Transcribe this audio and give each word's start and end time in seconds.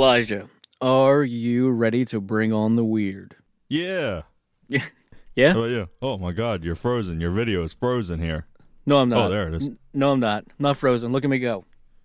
Elijah, 0.00 0.46
are 0.82 1.24
you 1.24 1.70
ready 1.70 2.04
to 2.04 2.20
bring 2.20 2.52
on 2.52 2.76
the 2.76 2.84
weird? 2.84 3.34
Yeah. 3.68 4.22
Yeah. 4.68 4.80
How 4.80 4.88
Yeah? 5.34 5.50
about 5.52 5.64
you? 5.70 5.88
Oh 6.02 6.18
my 6.18 6.32
God, 6.32 6.62
you're 6.64 6.74
frozen. 6.76 7.18
Your 7.18 7.30
video 7.30 7.62
is 7.64 7.72
frozen 7.72 8.20
here. 8.20 8.46
No, 8.84 8.98
I'm 8.98 9.08
not. 9.08 9.26
Oh, 9.26 9.30
there 9.30 9.48
it 9.48 9.54
is. 9.54 9.68
N- 9.68 9.78
No, 9.94 10.12
I'm 10.12 10.20
not. 10.20 10.44
I'm 10.48 10.54
not 10.62 10.76
frozen. 10.76 11.12
Look 11.12 11.24
at 11.24 11.30
me 11.30 11.38
go. 11.38 11.64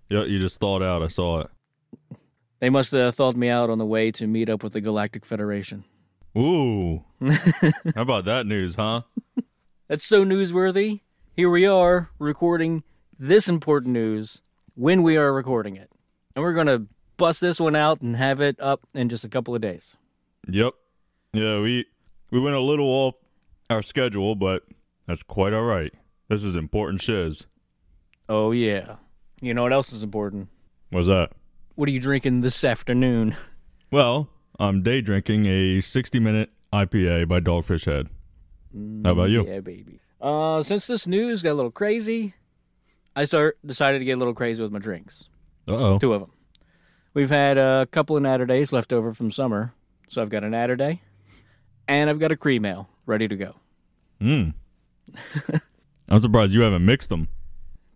Yeah, 0.09 0.23
you 0.23 0.39
just 0.39 0.57
thawed 0.61 0.81
out. 0.81 1.01
I 1.01 1.07
saw 1.07 1.41
it. 1.41 1.49
They 2.61 2.69
must 2.69 2.93
have 2.93 3.13
thawed 3.13 3.35
me 3.35 3.49
out 3.49 3.69
on 3.69 3.77
the 3.77 3.85
way 3.85 4.09
to 4.11 4.25
meet 4.25 4.49
up 4.49 4.63
with 4.63 4.71
the 4.71 4.79
Galactic 4.81 5.25
Federation. 5.25 5.83
Ooh. 6.37 7.03
How 7.93 8.01
about 8.03 8.23
that 8.23 8.45
news, 8.45 8.75
huh? 8.75 9.01
That's 9.89 10.05
so 10.05 10.23
newsworthy. 10.23 11.01
Here 11.35 11.49
we 11.49 11.65
are 11.65 12.09
recording 12.19 12.83
this 13.19 13.49
important 13.49 13.91
news 13.93 14.41
when 14.75 15.03
we 15.03 15.17
are 15.17 15.33
recording 15.33 15.75
it. 15.75 15.89
And 16.37 16.43
we're 16.43 16.53
going 16.53 16.67
to 16.67 16.87
bust 17.21 17.39
this 17.39 17.59
one 17.59 17.75
out 17.75 18.01
and 18.01 18.15
have 18.15 18.41
it 18.41 18.59
up 18.59 18.81
in 18.95 19.07
just 19.07 19.23
a 19.23 19.29
couple 19.29 19.53
of 19.53 19.61
days. 19.61 19.95
Yep. 20.47 20.73
Yeah, 21.33 21.59
we 21.59 21.85
we 22.31 22.39
went 22.39 22.55
a 22.55 22.59
little 22.59 22.87
off 22.87 23.15
our 23.69 23.83
schedule, 23.83 24.33
but 24.33 24.63
that's 25.05 25.21
quite 25.21 25.53
all 25.53 25.61
right. 25.63 25.93
This 26.29 26.43
is 26.43 26.55
important 26.55 26.99
shiz. 26.99 27.45
Oh, 28.27 28.51
yeah. 28.51 28.95
You 29.39 29.53
know 29.53 29.61
what 29.61 29.71
else 29.71 29.93
is 29.93 30.01
important? 30.01 30.49
What's 30.89 31.05
that? 31.07 31.33
What 31.75 31.87
are 31.89 31.91
you 31.91 31.99
drinking 31.99 32.41
this 32.41 32.63
afternoon? 32.63 33.35
Well, 33.91 34.29
I'm 34.57 34.81
day 34.83 35.01
drinking 35.01 35.45
a 35.45 35.81
60 35.81 36.19
minute 36.19 36.49
IPA 36.73 37.27
by 37.27 37.39
Dogfish 37.39 37.85
Head. 37.85 38.07
How 39.03 39.11
about 39.11 39.29
you? 39.29 39.45
Yeah, 39.45 39.59
baby. 39.59 39.99
Uh, 40.21 40.63
since 40.63 40.87
this 40.87 41.05
news 41.05 41.43
got 41.43 41.51
a 41.51 41.53
little 41.53 41.71
crazy, 41.71 42.33
I 43.15 43.25
start 43.25 43.57
decided 43.65 43.99
to 43.99 44.05
get 44.05 44.13
a 44.13 44.17
little 44.17 44.33
crazy 44.33 44.61
with 44.61 44.71
my 44.71 44.79
drinks. 44.79 45.27
Uh 45.67 45.75
oh. 45.75 45.99
Two 45.99 46.13
of 46.13 46.21
them. 46.21 46.31
We've 47.13 47.29
had 47.29 47.57
a 47.57 47.87
couple 47.91 48.15
of 48.15 48.23
natter 48.23 48.45
days 48.45 48.71
left 48.71 48.93
over 48.93 49.13
from 49.13 49.31
summer, 49.31 49.73
so 50.07 50.21
I've 50.21 50.29
got 50.29 50.43
a 50.45 50.49
natter 50.49 50.77
day, 50.77 51.01
and 51.87 52.09
I've 52.09 52.19
got 52.19 52.31
a 52.31 52.37
cream 52.37 52.65
ale 52.65 52.89
ready 53.05 53.27
to 53.27 53.35
go. 53.35 53.55
Hmm. 54.21 54.49
I'm 56.09 56.21
surprised 56.21 56.53
you 56.53 56.61
haven't 56.61 56.85
mixed 56.85 57.09
them. 57.09 57.27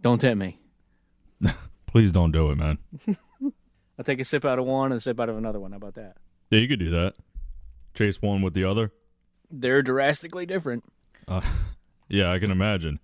Don't 0.02 0.20
tempt 0.20 0.40
me. 0.40 0.60
Please 1.88 2.12
don't 2.12 2.32
do 2.32 2.52
it, 2.52 2.58
man. 2.58 2.78
I'll 3.98 4.04
take 4.04 4.20
a 4.20 4.26
sip 4.26 4.44
out 4.44 4.60
of 4.60 4.66
one 4.66 4.92
and 4.92 4.98
a 4.98 5.02
sip 5.02 5.20
out 5.20 5.30
of 5.30 5.38
another 5.38 5.60
one. 5.62 5.72
How 5.72 5.78
about 5.78 5.96
that? 5.96 6.18
Yeah, 6.50 6.60
you 6.60 6.68
could 6.68 6.80
do 6.80 6.92
that. 6.92 7.14
Chase 7.94 8.22
one 8.22 8.42
with 8.42 8.54
the 8.54 8.66
other. 8.66 8.92
They're 9.50 9.82
drastically 9.82 10.46
different. 10.46 10.84
Uh, 11.26 11.42
yeah, 12.10 12.32
I 12.32 12.40
can 12.40 12.52
imagine. 12.52 13.00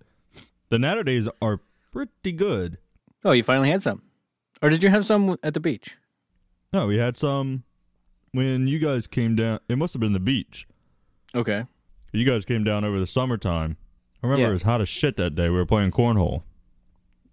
The 0.69 0.79
Natter 0.79 1.03
Days 1.03 1.29
are 1.41 1.61
pretty 1.93 2.33
good. 2.33 2.77
Oh, 3.23 3.31
you 3.31 3.43
finally 3.43 3.69
had 3.69 3.81
some, 3.81 4.01
or 4.61 4.69
did 4.69 4.83
you 4.83 4.89
have 4.89 5.05
some 5.05 5.37
at 5.43 5.53
the 5.53 5.59
beach? 5.59 5.95
No, 6.73 6.87
we 6.87 6.97
had 6.97 7.17
some 7.17 7.63
when 8.31 8.67
you 8.67 8.79
guys 8.79 9.07
came 9.07 9.35
down. 9.35 9.59
It 9.67 9.77
must 9.77 9.93
have 9.93 9.99
been 9.99 10.13
the 10.13 10.19
beach. 10.19 10.67
Okay. 11.35 11.65
You 12.13 12.25
guys 12.25 12.45
came 12.45 12.63
down 12.63 12.83
over 12.83 12.99
the 12.99 13.07
summertime. 13.07 13.77
I 14.23 14.27
remember 14.27 14.43
Yeah. 14.43 14.49
it 14.49 14.53
was 14.53 14.61
hot 14.63 14.81
as 14.81 14.89
shit 14.89 15.17
that 15.17 15.35
day. 15.35 15.49
We 15.49 15.55
were 15.55 15.65
playing 15.65 15.91
cornhole. 15.91 16.43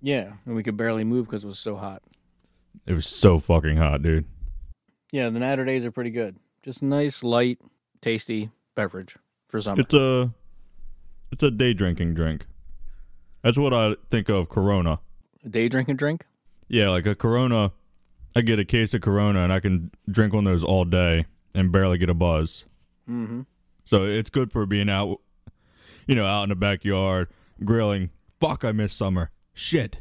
Yeah, 0.00 0.34
and 0.46 0.54
we 0.54 0.62
could 0.62 0.76
barely 0.76 1.04
move 1.04 1.26
because 1.26 1.44
it 1.44 1.48
was 1.48 1.58
so 1.58 1.76
hot. 1.76 2.02
It 2.86 2.94
was 2.94 3.06
so 3.06 3.38
fucking 3.38 3.76
hot, 3.76 4.02
dude. 4.02 4.24
Yeah, 5.12 5.28
the 5.30 5.38
natter 5.40 5.64
days 5.64 5.84
are 5.84 5.90
pretty 5.90 6.10
good. 6.10 6.36
Just 6.62 6.82
nice, 6.82 7.22
light, 7.24 7.58
tasty 8.00 8.50
beverage 8.74 9.16
for 9.48 9.60
summer. 9.60 9.80
It's 9.82 9.94
a 9.94 10.32
it's 11.32 11.42
a 11.42 11.50
day 11.50 11.74
drinking 11.74 12.14
drink. 12.14 12.46
That's 13.42 13.58
what 13.58 13.72
I 13.74 13.96
think 14.10 14.28
of 14.28 14.48
Corona. 14.48 15.00
day 15.48 15.68
drinking 15.68 15.96
drink. 15.96 16.24
Yeah, 16.68 16.90
like 16.90 17.06
a 17.06 17.14
Corona. 17.14 17.72
I 18.36 18.40
get 18.42 18.58
a 18.58 18.64
case 18.64 18.94
of 18.94 19.00
Corona 19.00 19.40
and 19.40 19.52
I 19.52 19.60
can 19.60 19.90
drink 20.10 20.32
one 20.32 20.46
of 20.46 20.52
those 20.52 20.64
all 20.64 20.84
day 20.84 21.26
and 21.54 21.72
barely 21.72 21.98
get 21.98 22.08
a 22.10 22.14
buzz. 22.14 22.64
Mm-hmm. 23.08 23.42
So 23.84 24.04
it's 24.04 24.30
good 24.30 24.52
for 24.52 24.66
being 24.66 24.88
out, 24.90 25.20
you 26.06 26.14
know, 26.14 26.26
out 26.26 26.44
in 26.44 26.48
the 26.50 26.56
backyard 26.56 27.28
grilling. 27.64 28.10
Fuck, 28.40 28.64
I 28.64 28.72
miss 28.72 28.92
summer. 28.92 29.30
Shit. 29.54 29.98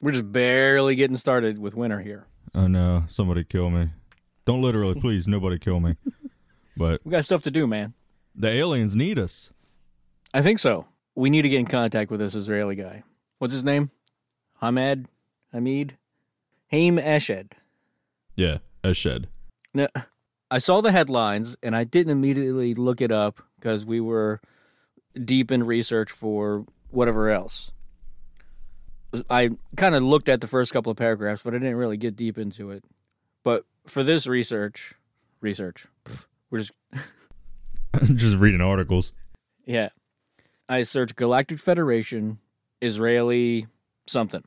We're 0.00 0.12
just 0.12 0.30
barely 0.32 0.94
getting 0.94 1.16
started 1.16 1.58
with 1.58 1.74
winter 1.74 2.00
here. 2.00 2.26
Oh 2.54 2.66
no, 2.68 3.04
somebody 3.08 3.44
kill 3.44 3.68
me. 3.70 3.90
Don't 4.46 4.62
literally, 4.62 4.94
please, 5.00 5.26
nobody 5.26 5.58
kill 5.58 5.80
me. 5.80 5.96
But 6.76 7.00
We 7.04 7.10
got 7.10 7.24
stuff 7.24 7.42
to 7.42 7.50
do, 7.50 7.66
man. 7.66 7.94
the 8.34 8.48
aliens 8.48 8.94
need 8.94 9.18
us. 9.18 9.50
I 10.32 10.40
think 10.42 10.58
so. 10.58 10.86
We 11.14 11.30
need 11.30 11.42
to 11.42 11.48
get 11.48 11.58
in 11.60 11.66
contact 11.66 12.10
with 12.10 12.20
this 12.20 12.34
Israeli 12.34 12.76
guy. 12.76 13.02
What's 13.38 13.54
his 13.54 13.64
name? 13.64 13.90
Hamed? 14.60 15.08
Hamid? 15.52 15.96
Haim 16.70 16.96
Eshed. 16.98 17.52
Yeah, 18.34 18.58
a 18.82 18.94
shed. 18.94 19.28
Now, 19.72 19.88
I 20.50 20.58
saw 20.58 20.80
the 20.80 20.92
headlines 20.92 21.56
and 21.62 21.74
I 21.74 21.84
didn't 21.84 22.12
immediately 22.12 22.74
look 22.74 23.00
it 23.00 23.12
up 23.12 23.42
because 23.58 23.84
we 23.84 24.00
were 24.00 24.40
deep 25.14 25.50
in 25.50 25.64
research 25.64 26.10
for 26.10 26.66
whatever 26.90 27.30
else. 27.30 27.72
I 29.30 29.50
kind 29.76 29.94
of 29.94 30.02
looked 30.02 30.28
at 30.28 30.40
the 30.40 30.46
first 30.46 30.72
couple 30.72 30.90
of 30.90 30.98
paragraphs, 30.98 31.42
but 31.42 31.54
I 31.54 31.58
didn't 31.58 31.76
really 31.76 31.96
get 31.96 32.16
deep 32.16 32.36
into 32.36 32.70
it. 32.70 32.84
But 33.44 33.64
for 33.86 34.02
this 34.02 34.26
research, 34.26 34.94
research, 35.40 35.86
pff, 36.04 36.26
we're 36.50 36.58
just 36.58 36.72
Just 38.14 38.36
reading 38.38 38.60
articles. 38.60 39.12
Yeah. 39.64 39.88
I 40.68 40.82
searched 40.82 41.16
Galactic 41.16 41.58
Federation, 41.58 42.38
Israeli 42.80 43.66
something. 44.06 44.44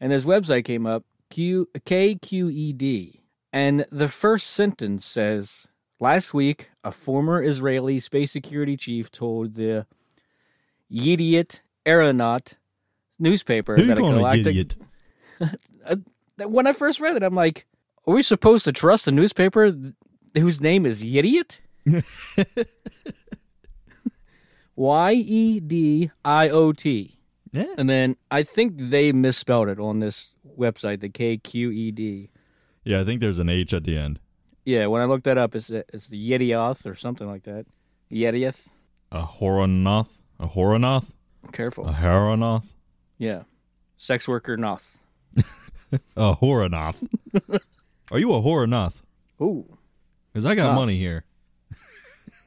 And 0.00 0.12
this 0.12 0.24
website 0.24 0.64
came 0.64 0.86
up, 0.86 1.04
Q 1.34 1.68
KQED. 1.80 3.20
And 3.52 3.86
the 3.90 4.08
first 4.08 4.50
sentence 4.50 5.04
says 5.04 5.66
Last 5.98 6.32
week, 6.32 6.70
a 6.84 6.92
former 6.92 7.42
Israeli 7.42 7.98
space 7.98 8.30
security 8.30 8.76
chief 8.76 9.10
told 9.10 9.54
the 9.54 9.86
Yediot 10.92 11.60
Aharonot 11.84 12.54
newspaper 13.18 13.76
that 13.76 13.98
a 13.98 14.00
galactic. 14.00 14.46
idiot? 14.46 14.76
Uh, 15.86 15.96
when 16.46 16.66
I 16.66 16.72
first 16.72 17.00
read 17.00 17.16
it, 17.16 17.22
I'm 17.22 17.34
like, 17.34 17.66
are 18.06 18.14
we 18.14 18.22
supposed 18.22 18.64
to 18.64 18.72
trust 18.72 19.06
a 19.06 19.12
newspaper 19.12 19.72
whose 20.34 20.60
name 20.60 20.86
is 20.86 21.04
Yediot? 21.04 21.58
Y 24.76 25.12
E 25.12 25.60
D 25.60 26.10
I 26.24 26.48
O 26.48 26.72
T. 26.72 27.18
Yeah. 27.52 27.66
And 27.76 27.88
then 27.88 28.16
I 28.30 28.42
think 28.42 28.72
they 28.76 29.12
misspelled 29.12 29.68
it 29.68 29.78
on 29.78 30.00
this 30.00 30.34
website, 30.58 31.00
the 31.00 31.08
K 31.08 31.36
Q 31.36 31.70
E 31.70 31.90
D. 31.90 32.30
Yeah, 32.84 33.00
I 33.00 33.04
think 33.04 33.20
there's 33.20 33.38
an 33.38 33.48
H 33.48 33.72
at 33.72 33.84
the 33.84 33.96
end. 33.96 34.20
Yeah, 34.64 34.86
when 34.86 35.02
I 35.02 35.04
looked 35.04 35.24
that 35.24 35.38
up, 35.38 35.54
it's 35.54 35.70
it's 35.70 36.08
the 36.08 36.30
Yedioth 36.30 36.86
or 36.86 36.94
something 36.94 37.26
like 37.26 37.42
that. 37.44 37.66
Yedioth. 38.10 38.70
A 39.12 39.22
Horonoth? 39.22 40.20
A 40.40 40.48
Horonoth? 40.48 41.14
Careful. 41.52 41.86
A 41.88 41.92
Horonoth? 41.92 42.64
Yeah. 43.18 43.42
Sex 43.96 44.26
worker 44.26 44.56
Noth. 44.56 44.98
A 46.16 46.34
Horonoth. 46.36 47.06
Are 48.10 48.18
you 48.18 48.32
a 48.32 48.40
Horonoth? 48.42 49.02
Ooh. 49.40 49.78
Because 50.32 50.44
I 50.44 50.54
got 50.54 50.68
Noth. 50.68 50.76
money 50.76 50.98
here. 50.98 51.24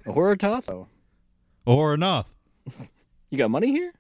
A 0.06 0.10
Horototh? 0.12 0.69
Oh. 0.69 0.88
A 1.68 1.69
Horonoth. 1.75 2.33
You 3.30 3.38
got 3.38 3.50
money 3.51 3.71
here? 3.71 3.94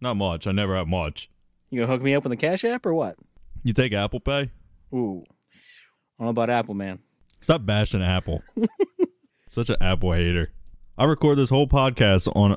Not 0.00 0.14
much. 0.14 0.46
I 0.46 0.52
never 0.52 0.76
have 0.76 0.88
much. 0.88 1.30
You 1.70 1.80
gonna 1.80 1.92
hook 1.92 2.02
me 2.02 2.14
up 2.14 2.24
with 2.24 2.30
the 2.30 2.36
Cash 2.36 2.64
App 2.64 2.84
or 2.84 2.94
what? 2.94 3.16
You 3.62 3.72
take 3.72 3.92
Apple 3.92 4.20
Pay? 4.20 4.50
Ooh, 4.92 5.24
I 5.24 6.24
don't 6.24 6.26
know 6.26 6.28
about 6.30 6.50
Apple, 6.50 6.74
man. 6.74 6.98
Stop 7.40 7.64
bashing 7.64 8.02
Apple. 8.02 8.42
Such 9.50 9.70
an 9.70 9.76
Apple 9.80 10.12
hater. 10.12 10.52
I 10.98 11.04
record 11.04 11.38
this 11.38 11.50
whole 11.50 11.66
podcast 11.68 12.28
on 12.34 12.56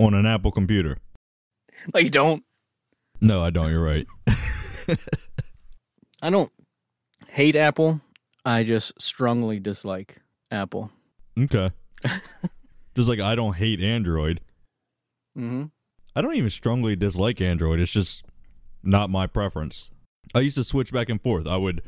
on 0.00 0.14
an 0.14 0.26
Apple 0.26 0.50
computer. 0.50 0.98
No, 1.92 2.00
you 2.00 2.10
don't. 2.10 2.42
No, 3.20 3.42
I 3.42 3.50
don't. 3.50 3.70
You're 3.70 3.84
right. 3.84 4.06
I 6.22 6.30
don't 6.30 6.50
hate 7.28 7.56
Apple. 7.56 8.00
I 8.44 8.62
just 8.64 9.00
strongly 9.00 9.60
dislike 9.60 10.20
Apple. 10.50 10.90
Okay. 11.38 11.70
Just 12.94 13.08
like 13.08 13.18
I 13.18 13.34
don't 13.34 13.54
hate 13.54 13.80
Android. 13.80 14.40
Mm-hmm. 15.36 15.64
I 16.16 16.22
don't 16.22 16.34
even 16.34 16.50
strongly 16.50 16.96
dislike 16.96 17.40
Android. 17.40 17.80
It's 17.80 17.90
just 17.92 18.24
not 18.82 19.10
my 19.10 19.26
preference. 19.26 19.90
I 20.34 20.40
used 20.40 20.56
to 20.56 20.64
switch 20.64 20.92
back 20.92 21.08
and 21.08 21.20
forth. 21.20 21.46
I 21.46 21.56
would 21.56 21.82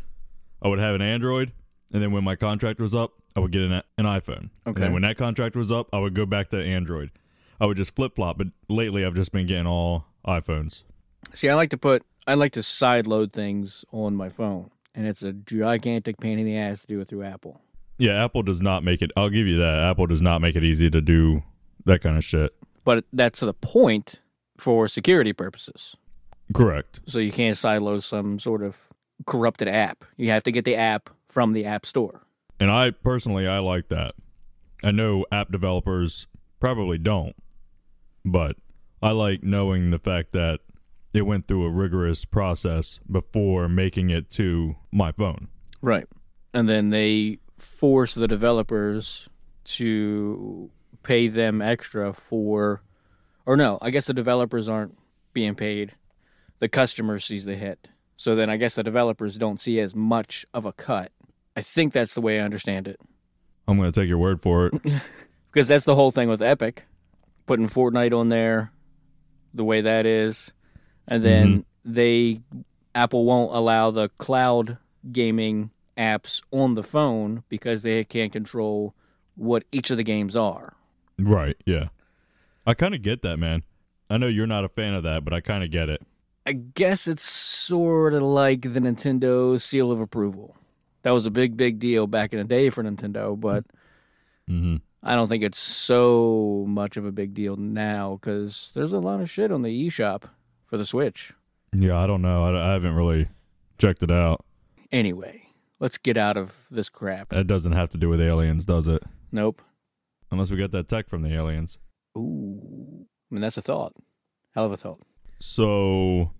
I 0.62 0.68
would 0.68 0.78
have 0.78 0.94
an 0.94 1.02
Android 1.02 1.52
and 1.92 2.02
then 2.02 2.10
when 2.12 2.24
my 2.24 2.34
contract 2.36 2.80
was 2.80 2.94
up, 2.94 3.12
I 3.36 3.40
would 3.40 3.52
get 3.52 3.62
an, 3.62 3.72
an 3.72 4.04
iPhone. 4.04 4.38
And 4.38 4.50
Okay. 4.68 4.80
then 4.80 4.92
when 4.92 5.02
that 5.02 5.16
contract 5.16 5.54
was 5.54 5.70
up, 5.70 5.88
I 5.92 5.98
would 5.98 6.14
go 6.14 6.26
back 6.26 6.48
to 6.50 6.56
Android. 6.62 7.10
I 7.60 7.66
would 7.66 7.76
just 7.76 7.94
flip-flop, 7.94 8.38
but 8.38 8.48
lately 8.68 9.04
I've 9.04 9.14
just 9.14 9.30
been 9.32 9.46
getting 9.46 9.66
all 9.66 10.04
iPhones. 10.26 10.82
See, 11.32 11.48
I 11.48 11.54
like 11.54 11.70
to 11.70 11.78
put, 11.78 12.02
I 12.26 12.34
like 12.34 12.52
to 12.52 12.62
side 12.62 13.06
load 13.06 13.32
things 13.32 13.84
on 13.92 14.14
my 14.16 14.28
phone, 14.28 14.70
and 14.94 15.06
it's 15.06 15.22
a 15.22 15.32
gigantic 15.32 16.18
pain 16.18 16.38
in 16.38 16.44
the 16.46 16.56
ass 16.56 16.82
to 16.82 16.86
do 16.86 17.00
it 17.00 17.08
through 17.08 17.22
Apple. 17.22 17.60
Yeah, 17.98 18.22
Apple 18.24 18.42
does 18.42 18.60
not 18.60 18.82
make 18.84 19.00
it. 19.00 19.10
I'll 19.16 19.30
give 19.30 19.46
you 19.46 19.56
that. 19.58 19.78
Apple 19.78 20.06
does 20.06 20.20
not 20.22 20.40
make 20.40 20.56
it 20.56 20.64
easy 20.64 20.90
to 20.90 21.00
do 21.00 21.42
that 21.86 22.00
kind 22.02 22.16
of 22.18 22.24
shit. 22.24 22.52
But 22.86 23.04
that's 23.12 23.40
the 23.40 23.52
point 23.52 24.20
for 24.56 24.86
security 24.86 25.32
purposes. 25.32 25.96
Correct. 26.54 27.00
So 27.06 27.18
you 27.18 27.32
can't 27.32 27.56
silo 27.56 27.98
some 27.98 28.38
sort 28.38 28.62
of 28.62 28.78
corrupted 29.26 29.66
app. 29.66 30.04
You 30.16 30.30
have 30.30 30.44
to 30.44 30.52
get 30.52 30.64
the 30.64 30.76
app 30.76 31.10
from 31.28 31.52
the 31.52 31.64
App 31.64 31.84
Store. 31.84 32.22
And 32.60 32.70
I 32.70 32.92
personally 32.92 33.48
I 33.48 33.58
like 33.58 33.88
that. 33.88 34.14
I 34.84 34.92
know 34.92 35.26
app 35.32 35.50
developers 35.50 36.28
probably 36.60 36.96
don't, 36.96 37.34
but 38.24 38.56
I 39.02 39.10
like 39.10 39.42
knowing 39.42 39.90
the 39.90 39.98
fact 39.98 40.30
that 40.32 40.60
it 41.12 41.22
went 41.22 41.48
through 41.48 41.64
a 41.64 41.70
rigorous 41.70 42.24
process 42.24 43.00
before 43.10 43.68
making 43.68 44.10
it 44.10 44.30
to 44.32 44.76
my 44.92 45.10
phone. 45.10 45.48
Right. 45.82 46.06
And 46.54 46.68
then 46.68 46.90
they 46.90 47.38
force 47.58 48.14
the 48.14 48.28
developers 48.28 49.28
to 49.64 50.70
pay 51.06 51.28
them 51.28 51.62
extra 51.62 52.12
for, 52.12 52.82
or 53.46 53.56
no, 53.56 53.78
I 53.80 53.90
guess 53.90 54.06
the 54.06 54.14
developers 54.14 54.68
aren't 54.68 54.98
being 55.32 55.54
paid. 55.54 55.92
The 56.58 56.68
customer 56.68 57.20
sees 57.20 57.44
the 57.44 57.54
hit. 57.54 57.90
So 58.16 58.34
then 58.34 58.50
I 58.50 58.56
guess 58.56 58.74
the 58.74 58.82
developers 58.82 59.38
don't 59.38 59.60
see 59.60 59.78
as 59.78 59.94
much 59.94 60.44
of 60.52 60.64
a 60.64 60.72
cut. 60.72 61.12
I 61.54 61.60
think 61.60 61.92
that's 61.92 62.14
the 62.14 62.20
way 62.20 62.40
I 62.40 62.44
understand 62.44 62.88
it. 62.88 62.98
I'm 63.68 63.76
going 63.78 63.90
to 63.90 64.00
take 64.00 64.08
your 64.08 64.18
word 64.18 64.42
for 64.42 64.66
it. 64.66 64.74
Because 65.52 65.68
that's 65.68 65.86
the 65.86 65.94
whole 65.94 66.10
thing 66.10 66.28
with 66.28 66.42
Epic. 66.42 66.84
Putting 67.46 67.70
Fortnite 67.70 68.12
on 68.12 68.28
there 68.28 68.72
the 69.54 69.64
way 69.64 69.80
that 69.80 70.04
is. 70.04 70.52
And 71.08 71.22
then 71.22 71.48
mm-hmm. 71.48 71.92
they 71.92 72.42
Apple 72.94 73.24
won't 73.24 73.54
allow 73.54 73.90
the 73.90 74.10
cloud 74.18 74.76
gaming 75.10 75.70
apps 75.96 76.42
on 76.50 76.74
the 76.74 76.82
phone 76.82 77.42
because 77.48 77.80
they 77.80 78.04
can't 78.04 78.32
control 78.32 78.94
what 79.34 79.64
each 79.72 79.90
of 79.90 79.96
the 79.96 80.02
games 80.02 80.36
are. 80.36 80.75
Right, 81.18 81.56
yeah. 81.66 81.88
I 82.66 82.74
kind 82.74 82.94
of 82.94 83.02
get 83.02 83.22
that, 83.22 83.36
man. 83.38 83.62
I 84.10 84.18
know 84.18 84.26
you're 84.28 84.46
not 84.46 84.64
a 84.64 84.68
fan 84.68 84.94
of 84.94 85.02
that, 85.04 85.24
but 85.24 85.32
I 85.32 85.40
kind 85.40 85.62
of 85.64 85.70
get 85.70 85.88
it. 85.88 86.02
I 86.46 86.52
guess 86.52 87.08
it's 87.08 87.24
sort 87.24 88.14
of 88.14 88.22
like 88.22 88.62
the 88.62 88.80
Nintendo 88.80 89.60
seal 89.60 89.90
of 89.90 90.00
approval. 90.00 90.56
That 91.02 91.10
was 91.10 91.26
a 91.26 91.30
big, 91.30 91.56
big 91.56 91.78
deal 91.78 92.06
back 92.06 92.32
in 92.32 92.38
the 92.38 92.44
day 92.44 92.70
for 92.70 92.82
Nintendo, 92.82 93.38
but 93.38 93.64
Mhm. 94.48 94.80
I 95.02 95.14
don't 95.14 95.28
think 95.28 95.42
it's 95.44 95.58
so 95.58 96.64
much 96.68 96.96
of 96.96 97.04
a 97.04 97.12
big 97.12 97.34
deal 97.34 97.56
now 97.56 98.18
because 98.20 98.70
there's 98.74 98.92
a 98.92 98.98
lot 99.00 99.20
of 99.20 99.30
shit 99.30 99.50
on 99.52 99.62
the 99.62 99.86
eShop 99.86 100.24
for 100.66 100.76
the 100.76 100.84
Switch. 100.84 101.32
Yeah, 101.72 101.98
I 101.98 102.06
don't 102.06 102.22
know. 102.22 102.44
I, 102.44 102.70
I 102.70 102.72
haven't 102.72 102.94
really 102.94 103.28
checked 103.78 104.02
it 104.02 104.10
out. 104.10 104.44
Anyway, 104.92 105.42
let's 105.80 105.98
get 105.98 106.16
out 106.16 106.36
of 106.36 106.54
this 106.70 106.88
crap. 106.88 107.28
That 107.30 107.46
doesn't 107.46 107.72
have 107.72 107.90
to 107.90 107.98
do 107.98 108.08
with 108.08 108.20
aliens, 108.20 108.64
does 108.64 108.86
it? 108.88 109.02
Nope. 109.32 109.62
Unless 110.36 110.50
we 110.50 110.58
got 110.58 110.70
that 110.72 110.86
tech 110.90 111.08
from 111.08 111.22
the 111.22 111.32
aliens. 111.32 111.78
Ooh. 112.14 113.06
I 113.30 113.34
mean, 113.34 113.40
that's 113.40 113.56
a 113.56 113.62
thought. 113.62 113.94
Hell 114.54 114.66
of 114.66 114.72
a 114.72 114.76
thought. 114.76 115.00
So, 115.40 116.32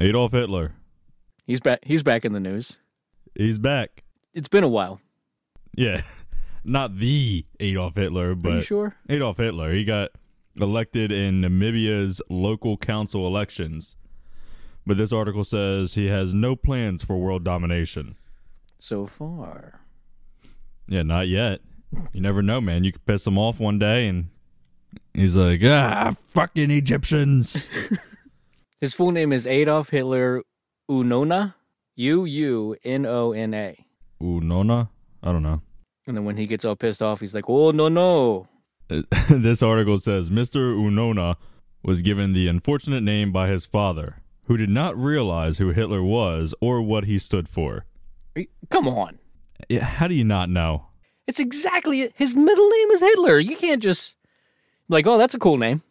Adolf 0.00 0.32
Hitler, 0.32 0.74
He's 1.46 1.60
back. 1.60 1.78
He's 1.84 2.02
back 2.02 2.24
in 2.24 2.32
the 2.32 2.40
news. 2.40 2.80
he's 3.36 3.60
back. 3.60 4.02
It's 4.32 4.48
been 4.48 4.64
a 4.64 4.68
while. 4.68 5.00
Yeah, 5.76 6.02
not 6.64 6.96
the 6.98 7.46
Adolf 7.60 7.94
Hitler, 7.94 8.26
Are 8.26 8.30
you 8.30 8.34
but 8.34 8.64
sure? 8.64 8.96
Adolf 9.08 9.36
Hitler. 9.36 9.72
He 9.72 9.84
got 9.84 10.10
elected 10.60 11.12
in 11.12 11.40
Namibia's 11.40 12.20
local 12.28 12.76
council 12.76 13.24
elections. 13.24 13.94
But 14.84 14.96
this 14.96 15.12
article 15.12 15.44
says 15.44 15.94
he 15.94 16.06
has 16.06 16.34
no 16.34 16.56
plans 16.56 17.04
for 17.04 17.16
world 17.18 17.44
domination. 17.44 18.16
So 18.80 19.06
far. 19.06 19.80
Yeah, 20.88 21.02
not 21.02 21.28
yet. 21.28 21.60
You 22.12 22.20
never 22.20 22.42
know, 22.42 22.60
man. 22.60 22.84
You 22.84 22.92
could 22.92 23.04
piss 23.06 23.26
him 23.26 23.38
off 23.38 23.58
one 23.58 23.78
day 23.78 24.08
and 24.08 24.28
he's 25.12 25.36
like, 25.36 25.60
ah, 25.64 26.14
fucking 26.30 26.70
Egyptians. 26.70 27.68
His 28.80 28.92
full 28.92 29.12
name 29.12 29.32
is 29.32 29.46
Adolf 29.46 29.90
Hitler 29.90 30.42
Uunona. 30.90 31.54
U 31.96 32.24
U 32.24 32.76
N 32.84 33.06
O 33.06 33.32
N 33.32 33.54
A. 33.54 33.86
Ooh, 34.22 34.40
Nona? 34.40 34.90
I 35.22 35.32
don't 35.32 35.42
know. 35.42 35.62
And 36.06 36.16
then 36.16 36.24
when 36.24 36.36
he 36.36 36.46
gets 36.46 36.64
all 36.64 36.76
pissed 36.76 37.00
off, 37.00 37.20
he's 37.20 37.34
like, 37.34 37.48
"Oh 37.48 37.70
no 37.70 37.88
no!" 37.88 38.48
this 39.30 39.62
article 39.62 39.98
says 39.98 40.28
Mr. 40.28 40.74
Uunona 40.76 41.36
was 41.82 42.02
given 42.02 42.32
the 42.32 42.48
unfortunate 42.48 43.02
name 43.02 43.30
by 43.32 43.48
his 43.48 43.64
father, 43.64 44.16
who 44.44 44.56
did 44.56 44.70
not 44.70 44.96
realize 44.96 45.58
who 45.58 45.70
Hitler 45.70 46.02
was 46.02 46.54
or 46.60 46.82
what 46.82 47.04
he 47.04 47.18
stood 47.18 47.48
for. 47.48 47.86
Come 48.70 48.88
on, 48.88 49.18
Yeah, 49.68 49.84
how 49.84 50.08
do 50.08 50.14
you 50.14 50.24
not 50.24 50.50
know? 50.50 50.86
It's 51.26 51.40
exactly 51.40 52.02
it. 52.02 52.12
his 52.16 52.34
middle 52.34 52.68
name 52.68 52.90
is 52.90 53.00
Hitler. 53.00 53.38
You 53.38 53.56
can't 53.56 53.82
just 53.82 54.16
like, 54.88 55.06
"Oh, 55.06 55.18
that's 55.18 55.34
a 55.34 55.38
cool 55.38 55.56
name." 55.56 55.82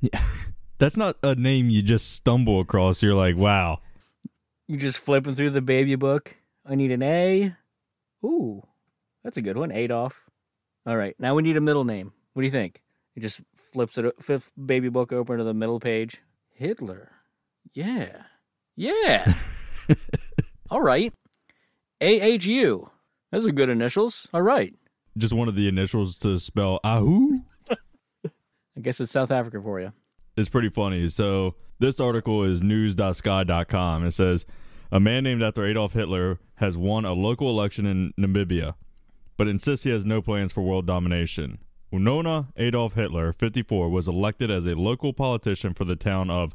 Yeah. 0.00 0.22
That's 0.78 0.96
not 0.96 1.16
a 1.22 1.34
name 1.34 1.68
you 1.68 1.82
just 1.82 2.10
stumble 2.10 2.58
across. 2.58 3.02
You're 3.02 3.14
like, 3.14 3.36
wow. 3.36 3.80
You 4.66 4.78
just 4.78 4.98
flipping 4.98 5.34
through 5.34 5.50
the 5.50 5.60
baby 5.60 5.94
book. 5.94 6.36
I 6.64 6.74
need 6.74 6.90
an 6.90 7.02
A. 7.02 7.54
Ooh, 8.24 8.66
that's 9.22 9.36
a 9.36 9.42
good 9.42 9.58
one, 9.58 9.72
Adolf. 9.72 10.22
All 10.86 10.96
right, 10.96 11.14
now 11.18 11.34
we 11.34 11.42
need 11.42 11.58
a 11.58 11.60
middle 11.60 11.84
name. 11.84 12.14
What 12.32 12.40
do 12.40 12.46
you 12.46 12.50
think? 12.50 12.80
He 13.14 13.20
just 13.20 13.42
flips 13.56 13.98
it, 13.98 14.14
fifth 14.22 14.52
baby 14.56 14.88
book 14.88 15.12
open 15.12 15.36
to 15.36 15.44
the 15.44 15.52
middle 15.52 15.80
page. 15.80 16.22
Hitler. 16.54 17.10
Yeah, 17.74 18.22
yeah. 18.74 19.34
All 20.70 20.80
right. 20.80 21.12
A 22.00 22.20
H 22.20 22.46
U. 22.46 22.90
Those 23.32 23.46
are 23.46 23.52
good 23.52 23.68
initials. 23.68 24.28
All 24.34 24.42
right. 24.42 24.74
Just 25.16 25.32
one 25.34 25.48
of 25.48 25.54
the 25.54 25.68
initials 25.68 26.18
to 26.18 26.38
spell 26.38 26.80
Ahu. 26.84 27.40
I 28.26 28.80
guess 28.80 29.00
it's 29.00 29.12
South 29.12 29.30
Africa 29.30 29.60
for 29.62 29.80
you. 29.80 29.92
It's 30.36 30.48
pretty 30.48 30.68
funny. 30.68 31.08
So 31.08 31.54
this 31.78 32.00
article 32.00 32.44
is 32.44 32.62
news.sky.com. 32.62 34.06
It 34.06 34.12
says 34.12 34.46
a 34.92 35.00
man 35.00 35.24
named 35.24 35.42
after 35.42 35.66
Adolf 35.66 35.92
Hitler 35.92 36.38
has 36.56 36.76
won 36.76 37.04
a 37.04 37.12
local 37.12 37.48
election 37.50 37.86
in 37.86 38.12
Namibia, 38.18 38.74
but 39.36 39.48
insists 39.48 39.84
he 39.84 39.90
has 39.90 40.04
no 40.04 40.22
plans 40.22 40.52
for 40.52 40.62
world 40.62 40.86
domination. 40.86 41.58
Uunona 41.92 42.48
Adolf 42.56 42.94
Hitler, 42.94 43.32
54, 43.32 43.88
was 43.88 44.06
elected 44.06 44.50
as 44.50 44.64
a 44.66 44.74
local 44.74 45.12
politician 45.12 45.74
for 45.74 45.84
the 45.84 45.96
town 45.96 46.30
of 46.30 46.54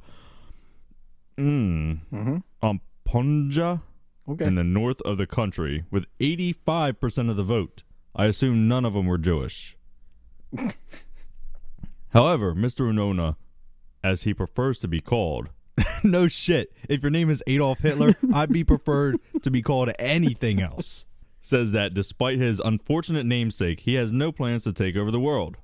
mm, 1.37 1.99
Mm-hmm. 2.11 2.37
Ompundja 2.63 3.81
Okay. 4.27 4.45
in 4.45 4.55
the 4.55 4.63
north 4.63 5.01
of 5.01 5.17
the 5.17 5.27
country 5.27 5.83
with 5.91 6.05
85% 6.19 7.29
of 7.29 7.35
the 7.37 7.43
vote. 7.43 7.83
I 8.15 8.25
assume 8.25 8.67
none 8.67 8.85
of 8.85 8.93
them 8.93 9.05
were 9.05 9.17
Jewish. 9.17 9.77
However, 12.09 12.55
Mr. 12.55 12.91
Uunona, 12.91 13.35
as 14.03 14.23
he 14.23 14.33
prefers 14.33 14.79
to 14.79 14.87
be 14.87 15.01
called, 15.01 15.49
no 16.03 16.27
shit. 16.27 16.71
If 16.87 17.03
your 17.03 17.11
name 17.11 17.29
is 17.29 17.43
Adolf 17.45 17.79
Hitler, 17.79 18.15
I'd 18.33 18.51
be 18.51 18.63
preferred 18.63 19.19
to 19.41 19.51
be 19.51 19.61
called 19.61 19.91
anything 19.99 20.61
else. 20.61 21.05
Says 21.41 21.73
that 21.73 21.93
despite 21.93 22.39
his 22.39 22.59
unfortunate 22.59 23.25
namesake, 23.25 23.81
he 23.81 23.95
has 23.95 24.11
no 24.11 24.31
plans 24.31 24.63
to 24.63 24.73
take 24.73 24.95
over 24.95 25.11
the 25.11 25.19
world. 25.19 25.57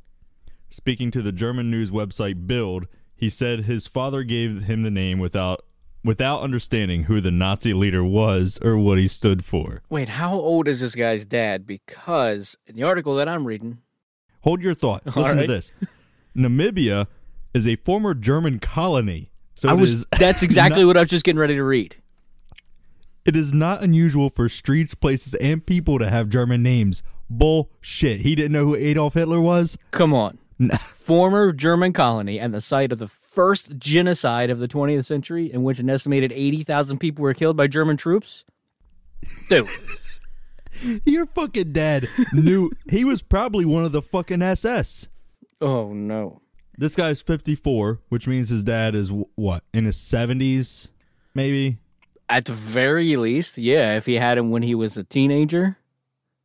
Speaking 0.69 1.09
to 1.11 1.21
the 1.21 1.31
German 1.31 1.71
news 1.71 1.89
website 1.89 2.45
Bild, 2.45 2.85
he 3.15 3.29
said 3.29 3.61
his 3.65 3.87
father 3.87 4.23
gave 4.23 4.63
him 4.63 4.83
the 4.83 4.91
name 4.91 5.19
without 5.19 5.65
without 6.03 6.41
understanding 6.41 7.03
who 7.03 7.21
the 7.21 7.31
Nazi 7.31 7.73
leader 7.73 8.03
was 8.03 8.59
or 8.63 8.77
what 8.77 8.97
he 8.97 9.07
stood 9.07 9.45
for. 9.45 9.81
Wait, 9.89 10.09
how 10.09 10.33
old 10.33 10.67
is 10.67 10.81
this 10.81 10.95
guy's 10.95 11.25
dad? 11.25 11.65
Because 11.67 12.57
in 12.65 12.75
the 12.75 12.83
article 12.83 13.15
that 13.15 13.29
I'm 13.29 13.45
reading, 13.45 13.79
Hold 14.43 14.61
your 14.61 14.73
thought. 14.73 15.05
Listen 15.05 15.37
right. 15.37 15.41
to 15.41 15.47
this. 15.47 15.71
Namibia 16.35 17.07
is 17.53 17.67
a 17.67 17.75
former 17.77 18.13
German 18.13 18.59
colony. 18.59 19.31
So 19.55 19.69
I 19.69 19.73
was 19.73 19.93
is 19.93 20.05
that's 20.19 20.41
exactly 20.43 20.81
not- 20.81 20.87
what 20.87 20.97
I 20.97 21.01
was 21.01 21.09
just 21.09 21.23
getting 21.25 21.39
ready 21.39 21.55
to 21.55 21.63
read. 21.63 21.95
It 23.23 23.35
is 23.35 23.53
not 23.53 23.83
unusual 23.83 24.31
for 24.31 24.49
streets, 24.49 24.95
places, 24.95 25.35
and 25.35 25.63
people 25.63 25.99
to 25.99 26.09
have 26.09 26.27
German 26.27 26.63
names. 26.63 27.03
Bullshit. 27.29 28.21
He 28.21 28.33
didn't 28.33 28.51
know 28.51 28.65
who 28.65 28.75
Adolf 28.75 29.13
Hitler 29.13 29.39
was? 29.39 29.77
Come 29.91 30.11
on. 30.11 30.39
Former 30.79 31.53
German 31.53 31.93
colony 31.93 32.39
and 32.39 32.51
the 32.51 32.61
site 32.61 32.91
of 32.91 32.97
the 32.97 33.07
first 33.31 33.77
genocide 33.77 34.49
of 34.49 34.59
the 34.59 34.67
20th 34.67 35.05
century, 35.05 35.51
in 35.51 35.63
which 35.63 35.79
an 35.79 35.89
estimated 35.89 36.31
80,000 36.33 36.97
people 36.99 37.23
were 37.23 37.33
killed 37.33 37.55
by 37.55 37.67
German 37.67 37.97
troops. 37.97 38.43
Dude, 39.49 39.67
Your 41.05 41.25
fucking 41.27 41.73
dad 41.73 42.07
knew 42.33 42.71
he 42.89 43.03
was 43.05 43.21
probably 43.21 43.65
one 43.65 43.85
of 43.85 43.91
the 43.91 44.01
fucking 44.01 44.41
SS. 44.41 45.07
oh 45.59 45.93
no. 45.93 46.41
This 46.77 46.95
guy's 46.95 47.21
54, 47.21 47.99
which 48.09 48.27
means 48.27 48.49
his 48.49 48.63
dad 48.63 48.95
is 48.95 49.11
what, 49.35 49.63
in 49.71 49.85
his 49.85 49.97
70s, 49.97 50.87
maybe? 51.35 51.77
At 52.27 52.45
the 52.45 52.53
very 52.53 53.15
least, 53.17 53.57
yeah, 53.57 53.97
if 53.97 54.07
he 54.07 54.15
had 54.15 54.37
him 54.39 54.49
when 54.49 54.63
he 54.63 54.73
was 54.73 54.97
a 54.97 55.03
teenager, 55.03 55.77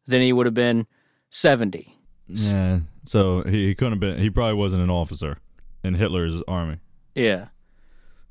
then 0.06 0.20
he 0.20 0.34
would 0.34 0.44
have 0.44 0.54
been 0.54 0.86
70. 1.30 1.96
Yeah. 2.26 2.80
So 3.04 3.44
he, 3.44 3.68
he 3.68 3.74
couldn't 3.74 3.94
have 3.94 4.00
been, 4.00 4.18
he 4.18 4.28
probably 4.28 4.56
wasn't 4.56 4.82
an 4.82 4.90
officer 4.90 5.38
in 5.86 5.94
Hitler's 5.94 6.42
army. 6.46 6.78
Yeah. 7.14 7.46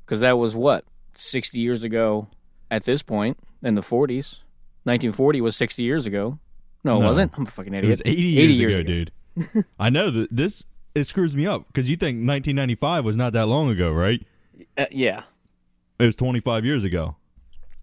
Because 0.04 0.20
that 0.20 0.38
was 0.38 0.54
what? 0.54 0.84
60 1.14 1.58
years 1.58 1.82
ago 1.82 2.28
at 2.70 2.84
this 2.84 3.02
point 3.02 3.38
in 3.62 3.74
the 3.74 3.80
40s. 3.80 4.40
1940 4.84 5.40
was 5.40 5.56
60 5.56 5.82
years 5.82 6.06
ago. 6.06 6.38
No, 6.84 6.96
it 6.96 7.00
No. 7.00 7.06
wasn't. 7.06 7.32
I'm 7.36 7.46
a 7.46 7.50
fucking 7.50 7.74
idiot. 7.74 7.84
It 7.84 7.88
was 7.88 8.02
80 8.04 8.22
years, 8.22 8.74
ago, 8.76 8.82
dude. 8.84 9.12
I 9.80 9.90
know 9.90 10.10
that 10.10 10.28
this, 10.30 10.64
it 10.94 11.04
screws 11.04 11.34
me 11.34 11.46
up 11.46 11.66
because 11.66 11.90
you 11.90 11.96
think 11.96 12.18
1995 12.18 13.04
was 13.04 13.16
not 13.16 13.32
that 13.32 13.46
long 13.46 13.68
ago, 13.70 13.90
right? 13.92 14.24
Uh, 14.78 14.86
yeah. 14.92 15.22
It 15.98 16.04
was 16.06 16.14
25 16.16 16.64
years 16.64 16.84
ago. 16.84 17.16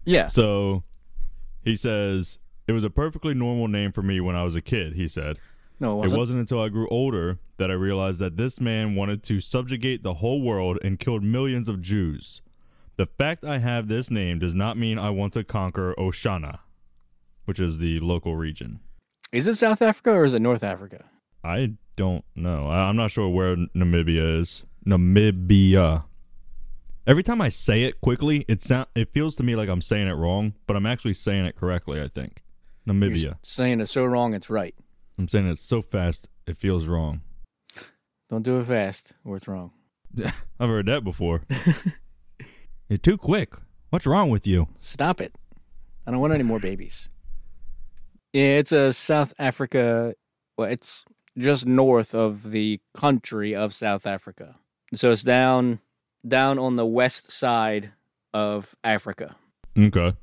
Yeah. 0.06 0.28
So 0.28 0.84
he 1.62 1.76
says, 1.76 2.38
it 2.66 2.72
was 2.72 2.84
a 2.84 2.90
perfectly 2.90 3.34
normal 3.34 3.68
name 3.68 3.92
for 3.92 4.02
me 4.02 4.20
when 4.20 4.36
I 4.36 4.44
was 4.44 4.56
a 4.56 4.62
kid, 4.62 4.94
he 4.94 5.06
said. 5.08 5.38
No, 5.80 5.94
it 5.94 5.94
It 5.94 6.00
wasn't. 6.00 6.18
wasn't 6.18 6.38
until 6.40 6.60
I 6.62 6.68
grew 6.68 6.88
older 6.88 7.38
that 7.58 7.70
I 7.70 7.74
realized 7.74 8.20
that 8.20 8.36
this 8.36 8.60
man 8.60 8.94
wanted 8.94 9.22
to 9.24 9.40
subjugate 9.40 10.02
the 10.02 10.14
whole 10.14 10.40
world 10.40 10.78
and 10.82 10.98
killed 10.98 11.22
millions 11.22 11.68
of 11.68 11.80
Jews. 11.82 12.42
The 12.96 13.06
fact 13.06 13.44
I 13.44 13.58
have 13.58 13.88
this 13.88 14.10
name 14.10 14.38
does 14.38 14.54
not 14.54 14.76
mean 14.78 14.98
I 14.98 15.10
want 15.10 15.32
to 15.32 15.42
conquer 15.44 15.94
Oshana, 15.98 16.60
which 17.44 17.58
is 17.58 17.78
the 17.78 17.98
local 18.00 18.36
region. 18.36 18.80
Is 19.32 19.46
it 19.48 19.56
South 19.56 19.82
Africa 19.82 20.12
or 20.12 20.24
is 20.24 20.32
it 20.34 20.40
North 20.42 20.62
Africa? 20.62 21.04
I 21.42 21.72
don't 21.96 22.24
know. 22.36 22.68
I- 22.68 22.88
I'm 22.88 22.96
not 22.96 23.10
sure 23.10 23.28
where 23.28 23.56
Namibia 23.56 24.40
is. 24.40 24.62
Namibia. 24.86 26.04
Every 27.06 27.22
time 27.22 27.40
I 27.40 27.48
say 27.50 27.82
it 27.82 28.00
quickly, 28.00 28.44
it 28.48 28.62
sound 28.62 28.86
it 28.94 29.10
feels 29.12 29.34
to 29.36 29.42
me 29.42 29.56
like 29.56 29.68
I'm 29.68 29.82
saying 29.82 30.08
it 30.08 30.12
wrong, 30.14 30.54
but 30.66 30.76
I'm 30.76 30.86
actually 30.86 31.12
saying 31.14 31.44
it 31.46 31.56
correctly. 31.56 32.00
I 32.00 32.08
think 32.08 32.42
You're 32.86 32.94
Namibia. 32.94 33.36
saying 33.42 33.80
it 33.80 33.86
so 33.88 34.04
wrong 34.06 34.32
it's 34.34 34.48
right. 34.48 34.74
I'm 35.18 35.28
saying 35.28 35.46
it 35.48 35.58
so 35.58 35.82
fast 35.82 36.28
it 36.46 36.56
feels 36.56 36.86
wrong. 36.86 37.22
Don't 38.28 38.42
do 38.42 38.58
it 38.60 38.66
fast 38.66 39.12
or 39.24 39.36
it's 39.36 39.46
wrong. 39.48 39.72
I've 40.58 40.68
heard 40.68 40.86
that 40.86 41.04
before. 41.04 41.42
You're 42.88 42.98
too 42.98 43.16
quick. 43.16 43.54
What's 43.90 44.06
wrong 44.06 44.30
with 44.30 44.46
you? 44.46 44.68
Stop 44.78 45.20
it. 45.20 45.34
I 46.06 46.10
don't 46.10 46.20
want 46.20 46.32
any 46.34 46.42
more 46.42 46.60
babies. 46.60 47.08
Yeah, 48.32 48.58
it's 48.58 48.72
a 48.72 48.92
South 48.92 49.32
Africa. 49.38 50.14
Well, 50.58 50.68
it's 50.68 51.04
just 51.38 51.66
north 51.66 52.14
of 52.14 52.50
the 52.50 52.80
country 52.94 53.54
of 53.54 53.72
South 53.72 54.06
Africa. 54.06 54.56
So 54.94 55.10
it's 55.10 55.22
down 55.22 55.80
down 56.26 56.58
on 56.58 56.76
the 56.76 56.86
west 56.86 57.30
side 57.30 57.92
of 58.32 58.74
Africa, 58.82 59.36
Okay. 59.78 60.14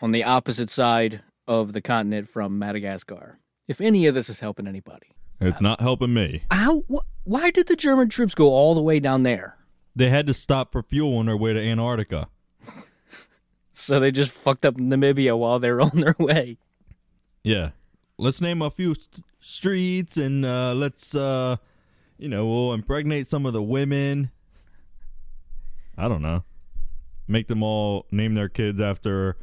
on 0.00 0.12
the 0.12 0.22
opposite 0.24 0.70
side 0.70 1.22
of 1.48 1.72
the 1.72 1.80
continent 1.80 2.28
from 2.28 2.58
Madagascar. 2.58 3.38
If 3.68 3.80
any 3.80 4.06
of 4.06 4.14
this 4.14 4.28
is 4.28 4.40
helping 4.40 4.66
anybody. 4.66 5.08
It's 5.40 5.60
not 5.60 5.80
helping 5.80 6.12
me. 6.14 6.42
How 6.50 6.80
wh- 6.92 7.04
why 7.24 7.50
did 7.52 7.68
the 7.68 7.76
German 7.76 8.08
troops 8.08 8.34
go 8.34 8.48
all 8.48 8.74
the 8.74 8.82
way 8.82 8.98
down 8.98 9.22
there? 9.22 9.56
They 9.94 10.08
had 10.08 10.26
to 10.26 10.34
stop 10.34 10.72
for 10.72 10.82
fuel 10.82 11.18
on 11.18 11.26
their 11.26 11.36
way 11.36 11.52
to 11.52 11.60
Antarctica. 11.60 12.28
So 13.72 14.00
they 14.00 14.10
just 14.10 14.32
fucked 14.32 14.66
up 14.66 14.74
Namibia 14.74 15.38
while 15.38 15.60
they 15.60 15.70
were 15.70 15.80
on 15.82 16.00
their 16.00 16.16
way. 16.18 16.58
Yeah. 17.44 17.70
Let's 18.18 18.40
name 18.40 18.60
a 18.60 18.72
few 18.72 18.94
st- 18.96 19.24
streets 19.40 20.16
and 20.16 20.44
uh, 20.44 20.74
let's, 20.74 21.14
uh, 21.14 21.58
you 22.18 22.28
know, 22.28 22.44
we'll 22.44 22.72
impregnate 22.72 23.28
some 23.28 23.46
of 23.46 23.52
the 23.52 23.62
women. 23.62 24.32
I 25.96 26.08
don't 26.08 26.22
know. 26.22 26.42
Make 27.28 27.46
them 27.46 27.62
all 27.62 28.06
name 28.10 28.34
their 28.34 28.48
kids 28.48 28.80
after 28.80 29.36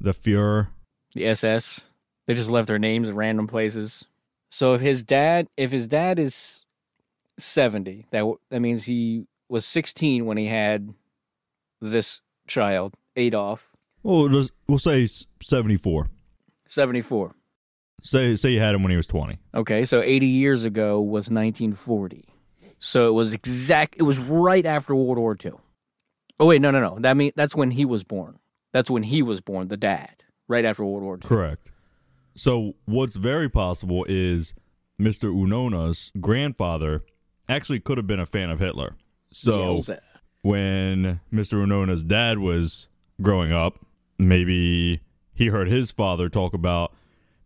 the 0.00 0.12
Fuhrer. 0.12 0.68
the 1.14 1.26
SS. 1.26 1.86
They 2.26 2.34
just 2.34 2.50
left 2.50 2.68
their 2.68 2.78
names 2.78 3.08
in 3.08 3.14
random 3.14 3.46
places. 3.46 4.06
So 4.48 4.74
if 4.74 4.80
his 4.80 5.02
dad, 5.02 5.48
if 5.56 5.72
his 5.72 5.86
dad 5.86 6.18
is 6.18 6.64
seventy, 7.38 8.06
that 8.10 8.24
that 8.50 8.60
means 8.60 8.84
he 8.84 9.26
was 9.48 9.66
sixteen 9.66 10.26
when 10.26 10.36
he 10.36 10.46
had 10.46 10.94
this 11.80 12.20
child, 12.46 12.94
Adolf. 13.16 13.70
Well, 14.02 14.48
we'll, 14.68 14.78
say 14.78 15.08
74. 15.40 16.08
Seventy-four. 16.66 17.34
Say, 18.02 18.36
say 18.36 18.50
you 18.50 18.60
had 18.60 18.74
him 18.74 18.82
when 18.82 18.90
he 18.90 18.98
was 18.98 19.06
20. 19.06 19.38
Okay, 19.54 19.86
so 19.86 20.02
eighty 20.02 20.26
years 20.26 20.64
ago 20.64 21.00
was 21.00 21.30
nineteen 21.30 21.74
forty. 21.74 22.28
So 22.78 23.08
it 23.08 23.12
was 23.12 23.32
exact. 23.32 23.96
It 23.98 24.02
was 24.02 24.18
right 24.18 24.64
after 24.64 24.94
World 24.94 25.18
War 25.18 25.36
II. 25.42 25.52
Oh 26.38 26.46
wait, 26.46 26.60
no, 26.60 26.70
no, 26.70 26.80
no. 26.80 26.98
That 26.98 27.16
mean 27.16 27.32
that's 27.36 27.54
when 27.54 27.70
he 27.70 27.84
was 27.84 28.04
born. 28.04 28.38
That's 28.72 28.90
when 28.90 29.04
he 29.04 29.22
was 29.22 29.40
born. 29.40 29.68
The 29.68 29.76
dad, 29.76 30.22
right 30.48 30.64
after 30.64 30.84
World 30.84 31.02
War 31.02 31.14
II. 31.16 31.20
Correct. 31.22 31.70
So 32.34 32.74
what's 32.84 33.16
very 33.16 33.48
possible 33.48 34.04
is 34.08 34.54
Mr. 35.00 35.32
Uunona's 35.32 36.10
grandfather 36.20 37.02
actually 37.48 37.80
could 37.80 37.98
have 37.98 38.06
been 38.06 38.20
a 38.20 38.26
fan 38.26 38.50
of 38.50 38.58
Hitler. 38.58 38.96
So 39.32 39.80
when 40.42 41.20
Mr. 41.32 41.54
Uunona's 41.64 42.02
dad 42.02 42.38
was 42.38 42.88
growing 43.22 43.52
up, 43.52 43.84
maybe 44.18 45.00
he 45.32 45.46
heard 45.48 45.68
his 45.68 45.90
father 45.90 46.28
talk 46.28 46.54
about 46.54 46.92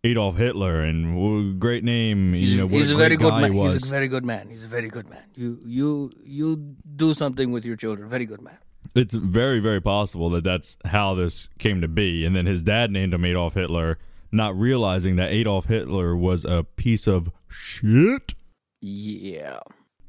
Adolf 0.03 0.37
Hitler 0.37 0.79
and 0.81 1.59
great 1.59 1.83
name, 1.83 2.33
He's, 2.33 2.53
you 2.53 2.61
know, 2.61 2.67
he's 2.67 2.89
a, 2.89 2.95
very 2.95 3.17
good 3.17 3.33
man. 3.33 3.51
he. 3.51 3.61
He's 3.63 3.87
a 3.87 3.89
very 3.89 4.07
good 4.07 4.23
man. 4.23 4.49
He's 4.49 4.63
a 4.63 4.67
very 4.67 4.87
good 4.89 5.09
man. 5.09 5.23
You 5.35 5.59
you 5.65 6.11
you 6.23 6.75
do 6.95 7.13
something 7.13 7.51
with 7.51 7.65
your 7.65 7.75
children. 7.75 8.07
Very 8.07 8.25
good 8.25 8.41
man. 8.41 8.57
it's 8.95 9.13
very, 9.13 9.59
very 9.59 9.81
possible 9.81 10.29
that 10.31 10.43
that's 10.45 10.77
how 10.85 11.15
this 11.15 11.49
came 11.59 11.81
to 11.81 11.87
be. 11.87 12.23
And 12.25 12.33
then 12.35 12.45
his 12.45 12.63
dad 12.63 12.91
named 12.91 13.13
him 13.13 13.25
Adolf 13.25 13.55
Hitler, 13.55 13.97
not 14.31 14.57
realizing 14.57 15.15
that 15.17 15.31
Adolf 15.31 15.65
Hitler 15.65 16.15
was 16.15 16.45
a 16.45 16.63
piece 16.63 17.07
of 17.07 17.29
shit. 17.47 18.33
Yeah. 18.81 19.59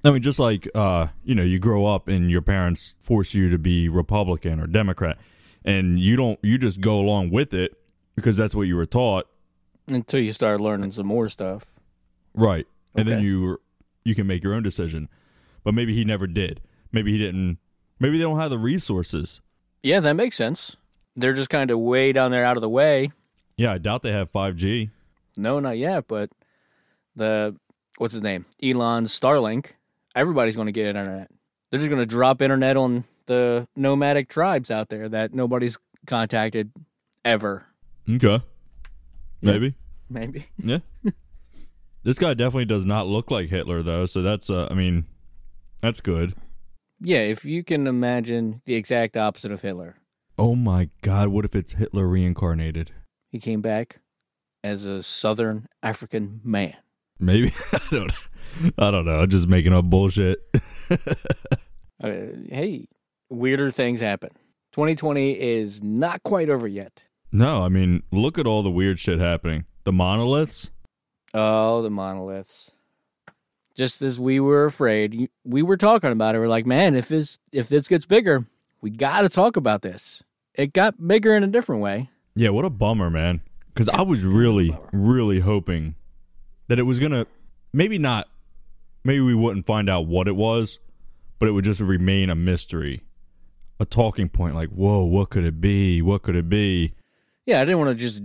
I 0.05 0.11
mean, 0.11 0.23
just 0.23 0.39
like 0.39 0.69
uh, 0.75 1.09
you 1.25 1.35
know, 1.35 1.43
you 1.43 1.59
grow 1.59 1.87
up 1.87 2.09
and 2.09 2.31
your 2.31 2.43
parents 2.43 2.95
force 3.01 3.35
you 3.35 3.51
to 3.51 3.59
be 3.59 3.89
Republican 3.89 4.59
or 4.61 4.67
Democrat, 4.67 5.19
and 5.65 5.99
you 6.01 6.17
don't, 6.17 6.39
you 6.43 6.57
just 6.59 6.81
go 6.81 6.99
along 6.99 7.31
with 7.31 7.53
it 7.53 7.77
because 8.17 8.37
that's 8.37 8.55
what 8.55 8.63
you 8.63 8.77
were 8.77 8.87
taught, 8.87 9.27
Until 9.87 10.21
you 10.21 10.33
start 10.33 10.61
learning 10.61 10.93
some 10.93 11.07
more 11.07 11.29
stuff. 11.29 11.67
right? 12.35 12.67
And 12.95 13.07
then 13.07 13.21
you 13.23 13.61
you 14.05 14.15
can 14.15 14.27
make 14.27 14.43
your 14.43 14.55
own 14.55 14.63
decision. 14.63 15.09
But 15.63 15.75
maybe 15.75 15.95
he 15.95 16.05
never 16.05 16.27
did. 16.27 16.61
Maybe 16.93 17.13
he 17.13 17.19
didn't. 17.19 17.59
Maybe 17.99 18.17
they 18.17 18.25
don't 18.25 18.39
have 18.39 18.51
the 18.51 18.59
resources. 18.59 19.41
Yeah, 19.83 20.01
that 20.01 20.15
makes 20.15 20.37
sense. 20.37 20.77
They're 21.15 21.35
just 21.35 21.51
kind 21.51 21.71
of 21.71 21.79
way 21.79 22.13
down 22.13 22.31
there 22.31 22.45
out 22.45 22.57
of 22.57 22.63
the 22.63 22.69
way. 22.69 23.13
Yeah, 23.61 23.73
I 23.73 23.79
doubt 23.79 24.01
they 24.01 24.13
have 24.13 24.31
five 24.31 24.57
G. 24.57 24.89
No, 25.37 25.61
not 25.61 25.77
yet, 25.77 26.09
but 26.09 26.31
the 27.15 27.55
what's 27.99 28.15
his 28.15 28.23
name? 28.23 28.47
Elon 28.63 29.05
Starlink. 29.05 29.73
Everybody's 30.17 30.57
going 30.57 30.65
to 30.65 30.73
get 30.73 30.87
internet. 30.87 31.31
They're 31.71 31.79
just 31.79 31.91
going 31.91 32.01
to 32.01 32.07
drop 32.07 32.41
internet 32.41 32.79
on 32.79 33.05
the 33.27 33.69
nomadic 33.77 34.31
tribes 34.31 34.71
out 34.71 34.89
there 34.89 35.11
that 35.11 35.35
nobody's 35.35 35.77
contacted 36.07 36.73
ever. 37.23 37.67
Okay, 38.09 38.43
Yeah. 39.43 39.53
maybe. 39.53 39.75
Maybe. 40.09 40.47
Yeah. 40.57 40.79
this 42.03 42.19
guy 42.19 42.33
definitely 42.33 42.65
does 42.65 42.87
not 42.87 43.09
look 43.09 43.31
like 43.31 43.51
Hitler, 43.51 43.83
though. 43.83 44.07
So 44.07 44.23
that's, 44.23 44.49
uh, 44.49 44.69
I 44.71 44.75
mean, 44.75 45.05
that's 45.83 46.01
good. 46.01 46.35
Yeah, 46.99 47.19
if 47.21 47.45
you 47.45 47.63
can 47.63 47.87
imagine 47.87 48.63
the 48.65 48.75
exact 48.75 49.19
opposite 49.19 49.53
of 49.53 49.61
Hitler. 49.61 49.97
Oh 50.39 50.55
my 50.57 50.89
God! 51.03 51.29
What 51.29 51.45
if 51.45 51.55
it's 51.55 51.75
Hitler 51.75 52.07
reincarnated? 52.09 52.93
He 53.31 53.39
came 53.39 53.61
back 53.63 54.01
as 54.63 54.85
a 54.87 55.03
Southern 55.03 55.67
African 55.83 56.41
man. 56.45 56.75
Maybe 57.19 57.53
I 57.73 57.81
don't. 57.91 58.13
I 58.79 58.91
don't 58.91 59.05
know. 59.05 59.21
I'm 59.21 59.31
just 59.31 59.47
making 59.49 59.73
up 59.73 59.85
bullshit. 59.87 60.39
Uh, 62.03 62.33
hey, 62.49 62.89
weirder 63.29 63.71
things 63.71 64.01
happen. 64.01 64.31
2020 64.73 65.39
is 65.39 65.83
not 65.83 66.23
quite 66.23 66.49
over 66.49 66.67
yet. 66.67 67.05
no, 67.31 67.63
I 67.63 67.69
mean, 67.69 68.03
look 68.11 68.39
at 68.39 68.47
all 68.47 68.63
the 68.63 68.71
weird 68.71 68.99
shit 68.99 69.19
happening. 69.19 69.67
The 69.85 69.93
monoliths. 69.93 70.71
Oh, 71.35 71.83
the 71.83 71.91
monoliths. 71.91 72.73
just 73.77 74.01
as 74.01 74.19
we 74.19 74.41
were 74.41 74.65
afraid, 74.65 75.29
we 75.45 75.63
were 75.63 75.77
talking 75.77 76.11
about 76.11 76.35
it. 76.35 76.39
We're 76.39 76.49
like, 76.49 76.65
man, 76.65 76.95
if 76.95 77.09
this 77.09 77.39
if 77.53 77.69
this 77.69 77.87
gets 77.87 78.07
bigger, 78.07 78.47
we 78.81 78.89
got 78.89 79.21
to 79.21 79.29
talk 79.29 79.57
about 79.59 79.83
this. 79.83 80.23
It 80.55 80.73
got 80.73 81.07
bigger 81.07 81.37
in 81.37 81.45
a 81.45 81.49
different 81.49 81.83
way. 81.83 82.09
Yeah, 82.41 82.49
what 82.49 82.65
a 82.65 82.71
bummer, 82.71 83.11
man. 83.11 83.43
Because 83.69 83.91
I 83.91 84.01
was 84.01 84.25
really, 84.25 84.75
really 84.95 85.41
hoping 85.41 85.95
that 86.69 86.79
it 86.79 86.85
was 86.85 86.99
gonna 86.99 87.27
maybe 87.75 87.99
not, 87.99 88.31
maybe 89.05 89.21
we 89.21 89.35
wouldn't 89.35 89.67
find 89.67 89.91
out 89.91 90.07
what 90.07 90.27
it 90.27 90.35
was, 90.35 90.79
but 91.39 91.51
it 91.51 91.53
would 91.53 91.67
just 91.67 91.81
remain 91.81 92.31
a 92.31 92.35
mystery, 92.35 93.03
a 93.79 93.85
talking 93.85 94.31
point. 94.31 94.55
Like, 94.55 94.71
whoa, 94.71 95.05
what 95.05 95.29
could 95.29 95.45
it 95.45 95.61
be? 95.61 96.01
What 96.01 96.23
could 96.23 96.35
it 96.35 96.49
be? 96.49 96.95
Yeah, 97.45 97.61
I 97.61 97.67
didn't 97.67 97.79
want 97.79 97.91
to 97.91 97.95
just 97.95 98.23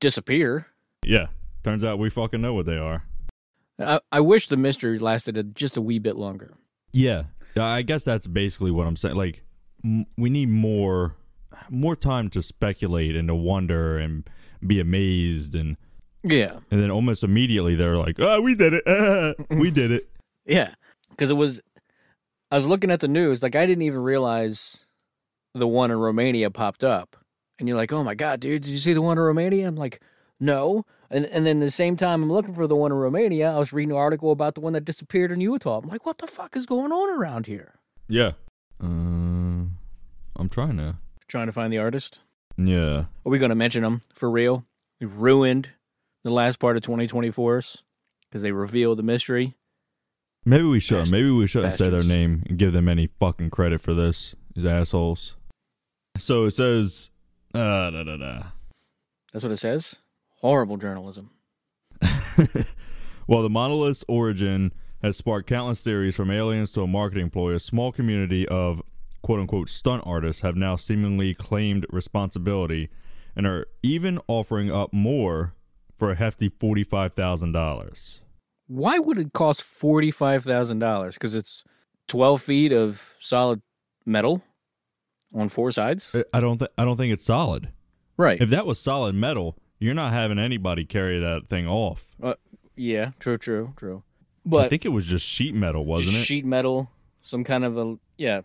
disappear. 0.00 0.66
Yeah, 1.06 1.28
turns 1.62 1.84
out 1.84 2.00
we 2.00 2.10
fucking 2.10 2.40
know 2.40 2.54
what 2.54 2.66
they 2.66 2.78
are. 2.78 3.04
I, 3.78 4.00
I 4.10 4.18
wish 4.18 4.48
the 4.48 4.56
mystery 4.56 4.98
lasted 4.98 5.36
a, 5.36 5.44
just 5.44 5.76
a 5.76 5.80
wee 5.80 6.00
bit 6.00 6.16
longer. 6.16 6.54
Yeah, 6.92 7.24
I 7.56 7.82
guess 7.82 8.02
that's 8.02 8.26
basically 8.26 8.72
what 8.72 8.88
I'm 8.88 8.96
saying. 8.96 9.14
Like, 9.14 9.44
m- 9.84 10.06
we 10.18 10.30
need 10.30 10.48
more, 10.48 11.14
more 11.70 11.96
time 11.96 12.28
to 12.30 12.42
speculate 12.42 13.16
and 13.16 13.28
to 13.28 13.34
wonder 13.34 13.98
and 13.98 14.28
be 14.66 14.80
amazed 14.80 15.54
and 15.54 15.76
Yeah, 16.22 16.58
and 16.70 16.80
then 16.80 16.90
almost 16.90 17.24
immediately 17.24 17.74
they're 17.74 17.96
like, 17.96 18.16
"Oh, 18.18 18.40
we 18.40 18.54
did 18.54 18.74
it! 18.74 19.36
We 19.50 19.70
did 19.70 19.90
it!" 19.90 20.08
yeah, 20.46 20.74
because 21.10 21.30
it 21.30 21.34
was. 21.34 21.60
I 22.50 22.56
was 22.56 22.66
looking 22.66 22.90
at 22.90 23.00
the 23.00 23.08
news, 23.08 23.42
like 23.42 23.56
I 23.56 23.66
didn't 23.66 23.82
even 23.82 24.00
realize 24.00 24.84
the 25.54 25.66
one 25.66 25.90
in 25.90 25.98
Romania 25.98 26.50
popped 26.50 26.84
up, 26.84 27.16
and 27.58 27.66
you're 27.66 27.76
like, 27.76 27.92
"Oh 27.92 28.04
my 28.04 28.14
god, 28.14 28.40
dude, 28.40 28.62
did 28.62 28.70
you 28.70 28.78
see 28.78 28.92
the 28.92 29.02
one 29.02 29.18
in 29.18 29.24
Romania?" 29.24 29.66
I'm 29.66 29.76
like, 29.76 30.00
"No," 30.38 30.84
and 31.10 31.24
and 31.26 31.44
then 31.46 31.60
the 31.60 31.70
same 31.70 31.96
time 31.96 32.22
I'm 32.22 32.32
looking 32.32 32.54
for 32.54 32.66
the 32.66 32.76
one 32.76 32.92
in 32.92 32.98
Romania, 32.98 33.50
I 33.50 33.58
was 33.58 33.72
reading 33.72 33.92
an 33.92 33.98
article 33.98 34.30
about 34.32 34.54
the 34.54 34.60
one 34.60 34.74
that 34.74 34.84
disappeared 34.84 35.32
in 35.32 35.40
Utah. 35.40 35.78
I'm 35.78 35.88
like, 35.88 36.06
"What 36.06 36.18
the 36.18 36.26
fuck 36.26 36.56
is 36.56 36.66
going 36.66 36.92
on 36.92 37.10
around 37.18 37.46
here?" 37.46 37.80
Yeah. 38.08 38.32
Uh, 38.82 39.66
I'm 40.36 40.48
trying 40.50 40.76
to. 40.76 40.96
Trying 41.32 41.46
to 41.46 41.52
find 41.52 41.72
the 41.72 41.78
artist. 41.78 42.20
Yeah. 42.58 43.04
Are 43.24 43.30
we 43.30 43.38
going 43.38 43.48
to 43.48 43.54
mention 43.54 43.82
them 43.82 44.02
for 44.12 44.30
real? 44.30 44.66
We 45.00 45.06
ruined 45.06 45.70
the 46.24 46.30
last 46.30 46.58
part 46.58 46.76
of 46.76 46.82
2024 46.82 47.62
because 48.28 48.42
they 48.42 48.52
revealed 48.52 48.98
the 48.98 49.02
mystery. 49.02 49.54
Maybe 50.44 50.64
we 50.64 50.78
should. 50.78 51.10
Maybe 51.10 51.30
we 51.30 51.46
shouldn't 51.46 51.72
say 51.72 51.88
their 51.88 52.02
name 52.02 52.42
and 52.46 52.58
give 52.58 52.74
them 52.74 52.86
any 52.86 53.08
fucking 53.18 53.48
credit 53.48 53.80
for 53.80 53.94
this. 53.94 54.34
These 54.54 54.66
assholes. 54.66 55.34
So 56.18 56.44
it 56.44 56.50
says, 56.50 57.08
uh, 57.54 57.90
da 57.90 58.02
da 58.02 58.18
da. 58.18 58.42
That's 59.32 59.42
what 59.42 59.52
it 59.52 59.56
says. 59.56 60.02
Horrible 60.42 60.76
journalism. 60.76 61.30
While 63.24 63.40
the 63.40 63.48
monolith's 63.48 64.04
origin 64.06 64.74
has 65.00 65.16
sparked 65.16 65.48
countless 65.48 65.82
theories 65.82 66.14
from 66.14 66.30
aliens 66.30 66.70
to 66.72 66.82
a 66.82 66.86
marketing 66.86 67.30
ploy, 67.30 67.54
a 67.54 67.58
small 67.58 67.90
community 67.90 68.46
of 68.48 68.82
quote 69.22 69.40
unquote 69.40 69.68
stunt 69.68 70.02
artists 70.06 70.42
have 70.42 70.56
now 70.56 70.76
seemingly 70.76 71.34
claimed 71.34 71.86
responsibility 71.90 72.88
and 73.36 73.46
are 73.46 73.66
even 73.82 74.18
offering 74.28 74.70
up 74.70 74.92
more 74.92 75.54
for 75.98 76.10
a 76.10 76.14
hefty 76.16 76.50
$45,000. 77.16 78.20
Why 78.68 78.98
would 78.98 79.18
it 79.18 79.32
cost 79.32 79.62
forty-five 79.62 80.44
thousand 80.44 80.78
dollars? 80.78 81.14
Because 81.14 81.34
it's 81.34 81.62
twelve 82.08 82.40
feet 82.40 82.72
of 82.72 83.14
solid 83.20 83.60
metal 84.06 84.42
on 85.34 85.48
four 85.50 85.70
sides. 85.72 86.14
I- 86.32 86.40
don't 86.40 86.58
think 86.58 86.70
I 86.78 86.84
don't 86.84 86.96
think 86.96 87.12
it's 87.12 87.24
solid. 87.24 87.68
Right. 88.16 88.40
If 88.40 88.50
that 88.50 88.66
was 88.66 88.78
solid 88.78 89.14
metal, 89.14 89.56
you're 89.78 89.94
not 89.94 90.12
having 90.12 90.38
anybody 90.38 90.84
carry 90.84 91.18
that 91.20 91.48
thing 91.48 91.66
off. 91.66 92.06
Uh, 92.22 92.34
yeah. 92.76 93.10
True. 93.18 93.36
True. 93.36 93.74
True. 93.76 94.04
But 94.46 94.66
I 94.66 94.68
think 94.68 94.84
it 94.86 94.90
was 94.90 95.06
just 95.06 95.26
sheet 95.26 95.54
metal, 95.54 95.84
wasn't 95.84 96.10
just 96.10 96.22
it? 96.22 96.26
sheet 96.26 96.44
metal, 96.46 96.90
some 97.20 97.44
kind 97.44 97.64
of 97.64 97.76
a 97.76 97.98
yeah, 98.16 98.40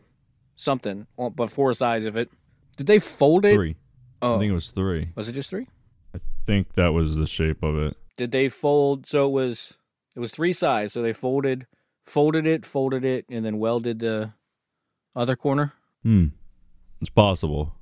something. 0.58 1.08
But 1.18 1.50
four 1.50 1.72
sides 1.74 2.06
of 2.06 2.18
it. 2.18 2.30
Did 2.76 2.88
they 2.88 3.00
fold 3.00 3.46
it? 3.46 3.54
Three. 3.56 3.78
Oh, 4.22 4.36
I 4.36 4.39
think 4.39 4.52
it 4.52 4.56
was 4.56 4.72
three. 4.72 5.10
was 5.15 5.30
it 5.30 5.34
just 5.34 5.50
three? 5.50 5.67
I 6.13 6.20
think 6.46 6.74
that 6.74 6.89
was 6.89 7.15
the 7.15 7.28
shape 7.28 7.63
of 7.63 7.78
it. 7.78 7.96
did 8.17 8.32
they 8.32 8.50
fold 8.50 9.06
so 9.08 9.26
it 9.28 9.32
was 9.32 9.78
it 10.15 10.20
was 10.20 10.32
three 10.32 10.54
sides 10.54 10.91
so 10.93 11.02
they 11.04 11.13
folded 11.13 11.67
folded 12.06 12.48
it 12.48 12.65
folded 12.65 13.04
it 13.06 13.26
and 13.30 13.46
then 13.46 13.60
welded 13.60 14.00
the 14.00 14.32
other 15.15 15.36
corner 15.36 15.74
Hmm. 16.04 16.28
It's 17.02 17.10
possible. 17.12 17.76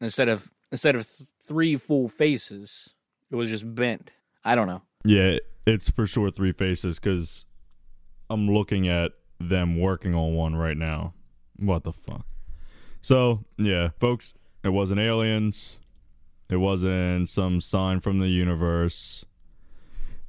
instead 0.00 0.28
of 0.28 0.50
instead 0.72 0.94
of 0.96 1.02
th- 1.06 1.28
three 1.46 1.76
full 1.76 2.08
faces 2.08 2.94
it 3.30 3.34
was 3.36 3.50
just 3.50 3.74
bent 3.74 4.10
i 4.44 4.54
don't 4.54 4.68
know 4.68 4.82
Yeah, 5.04 5.38
it's 5.66 5.90
for 5.90 6.06
sure 6.06 6.30
three 6.30 6.52
faces 6.52 6.98
because 6.98 7.44
I'm 8.30 8.48
looking 8.48 8.88
at 8.88 9.12
them 9.40 9.78
working 9.78 10.14
on 10.14 10.34
one 10.34 10.54
right 10.56 10.76
now. 10.78 11.12
What 11.58 11.84
the 11.84 11.92
fuck? 11.92 12.26
So, 13.00 13.44
yeah, 13.58 13.90
folks, 14.00 14.34
it 14.62 14.70
wasn't 14.70 15.00
aliens. 15.00 15.78
It 16.50 16.56
wasn't 16.56 17.28
some 17.28 17.60
sign 17.60 18.00
from 18.00 18.18
the 18.18 18.28
universe. 18.28 19.24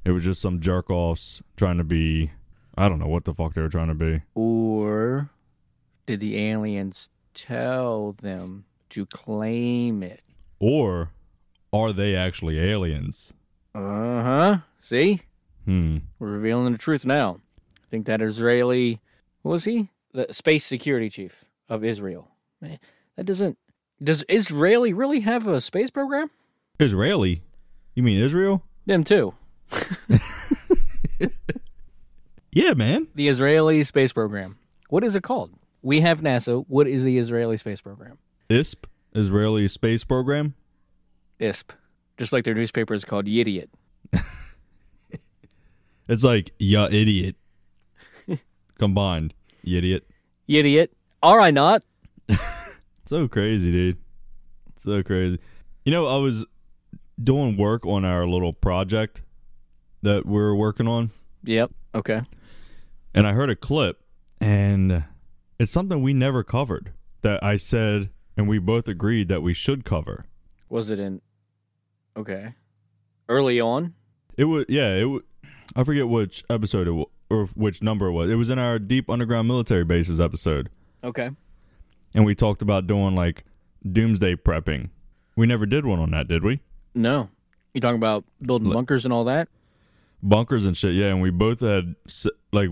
It 0.04 0.12
was 0.12 0.24
just 0.24 0.40
some 0.40 0.60
jerk 0.60 0.88
offs 0.90 1.42
trying 1.56 1.78
to 1.78 1.84
be. 1.84 2.30
I 2.76 2.88
don't 2.88 2.98
know 2.98 3.08
what 3.08 3.24
the 3.24 3.34
fuck 3.34 3.54
they 3.54 3.62
were 3.62 3.68
trying 3.68 3.88
to 3.88 3.94
be. 3.94 4.22
or 4.34 5.30
did 6.06 6.20
the 6.20 6.38
aliens 6.38 7.10
tell 7.34 8.12
them 8.12 8.64
to 8.90 9.04
claim 9.06 10.02
it 10.02 10.20
Or 10.60 11.10
are 11.72 11.92
they 11.92 12.14
actually 12.14 12.58
aliens? 12.60 13.32
uh-huh 13.74 14.58
see 14.78 15.20
Hmm. 15.64 15.98
we're 16.18 16.28
revealing 16.30 16.70
the 16.72 16.78
truth 16.78 17.04
now 17.04 17.40
i 17.76 17.86
think 17.90 18.06
that 18.06 18.22
israeli 18.22 19.00
what 19.42 19.50
was 19.52 19.64
he 19.64 19.90
the 20.16 20.32
space 20.32 20.64
security 20.64 21.08
chief 21.08 21.44
of 21.68 21.84
israel 21.84 22.28
Man, 22.60 22.78
that 23.16 23.24
doesn't 23.24 23.58
does 24.02 24.24
israeli 24.28 24.92
really 24.92 25.20
have 25.20 25.46
a 25.46 25.60
space 25.60 25.90
program 25.90 26.30
Israeli? 26.78 27.42
You 27.94 28.02
mean 28.02 28.18
Israel? 28.18 28.64
Them 28.84 29.02
too. 29.02 29.34
Yeah, 32.56 32.72
man. 32.72 33.08
The 33.14 33.28
Israeli 33.28 33.84
space 33.84 34.14
program. 34.14 34.56
What 34.88 35.04
is 35.04 35.14
it 35.14 35.22
called? 35.22 35.52
We 35.82 36.00
have 36.00 36.22
NASA. 36.22 36.64
What 36.66 36.88
is 36.88 37.04
the 37.04 37.18
Israeli 37.18 37.58
space 37.58 37.82
program? 37.82 38.16
ISP, 38.48 38.86
Israeli 39.14 39.68
Space 39.68 40.04
Program. 40.04 40.54
ISP. 41.38 41.72
Just 42.16 42.32
like 42.32 42.44
their 42.44 42.54
newspaper 42.54 42.94
is 42.94 43.04
called 43.04 43.26
Yidiot. 43.26 43.68
It's 46.08 46.24
like, 46.24 46.52
ya 46.58 46.86
idiot. 46.90 47.34
Combined. 48.78 49.34
You 49.66 49.78
idiot. 49.78 50.08
Yidiot. 50.48 50.88
Are 51.22 51.40
I 51.40 51.50
not? 51.50 51.82
So 53.08 53.28
crazy, 53.28 53.70
dude. 53.70 53.98
So 54.78 55.00
crazy. 55.04 55.38
You 55.84 55.92
know, 55.92 56.08
I 56.08 56.16
was 56.16 56.44
doing 57.22 57.56
work 57.56 57.86
on 57.86 58.04
our 58.04 58.26
little 58.26 58.52
project 58.52 59.22
that 60.02 60.26
we're 60.26 60.56
working 60.56 60.88
on, 60.88 61.10
Yep. 61.44 61.70
Okay. 61.94 62.22
and 63.14 63.24
I 63.24 63.32
heard 63.32 63.48
a 63.48 63.54
clip, 63.54 64.00
and 64.40 65.04
it's 65.60 65.70
something 65.70 66.02
we 66.02 66.14
never 66.14 66.42
covered 66.42 66.92
that 67.22 67.44
I 67.44 67.58
said, 67.58 68.10
and 68.36 68.48
we 68.48 68.58
both 68.58 68.88
agreed 68.88 69.28
that 69.28 69.40
we 69.40 69.52
should 69.52 69.84
cover. 69.84 70.24
Was 70.68 70.90
it 70.90 70.98
in? 70.98 71.20
Okay. 72.16 72.54
Early 73.28 73.60
on. 73.60 73.94
It 74.36 74.46
was, 74.46 74.64
yeah, 74.68 74.94
it 74.96 75.04
was, 75.04 75.22
I 75.76 75.84
forget 75.84 76.08
which 76.08 76.42
episode 76.50 76.88
it 76.88 76.92
was, 76.92 77.06
or 77.30 77.46
which 77.54 77.82
number 77.82 78.06
it 78.06 78.12
was. 78.12 78.30
It 78.30 78.34
was 78.36 78.50
in 78.50 78.58
our 78.58 78.78
Deep 78.78 79.10
Underground 79.10 79.48
Military 79.48 79.84
Bases 79.84 80.20
episode. 80.20 80.70
Okay. 81.04 81.30
and 82.14 82.24
we 82.24 82.34
talked 82.34 82.62
about 82.62 82.86
doing 82.86 83.14
like 83.14 83.44
doomsday 83.90 84.34
prepping. 84.36 84.90
We 85.36 85.46
never 85.46 85.66
did 85.66 85.84
one 85.84 85.98
on 86.00 86.10
that, 86.12 86.26
did 86.28 86.42
we? 86.42 86.60
No. 86.94 87.28
You 87.74 87.80
talking 87.80 87.96
about 87.96 88.24
building 88.40 88.72
bunkers 88.72 89.04
and 89.04 89.12
all 89.12 89.24
that? 89.24 89.48
Bunkers 90.22 90.64
and 90.64 90.76
shit, 90.76 90.94
yeah. 90.94 91.08
And 91.08 91.20
we 91.20 91.30
both 91.30 91.60
had 91.60 91.94
like 92.52 92.70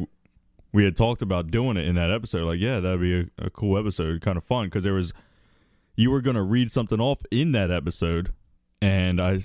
we 0.73 0.83
had 0.85 0.97
talked 0.97 1.23
about 1.23 1.51
doing 1.51 1.77
it 1.77 1.87
in 1.87 1.95
that 1.97 2.11
episode. 2.11 2.47
Like, 2.47 2.59
yeah, 2.59 2.81
that'd 2.81 3.01
be 3.01 3.21
a, 3.21 3.47
a 3.47 3.51
cool 3.51 3.79
episode, 3.79 4.21
kind 4.23 4.37
of 4.39 4.45
fun 4.45 4.65
because 4.67 4.83
there 4.83 4.95
was 4.95 5.13
you 5.95 6.11
were 6.11 6.21
gonna 6.23 6.43
read 6.43 6.73
something 6.73 7.01
off 7.01 7.21
in 7.31 7.53
that 7.53 7.71
episode, 7.71 8.33
and 8.81 9.21
I, 9.21 9.41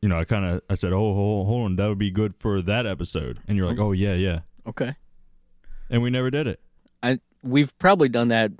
you 0.00 0.08
know, 0.08 0.18
I 0.18 0.24
kind 0.24 0.44
of 0.44 0.62
I 0.70 0.74
said, 0.74 0.92
oh, 0.92 1.12
hold, 1.14 1.46
hold 1.46 1.64
on, 1.64 1.76
that 1.76 1.88
would 1.88 1.98
be 1.98 2.10
good 2.10 2.34
for 2.38 2.62
that 2.62 2.86
episode, 2.86 3.40
and 3.48 3.56
you're 3.56 3.66
like, 3.66 3.78
mm. 3.78 3.84
oh 3.84 3.92
yeah, 3.92 4.14
yeah, 4.14 4.40
Okay. 4.66 4.94
and 5.90 6.02
we 6.02 6.10
never 6.10 6.30
did 6.30 6.46
it. 6.46 6.60
I 7.02 7.20
we've 7.42 7.76
probably 7.78 8.08
done 8.08 8.28
that 8.28 8.52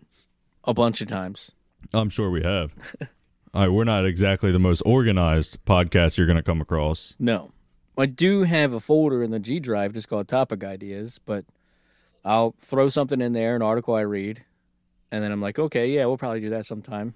a 0.64 0.74
bunch 0.74 1.00
of 1.00 1.08
times. 1.08 1.52
I'm 1.92 2.10
sure 2.10 2.30
we 2.30 2.42
have. 2.42 2.72
All 3.54 3.62
right, 3.62 3.68
we're 3.68 3.84
not 3.84 4.04
exactly 4.04 4.52
the 4.52 4.58
most 4.58 4.82
organized 4.82 5.64
podcast 5.64 6.18
you're 6.18 6.26
gonna 6.26 6.42
come 6.42 6.60
across. 6.60 7.14
No. 7.18 7.52
I 7.96 8.06
do 8.06 8.44
have 8.44 8.72
a 8.72 8.78
folder 8.78 9.24
in 9.24 9.32
the 9.32 9.40
G 9.40 9.58
drive 9.58 9.92
just 9.92 10.08
called 10.08 10.28
Topic 10.28 10.62
Ideas, 10.62 11.18
but 11.24 11.44
I'll 12.24 12.54
throw 12.60 12.88
something 12.88 13.20
in 13.20 13.32
there, 13.32 13.56
an 13.56 13.62
article 13.62 13.94
I 13.96 14.02
read, 14.02 14.44
and 15.10 15.24
then 15.24 15.32
I'm 15.32 15.40
like, 15.40 15.58
okay, 15.58 15.88
yeah, 15.88 16.06
we'll 16.06 16.16
probably 16.16 16.40
do 16.40 16.50
that 16.50 16.64
sometime. 16.64 17.14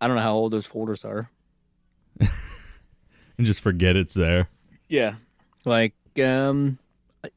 I 0.00 0.06
don't 0.06 0.14
know 0.14 0.22
how 0.22 0.34
old 0.34 0.52
those 0.52 0.66
folders 0.66 1.04
are. 1.04 1.30
and 3.38 3.46
just 3.46 3.60
forget 3.60 3.96
it's 3.96 4.14
there. 4.14 4.48
Yeah. 4.88 5.14
Like, 5.64 5.94
um, 6.22 6.78
I, 7.24 7.30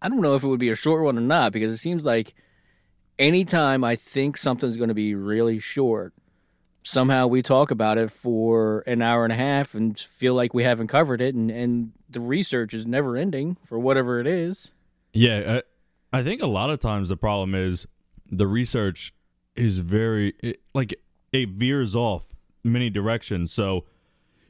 I 0.00 0.08
don't 0.08 0.20
know 0.22 0.34
if 0.34 0.44
it 0.44 0.48
would 0.48 0.60
be 0.60 0.70
a 0.70 0.76
short 0.76 1.04
one 1.04 1.18
or 1.18 1.22
not 1.22 1.52
because 1.52 1.72
it 1.72 1.78
seems 1.78 2.04
like 2.04 2.34
anytime 3.18 3.84
I 3.84 3.96
think 3.96 4.36
something's 4.36 4.76
going 4.76 4.88
to 4.88 4.94
be 4.94 5.14
really 5.14 5.58
short, 5.58 6.14
somehow 6.82 7.26
we 7.26 7.42
talk 7.42 7.70
about 7.70 7.98
it 7.98 8.10
for 8.10 8.82
an 8.86 9.02
hour 9.02 9.24
and 9.24 9.32
a 9.32 9.36
half 9.36 9.74
and 9.74 9.98
feel 9.98 10.34
like 10.34 10.54
we 10.54 10.64
haven't 10.64 10.88
covered 10.88 11.20
it, 11.20 11.34
and, 11.34 11.50
and 11.50 11.92
the 12.08 12.20
research 12.20 12.74
is 12.74 12.86
never 12.86 13.16
ending 13.16 13.56
for 13.64 13.78
whatever 13.78 14.20
it 14.20 14.26
is. 14.26 14.72
Yeah, 15.12 15.60
I, 16.12 16.18
I 16.18 16.22
think 16.22 16.42
a 16.42 16.46
lot 16.46 16.70
of 16.70 16.80
times 16.80 17.08
the 17.08 17.16
problem 17.16 17.54
is 17.54 17.86
the 18.30 18.46
research 18.46 19.14
is 19.54 19.78
very 19.78 20.34
it, 20.42 20.60
like 20.74 20.94
it 21.32 21.50
veers 21.50 21.94
off 21.94 22.26
many 22.64 22.90
directions. 22.90 23.52
So, 23.52 23.84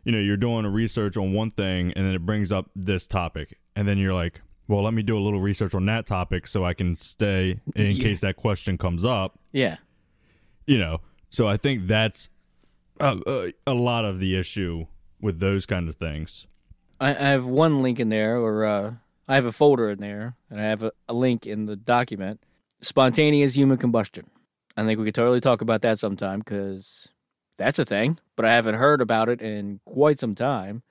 you 0.04 0.12
know, 0.12 0.18
you're 0.18 0.36
doing 0.36 0.64
a 0.64 0.70
research 0.70 1.16
on 1.16 1.32
one 1.32 1.50
thing 1.50 1.92
and 1.94 2.04
then 2.06 2.14
it 2.14 2.24
brings 2.26 2.50
up 2.52 2.70
this 2.74 3.06
topic, 3.06 3.58
and 3.76 3.86
then 3.86 3.98
you're 3.98 4.14
like, 4.14 4.40
well, 4.68 4.82
let 4.82 4.94
me 4.94 5.02
do 5.02 5.18
a 5.18 5.20
little 5.20 5.40
research 5.40 5.74
on 5.74 5.86
that 5.86 6.06
topic 6.06 6.46
so 6.46 6.64
I 6.64 6.72
can 6.74 6.94
stay 6.96 7.60
in 7.74 7.90
Yeah. 7.96 8.02
case 8.02 8.20
that 8.20 8.36
question 8.36 8.78
comes 8.78 9.04
up. 9.04 9.38
Yeah. 9.52 9.76
You 10.66 10.78
know, 10.78 11.00
so 11.30 11.46
I 11.48 11.56
think 11.56 11.86
that's 11.88 12.30
uh, 13.00 13.18
uh, 13.26 13.48
a 13.66 13.74
lot 13.74 14.04
of 14.04 14.20
the 14.20 14.36
issue 14.36 14.86
with 15.20 15.40
those 15.40 15.66
kind 15.66 15.88
of 15.88 15.96
things. 15.96 16.46
I, 17.00 17.10
I 17.10 17.12
have 17.30 17.44
one 17.44 17.82
link 17.82 17.98
in 17.98 18.08
there, 18.10 18.38
or 18.38 18.64
uh, 18.64 18.92
I 19.28 19.34
have 19.34 19.44
a 19.46 19.52
folder 19.52 19.90
in 19.90 19.98
there, 20.00 20.36
and 20.50 20.60
I 20.60 20.64
have 20.64 20.82
a, 20.84 20.92
a 21.08 21.12
link 21.14 21.46
in 21.46 21.66
the 21.66 21.74
document. 21.76 22.40
Spontaneous 22.80 23.54
human 23.56 23.76
combustion. 23.78 24.26
I 24.76 24.84
think 24.84 24.98
we 24.98 25.04
could 25.04 25.14
totally 25.14 25.40
talk 25.40 25.60
about 25.60 25.82
that 25.82 25.98
sometime 25.98 26.38
because 26.40 27.11
that's 27.62 27.78
a 27.78 27.84
thing, 27.84 28.18
but 28.36 28.44
I 28.44 28.54
haven't 28.54 28.74
heard 28.74 29.00
about 29.00 29.28
it 29.28 29.40
in 29.40 29.80
quite 29.84 30.18
some 30.18 30.34
time. 30.34 30.82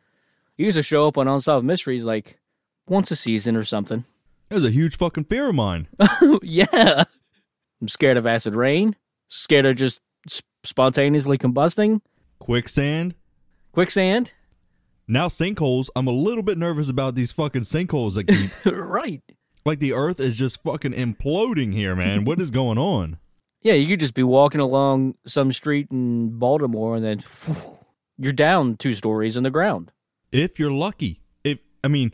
It 0.58 0.64
used 0.64 0.78
to 0.78 0.84
show 0.84 1.08
up 1.08 1.18
on 1.18 1.28
Unsolved 1.28 1.66
Mysteries 1.66 2.04
like 2.06 2.40
once 2.88 3.12
a 3.12 3.16
season 3.16 3.56
or 3.56 3.64
something. 3.64 4.06
That 4.50 4.56
was 4.56 4.66
a 4.66 4.70
huge 4.72 4.96
fucking 4.98 5.26
fear 5.26 5.50
of 5.50 5.56
mine. 5.56 5.88
yeah. 6.42 7.04
I'm 7.82 7.88
scared 7.88 8.18
of 8.18 8.26
acid 8.28 8.56
rain, 8.56 8.96
scared 9.28 9.66
of 9.66 9.76
just 9.76 10.00
s- 10.28 10.42
spontaneously 10.64 11.38
combusting, 11.38 12.02
Quicksand. 12.40 13.16
quicksand. 13.72 14.34
Now 15.08 15.28
sinkholes. 15.28 15.90
I'm 15.96 16.08
a 16.08 16.12
little 16.12 16.44
bit 16.44 16.58
nervous 16.58 16.90
about 16.90 17.16
these 17.16 17.32
fucking 17.34 17.64
sinkholes 17.64 18.14
that 18.16 18.26
keep 18.28 18.52
right. 18.74 19.22
like 19.66 19.80
the 19.80 19.94
earth 19.94 20.20
is 20.20 20.38
just 20.38 20.64
fucking 20.64 20.94
imploding 20.94 21.74
here, 21.74 21.96
man. 21.96 22.24
what 22.24 22.40
is 22.40 22.50
going 22.52 22.78
on? 22.78 23.18
Yeah, 23.62 23.74
you 23.74 23.88
could 23.88 24.00
just 24.00 24.14
be 24.16 24.24
walking 24.24 24.60
along 24.60 25.16
some 25.26 25.52
street 25.52 25.88
in 25.92 26.40
Baltimore 26.40 26.96
and 26.96 27.06
then 27.06 27.24
you're 28.18 28.34
down 28.34 28.76
two 28.78 28.94
stories 28.94 29.38
in 29.38 29.44
the 29.44 29.52
ground. 29.52 29.92
If 30.32 30.60
you're 30.60 30.72
lucky. 30.72 31.22
If 31.44 31.60
I 31.84 31.88
mean, 31.88 32.14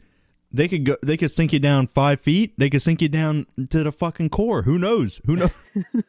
they 0.52 0.68
could 0.68 0.86
go 0.86 0.98
they 1.02 1.18
could 1.18 1.32
sink 1.32 1.54
you 1.54 1.60
down 1.60 1.88
five 1.88 2.20
feet, 2.20 2.54
they 2.58 2.70
could 2.70 2.82
sink 2.82 3.02
you 3.02 3.10
down 3.10 3.48
to 3.70 3.84
the 3.84 3.92
fucking 3.92 4.30
core. 4.30 4.64
Who 4.64 4.78
knows? 4.78 5.22
Who 5.26 5.38
knows? 5.38 5.52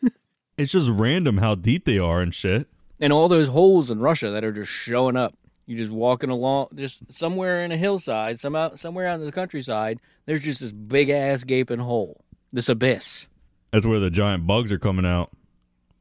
it's 0.59 0.73
just 0.73 0.89
random 0.89 1.39
how 1.39 1.55
deep 1.55 1.85
they 1.85 1.99
are 1.99 2.21
and 2.21 2.35
shit. 2.35 2.67
And 3.01 3.13
all 3.13 3.29
those 3.29 3.49
holes 3.49 3.91
in 3.91 4.01
Russia 4.01 4.31
that 4.31 4.45
are 4.45 4.53
just 4.53 4.71
showing 4.71 5.17
up. 5.17 5.35
You're 5.67 5.79
just 5.79 5.93
walking 5.93 6.31
along, 6.31 6.69
just 6.77 7.13
somewhere 7.13 7.63
in 7.63 7.73
a 7.73 7.77
hillside, 7.77 8.41
some 8.41 8.57
out, 8.57 8.79
somewhere 8.79 9.07
out 9.07 9.21
in 9.21 9.27
the 9.27 9.33
countryside. 9.33 10.01
There's 10.25 10.43
just 10.43 10.61
this 10.61 10.73
big 10.73 11.11
ass 11.11 11.45
gaping 11.45 11.79
hole, 11.79 12.25
this 12.51 12.71
abyss. 12.71 13.29
That's 13.73 13.87
where 13.87 14.01
the 14.01 14.11
giant 14.11 14.47
bugs 14.47 14.73
are 14.73 14.79
coming 14.79 15.05
out. 15.07 15.31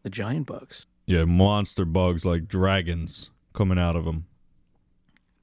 The 0.04 0.10
giant 0.10 0.48
bugs, 0.48 0.86
Yeah, 1.06 1.26
monster 1.26 1.84
bugs 1.86 2.24
like 2.26 2.48
dragons 2.48 3.30
coming 3.54 3.78
out 3.80 3.96
of 3.96 4.06
them. 4.06 4.26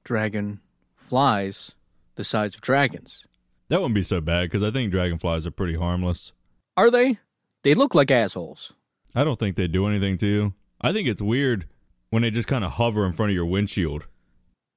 dragon 0.03 0.59
flies, 0.95 1.75
the 2.15 2.23
size 2.23 2.55
of 2.55 2.61
dragons. 2.61 3.27
That 3.69 3.79
wouldn't 3.81 3.95
be 3.95 4.03
so 4.03 4.21
bad 4.21 4.43
because 4.49 4.63
I 4.63 4.71
think 4.71 4.91
dragonflies 4.91 5.45
are 5.45 5.51
pretty 5.51 5.75
harmless. 5.75 6.31
Are 6.77 6.91
they? 6.91 7.19
They 7.63 7.73
look 7.73 7.95
like 7.95 8.11
assholes. 8.11 8.73
I 9.15 9.23
don't 9.23 9.39
think 9.39 9.55
they 9.55 9.67
do 9.67 9.87
anything 9.87 10.17
to 10.19 10.27
you. 10.27 10.53
I 10.81 10.91
think 10.93 11.07
it's 11.07 11.21
weird 11.21 11.67
when 12.09 12.21
they 12.23 12.31
just 12.31 12.47
kind 12.47 12.63
of 12.63 12.73
hover 12.73 13.05
in 13.05 13.13
front 13.13 13.31
of 13.31 13.35
your 13.35 13.45
windshield. 13.45 14.05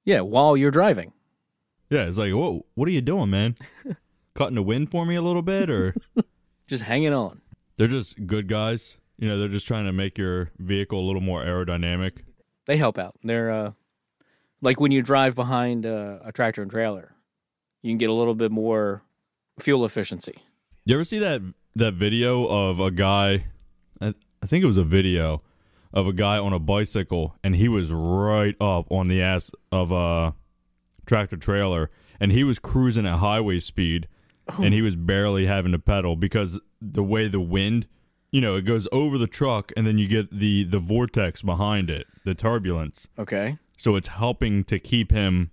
Yeah, 0.05 0.21
while 0.21 0.57
you're 0.57 0.71
driving. 0.71 1.13
Yeah, 1.91 2.05
it's 2.05 2.19
like, 2.19 2.33
whoa, 2.33 2.65
what 2.75 2.89
are 2.89 2.93
you 2.93 3.01
doing, 3.01 3.31
man? 3.31 3.57
Cutting 4.35 4.55
the 4.55 4.63
wind 4.63 4.91
for 4.91 5.05
me 5.05 5.17
a 5.17 5.23
little 5.23 5.43
bit, 5.43 5.69
or 5.71 5.95
Just 6.69 6.85
hanging 6.85 7.13
on. 7.13 7.41
they're 7.77 7.89
just 7.89 8.27
good 8.27 8.47
guys. 8.47 8.99
You 9.19 9.29
know, 9.29 9.39
they're 9.39 9.49
just 9.49 9.67
trying 9.67 9.87
to 9.87 9.93
make 9.93 10.17
your 10.17 10.51
vehicle 10.59 11.01
a 11.01 11.05
little 11.05 11.21
more 11.21 11.43
aerodynamic. 11.43 12.19
They 12.67 12.77
help 12.77 12.99
out. 12.99 13.17
They're 13.25 13.51
uh, 13.51 13.73
like 14.61 14.79
when 14.79 14.93
you 14.93 15.03
drive 15.03 15.35
behind 15.35 15.85
uh, 15.87 16.19
a 16.23 16.31
tractor 16.31 16.63
and 16.63 16.71
trailer, 16.71 17.15
you 17.83 17.91
can 17.91 17.99
get 17.99 18.11
a 18.11 18.13
little 18.13 18.35
bit 18.37 18.53
more 18.53 19.03
fuel 19.59 19.85
efficiency. 19.85 20.35
You 20.85 20.95
ever 20.95 21.05
see 21.05 21.19
that 21.19 21.41
that 21.75 21.95
video 21.95 22.47
of 22.47 22.79
a 22.79 22.91
guy? 22.93 23.47
I, 24.01 24.15
I 24.43 24.47
think 24.47 24.63
it 24.63 24.69
was 24.69 24.77
a 24.77 24.85
video 24.85 25.43
of 25.93 26.07
a 26.07 26.13
guy 26.13 26.39
on 26.39 26.53
a 26.53 26.59
bicycle, 26.59 27.35
and 27.43 27.57
he 27.57 27.67
was 27.67 27.91
right 27.93 28.55
up 28.61 28.91
on 28.93 29.09
the 29.09 29.23
ass 29.23 29.51
of 29.73 29.91
a 29.91 30.35
tractor 31.07 31.37
trailer, 31.39 31.91
and 32.21 32.31
he 32.31 32.45
was 32.45 32.59
cruising 32.59 33.07
at 33.07 33.17
highway 33.17 33.59
speed, 33.59 34.07
and 34.59 34.73
he 34.73 34.83
was 34.83 34.97
barely 34.97 35.47
having 35.47 35.73
to 35.73 35.79
pedal 35.79 36.17
because 36.17 36.59
the 36.81 37.03
way 37.03 37.29
the 37.29 37.41
wind, 37.41 37.87
you 38.31 38.41
know, 38.41 38.57
it 38.57 38.63
goes 38.63 38.87
over 38.93 39.19
the 39.19 39.27
truck, 39.27 39.73
and 39.77 39.87
then 39.87 39.99
you 39.99 40.09
get 40.09 40.31
the 40.31 40.65
the 40.65 40.79
vortex 40.79 41.43
behind 41.43 41.91
it, 41.91 42.07
the 42.25 42.35
turbulence. 42.35 43.09
Okay. 43.19 43.59
So 43.77 43.95
it's 43.97 44.09
helping 44.09 44.65
to 44.65 44.79
keep 44.79 45.13
him 45.13 45.51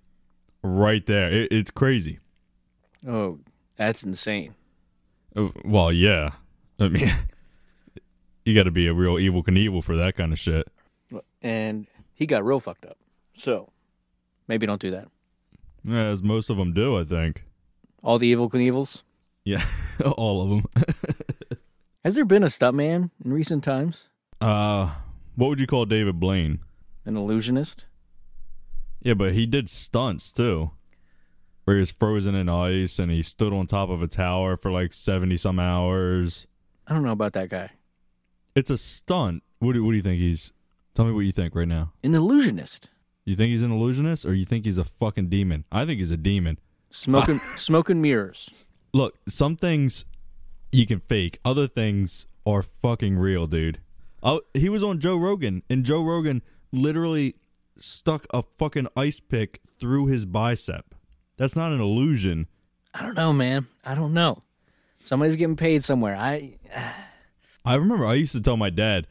right 0.62 1.04
there. 1.06 1.30
It, 1.30 1.52
it's 1.52 1.70
crazy. 1.70 2.18
Oh, 3.06 3.38
that's 3.76 4.02
insane. 4.02 4.54
Uh, 5.36 5.48
Well, 5.64 5.92
yeah. 5.92 6.32
I 6.80 6.88
mean, 6.88 7.12
you 8.44 8.54
got 8.54 8.64
to 8.64 8.70
be 8.70 8.86
a 8.88 8.92
real 8.94 9.14
Evel 9.14 9.44
Knievel 9.44 9.82
for 9.84 9.96
that 9.96 10.16
kind 10.16 10.32
of 10.32 10.38
shit. 10.38 10.66
And 11.40 11.86
he 12.14 12.26
got 12.26 12.44
real 12.44 12.58
fucked 12.60 12.84
up. 12.84 12.98
So 13.34 13.70
maybe 14.48 14.66
don't 14.66 14.80
do 14.80 14.90
that. 14.90 15.08
Yeah, 15.84 16.06
as 16.06 16.22
most 16.22 16.50
of 16.50 16.56
them 16.56 16.72
do, 16.74 16.98
I 16.98 17.04
think. 17.04 17.44
All 18.02 18.18
the 18.18 18.32
Evel 18.32 18.50
Knievels. 18.50 19.02
Yeah, 19.44 19.64
all 20.16 20.42
of 20.42 20.48
them. 20.50 20.64
Has 22.04 22.14
there 22.14 22.24
been 22.24 22.42
a 22.42 22.46
stuntman 22.46 23.10
in 23.24 23.32
recent 23.32 23.64
times? 23.64 24.08
Uh, 24.40 24.92
what 25.34 25.48
would 25.48 25.60
you 25.60 25.66
call 25.66 25.86
David 25.86 26.20
Blaine? 26.20 26.60
An 27.04 27.16
illusionist? 27.16 27.86
Yeah, 29.02 29.14
but 29.14 29.32
he 29.32 29.46
did 29.46 29.70
stunts 29.70 30.32
too, 30.32 30.72
where 31.64 31.76
he 31.76 31.80
was 31.80 31.90
frozen 31.90 32.34
in 32.34 32.48
ice 32.48 32.98
and 32.98 33.10
he 33.10 33.22
stood 33.22 33.52
on 33.52 33.66
top 33.66 33.88
of 33.88 34.02
a 34.02 34.08
tower 34.08 34.56
for 34.56 34.70
like 34.70 34.92
seventy 34.92 35.36
some 35.36 35.58
hours. 35.58 36.46
I 36.86 36.94
don't 36.94 37.02
know 37.02 37.12
about 37.12 37.32
that 37.34 37.48
guy. 37.48 37.70
It's 38.54 38.70
a 38.70 38.78
stunt. 38.78 39.42
What 39.58 39.74
do, 39.74 39.84
what 39.84 39.92
do 39.92 39.96
you 39.96 40.02
think 40.02 40.20
he's? 40.20 40.52
Tell 40.94 41.04
me 41.04 41.12
what 41.12 41.20
you 41.20 41.32
think 41.32 41.54
right 41.54 41.68
now. 41.68 41.92
An 42.02 42.14
illusionist. 42.14 42.88
You 43.24 43.34
think 43.36 43.50
he's 43.50 43.62
an 43.62 43.72
illusionist, 43.72 44.24
or 44.24 44.34
you 44.34 44.44
think 44.44 44.64
he's 44.64 44.78
a 44.78 44.84
fucking 44.84 45.28
demon? 45.28 45.64
I 45.70 45.84
think 45.84 45.98
he's 45.98 46.10
a 46.12 46.16
demon. 46.16 46.58
Smoking 46.90 47.40
smoking 47.56 48.00
mirrors. 48.00 48.66
Look, 48.92 49.18
some 49.28 49.56
things 49.56 50.04
you 50.72 50.86
can 50.86 51.00
fake. 51.00 51.38
Other 51.44 51.66
things 51.66 52.26
are 52.46 52.62
fucking 52.62 53.18
real, 53.18 53.46
dude. 53.46 53.80
Oh, 54.22 54.40
he 54.54 54.68
was 54.68 54.82
on 54.82 54.98
Joe 54.98 55.16
Rogan, 55.16 55.62
and 55.68 55.84
Joe 55.84 56.02
Rogan 56.02 56.42
literally 56.72 57.36
stuck 57.78 58.26
a 58.30 58.42
fucking 58.42 58.88
ice 58.96 59.20
pick 59.20 59.60
through 59.78 60.06
his 60.06 60.24
bicep. 60.24 60.94
That's 61.36 61.54
not 61.54 61.72
an 61.72 61.80
illusion. 61.80 62.46
I 62.94 63.02
don't 63.02 63.14
know, 63.14 63.32
man. 63.32 63.66
I 63.84 63.94
don't 63.94 64.14
know. 64.14 64.42
Somebody's 64.96 65.36
getting 65.36 65.56
paid 65.56 65.84
somewhere. 65.84 66.16
I 66.16 66.56
I 67.64 67.74
remember 67.74 68.06
I 68.06 68.14
used 68.14 68.32
to 68.32 68.40
tell 68.40 68.56
my 68.56 68.70
dad 68.70 69.06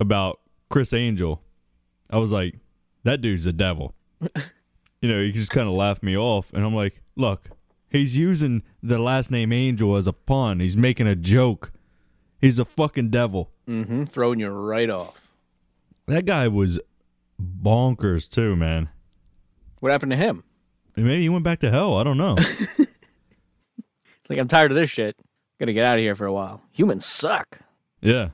about 0.00 0.40
Criss 0.70 0.92
Angel. 0.92 1.42
I 2.10 2.18
was 2.18 2.32
like, 2.32 2.54
that 3.04 3.20
dude's 3.20 3.46
a 3.46 3.52
devil. 3.52 3.94
you 5.00 5.08
know, 5.08 5.20
he 5.22 5.32
just 5.32 5.50
kind 5.50 5.68
of 5.68 5.74
laughed 5.74 6.02
me 6.02 6.16
off, 6.16 6.52
and 6.52 6.64
I'm 6.64 6.74
like, 6.74 7.02
look, 7.16 7.50
he's 7.88 8.16
using 8.16 8.62
the 8.82 8.98
last 8.98 9.30
name 9.30 9.52
Angel 9.52 9.96
as 9.96 10.06
a 10.06 10.12
pun. 10.12 10.60
He's 10.60 10.76
making 10.76 11.06
a 11.06 11.16
joke. 11.16 11.72
He's 12.40 12.58
a 12.58 12.64
fucking 12.64 13.10
devil. 13.10 13.50
mm-hmm, 13.68 14.04
throwing 14.04 14.40
you 14.40 14.48
right 14.48 14.90
off. 14.90 15.32
That 16.06 16.24
guy 16.24 16.48
was 16.48 16.78
bonkers 17.40 18.28
too, 18.28 18.54
man. 18.56 18.88
What 19.80 19.92
happened 19.92 20.12
to 20.12 20.16
him? 20.16 20.44
Maybe 20.96 21.22
he 21.22 21.28
went 21.28 21.44
back 21.44 21.60
to 21.60 21.70
hell. 21.70 21.96
I 21.98 22.04
don't 22.04 22.16
know. 22.18 22.36
It's 24.20 24.30
like 24.30 24.38
I'm 24.40 24.48
tired 24.48 24.72
of 24.72 24.76
this 24.76 24.90
shit. 24.90 25.16
Gotta 25.60 25.72
get 25.72 25.84
out 25.84 25.98
of 25.98 26.00
here 26.02 26.16
for 26.16 26.26
a 26.26 26.32
while. 26.32 26.60
Humans 26.72 27.04
suck. 27.06 27.60
yeah. 28.00 28.30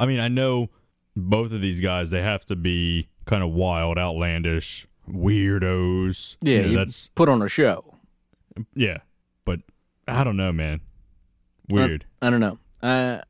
I 0.00 0.06
mean, 0.06 0.18
I 0.20 0.26
know 0.28 0.68
both 1.16 1.52
of 1.52 1.60
these 1.62 1.80
guys, 1.80 2.10
they 2.10 2.20
have 2.20 2.44
to 2.46 2.56
be 2.56 3.08
kind 3.24 3.42
of 3.44 3.50
wild, 3.52 3.96
outlandish, 3.96 4.86
weirdos. 5.10 6.36
Yeah, 6.40 6.60
You 6.60 6.72
know, 6.72 6.78
that's 6.78 7.08
put 7.08 7.28
on 7.28 7.42
a 7.42 7.48
show. 7.48 7.94
yeah. 8.74 8.98
But 9.44 9.60
I 10.08 10.24
don't 10.24 10.36
know, 10.36 10.52
man. 10.52 10.80
Weird. 11.68 12.04
I 12.22 12.30
don't 12.30 12.40
know. 12.40 12.58
Uh, 12.82 13.20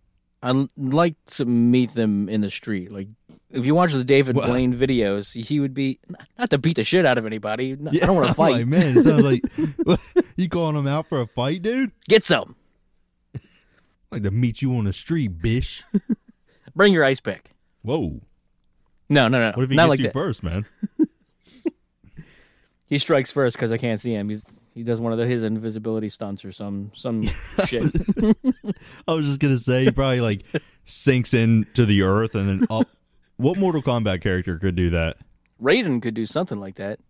I'd 0.42 0.68
like 0.76 1.14
to 1.36 1.44
meet 1.44 1.94
them 1.94 2.28
in 2.28 2.40
the 2.42 2.50
street. 2.50 2.92
Like, 2.92 3.08
if 3.50 3.64
you 3.64 3.74
watch 3.74 3.92
the 3.92 4.04
David 4.04 4.36
Well- 4.36 4.46
Blaine 4.50 4.74
videos, 4.74 5.32
he 5.46 5.60
would 5.60 5.72
be 5.74 5.98
not 6.38 6.50
to 6.50 6.58
beat 6.58 6.76
the 6.76 6.84
shit 6.84 7.06
out 7.06 7.18
of 7.18 7.26
anybody. 7.26 7.72
I 7.72 7.76
don't 8.06 8.16
want 8.16 8.28
to 8.28 8.34
fight. 8.34 8.52
Like, 8.52 8.66
man, 8.66 8.98
it 8.98 9.04
sounds 9.04 9.22
like 9.24 9.42
you 10.36 10.48
calling 10.48 10.76
him 10.76 10.86
out 10.86 11.08
for 11.08 11.20
a 11.20 11.26
fight, 11.26 11.62
dude. 11.62 11.92
Get 12.08 12.24
some. 12.24 12.56
like 14.10 14.22
to 14.22 14.30
meet 14.30 14.60
you 14.62 14.76
on 14.76 14.84
the 14.84 14.92
street, 14.92 15.40
bish. 15.40 15.82
Bring 16.74 16.92
your 16.92 17.04
ice 17.04 17.20
pick. 17.20 17.50
Whoa. 17.82 18.20
No, 19.08 19.28
no, 19.28 19.38
no, 19.40 19.52
What 19.56 19.62
if 19.64 19.70
he 19.70 19.76
not 19.76 19.84
gets 19.84 19.88
like 19.90 19.98
you 20.00 20.04
that. 20.06 20.12
first, 20.12 20.42
man? 20.42 20.66
He 22.86 22.98
strikes 22.98 23.32
first 23.32 23.56
because 23.56 23.72
I 23.72 23.78
can't 23.78 24.00
see 24.00 24.12
him. 24.12 24.28
He's 24.28 24.44
he 24.74 24.82
does 24.82 25.00
one 25.00 25.10
of 25.10 25.18
the, 25.18 25.26
his 25.26 25.42
invisibility 25.42 26.08
stunts 26.08 26.44
or 26.44 26.52
some 26.52 26.92
some 26.94 27.22
shit. 27.66 27.84
I 29.08 29.12
was 29.12 29.26
just 29.26 29.40
gonna 29.40 29.58
say 29.58 29.84
he 29.84 29.90
probably 29.90 30.20
like 30.20 30.44
sinks 30.84 31.34
into 31.34 31.86
the 31.86 32.02
earth 32.02 32.34
and 32.34 32.48
then 32.48 32.66
up. 32.70 32.88
What 33.38 33.58
Mortal 33.58 33.82
Kombat 33.82 34.22
character 34.22 34.58
could 34.58 34.76
do 34.76 34.90
that? 34.90 35.18
Raiden 35.60 36.00
could 36.00 36.14
do 36.14 36.24
something 36.26 36.58
like 36.58 36.76
that. 36.76 37.00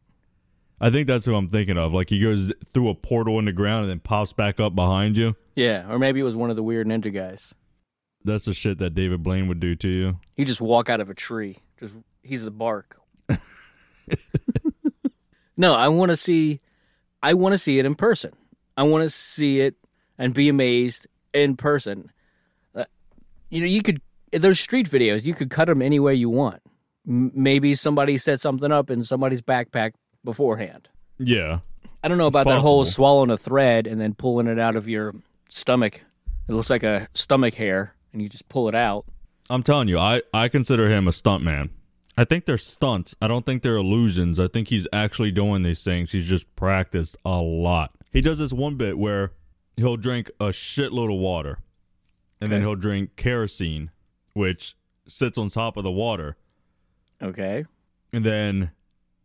I 0.80 0.90
think 0.90 1.06
that's 1.06 1.24
who 1.24 1.34
I'm 1.34 1.48
thinking 1.48 1.78
of. 1.78 1.92
Like 1.92 2.10
he 2.10 2.20
goes 2.20 2.52
through 2.72 2.88
a 2.88 2.94
portal 2.94 3.38
in 3.38 3.44
the 3.46 3.52
ground 3.52 3.82
and 3.82 3.90
then 3.90 4.00
pops 4.00 4.32
back 4.32 4.60
up 4.60 4.74
behind 4.74 5.16
you. 5.16 5.36
Yeah, 5.54 5.90
or 5.90 5.98
maybe 5.98 6.20
it 6.20 6.24
was 6.24 6.36
one 6.36 6.50
of 6.50 6.56
the 6.56 6.62
weird 6.62 6.86
ninja 6.86 7.12
guys. 7.12 7.54
That's 8.24 8.44
the 8.44 8.54
shit 8.54 8.78
that 8.78 8.94
David 8.94 9.22
Blaine 9.22 9.48
would 9.48 9.60
do 9.60 9.74
to 9.76 9.88
you. 9.88 10.20
He 10.34 10.44
just 10.44 10.60
walk 10.60 10.90
out 10.90 11.00
of 11.00 11.08
a 11.10 11.14
tree. 11.14 11.58
Just 11.78 11.96
he's 12.22 12.42
the 12.42 12.50
bark. 12.50 13.00
no, 15.56 15.74
I 15.74 15.88
want 15.88 16.10
to 16.10 16.16
see. 16.16 16.60
I 17.22 17.34
want 17.34 17.52
to 17.54 17.58
see 17.58 17.78
it 17.78 17.86
in 17.86 17.94
person. 17.94 18.32
I 18.76 18.82
want 18.82 19.02
to 19.02 19.10
see 19.10 19.60
it 19.60 19.74
and 20.18 20.34
be 20.34 20.48
amazed 20.48 21.06
in 21.32 21.56
person. 21.56 22.12
Uh, 22.74 22.84
you 23.50 23.60
know, 23.60 23.66
you 23.66 23.82
could 23.82 24.00
those 24.32 24.60
street 24.60 24.88
videos. 24.90 25.24
You 25.24 25.34
could 25.34 25.50
cut 25.50 25.66
them 25.66 25.82
any 25.82 25.98
way 25.98 26.14
you 26.14 26.28
want. 26.30 26.60
M- 27.08 27.32
maybe 27.34 27.74
somebody 27.74 28.18
set 28.18 28.40
something 28.40 28.70
up 28.70 28.90
in 28.90 29.02
somebody's 29.04 29.42
backpack 29.42 29.92
beforehand. 30.24 30.88
Yeah. 31.18 31.60
I 32.02 32.08
don't 32.08 32.18
know 32.18 32.26
about 32.26 32.46
that 32.46 32.60
whole 32.60 32.84
swallowing 32.84 33.30
a 33.30 33.36
thread 33.36 33.86
and 33.86 34.00
then 34.00 34.14
pulling 34.14 34.46
it 34.46 34.58
out 34.58 34.76
of 34.76 34.88
your 34.88 35.14
stomach. 35.48 36.02
It 36.48 36.52
looks 36.52 36.70
like 36.70 36.84
a 36.84 37.08
stomach 37.14 37.54
hair, 37.54 37.94
and 38.12 38.22
you 38.22 38.28
just 38.28 38.48
pull 38.48 38.68
it 38.68 38.74
out. 38.74 39.06
I'm 39.50 39.62
telling 39.62 39.88
you, 39.88 39.98
I, 39.98 40.22
I 40.32 40.48
consider 40.48 40.88
him 40.88 41.08
a 41.08 41.12
stunt 41.12 41.42
man. 41.42 41.70
I 42.16 42.24
think 42.24 42.46
they're 42.46 42.58
stunts. 42.58 43.14
I 43.20 43.28
don't 43.28 43.44
think 43.44 43.62
they're 43.62 43.76
illusions. 43.76 44.40
I 44.40 44.48
think 44.48 44.68
he's 44.68 44.86
actually 44.92 45.30
doing 45.30 45.62
these 45.62 45.84
things. 45.84 46.12
He's 46.12 46.26
just 46.26 46.54
practiced 46.56 47.16
a 47.24 47.40
lot. 47.40 47.92
He 48.10 48.22
does 48.22 48.38
this 48.38 48.52
one 48.52 48.76
bit 48.76 48.98
where 48.98 49.32
he'll 49.76 49.98
drink 49.98 50.30
a 50.40 50.46
shitload 50.46 51.12
of 51.12 51.20
water 51.20 51.58
and 52.40 52.50
then 52.50 52.62
he'll 52.62 52.74
drink 52.74 53.16
kerosene, 53.16 53.90
which 54.32 54.74
sits 55.06 55.36
on 55.36 55.50
top 55.50 55.76
of 55.76 55.84
the 55.84 55.90
water. 55.90 56.36
Okay. 57.22 57.64
And 58.12 58.24
then 58.24 58.70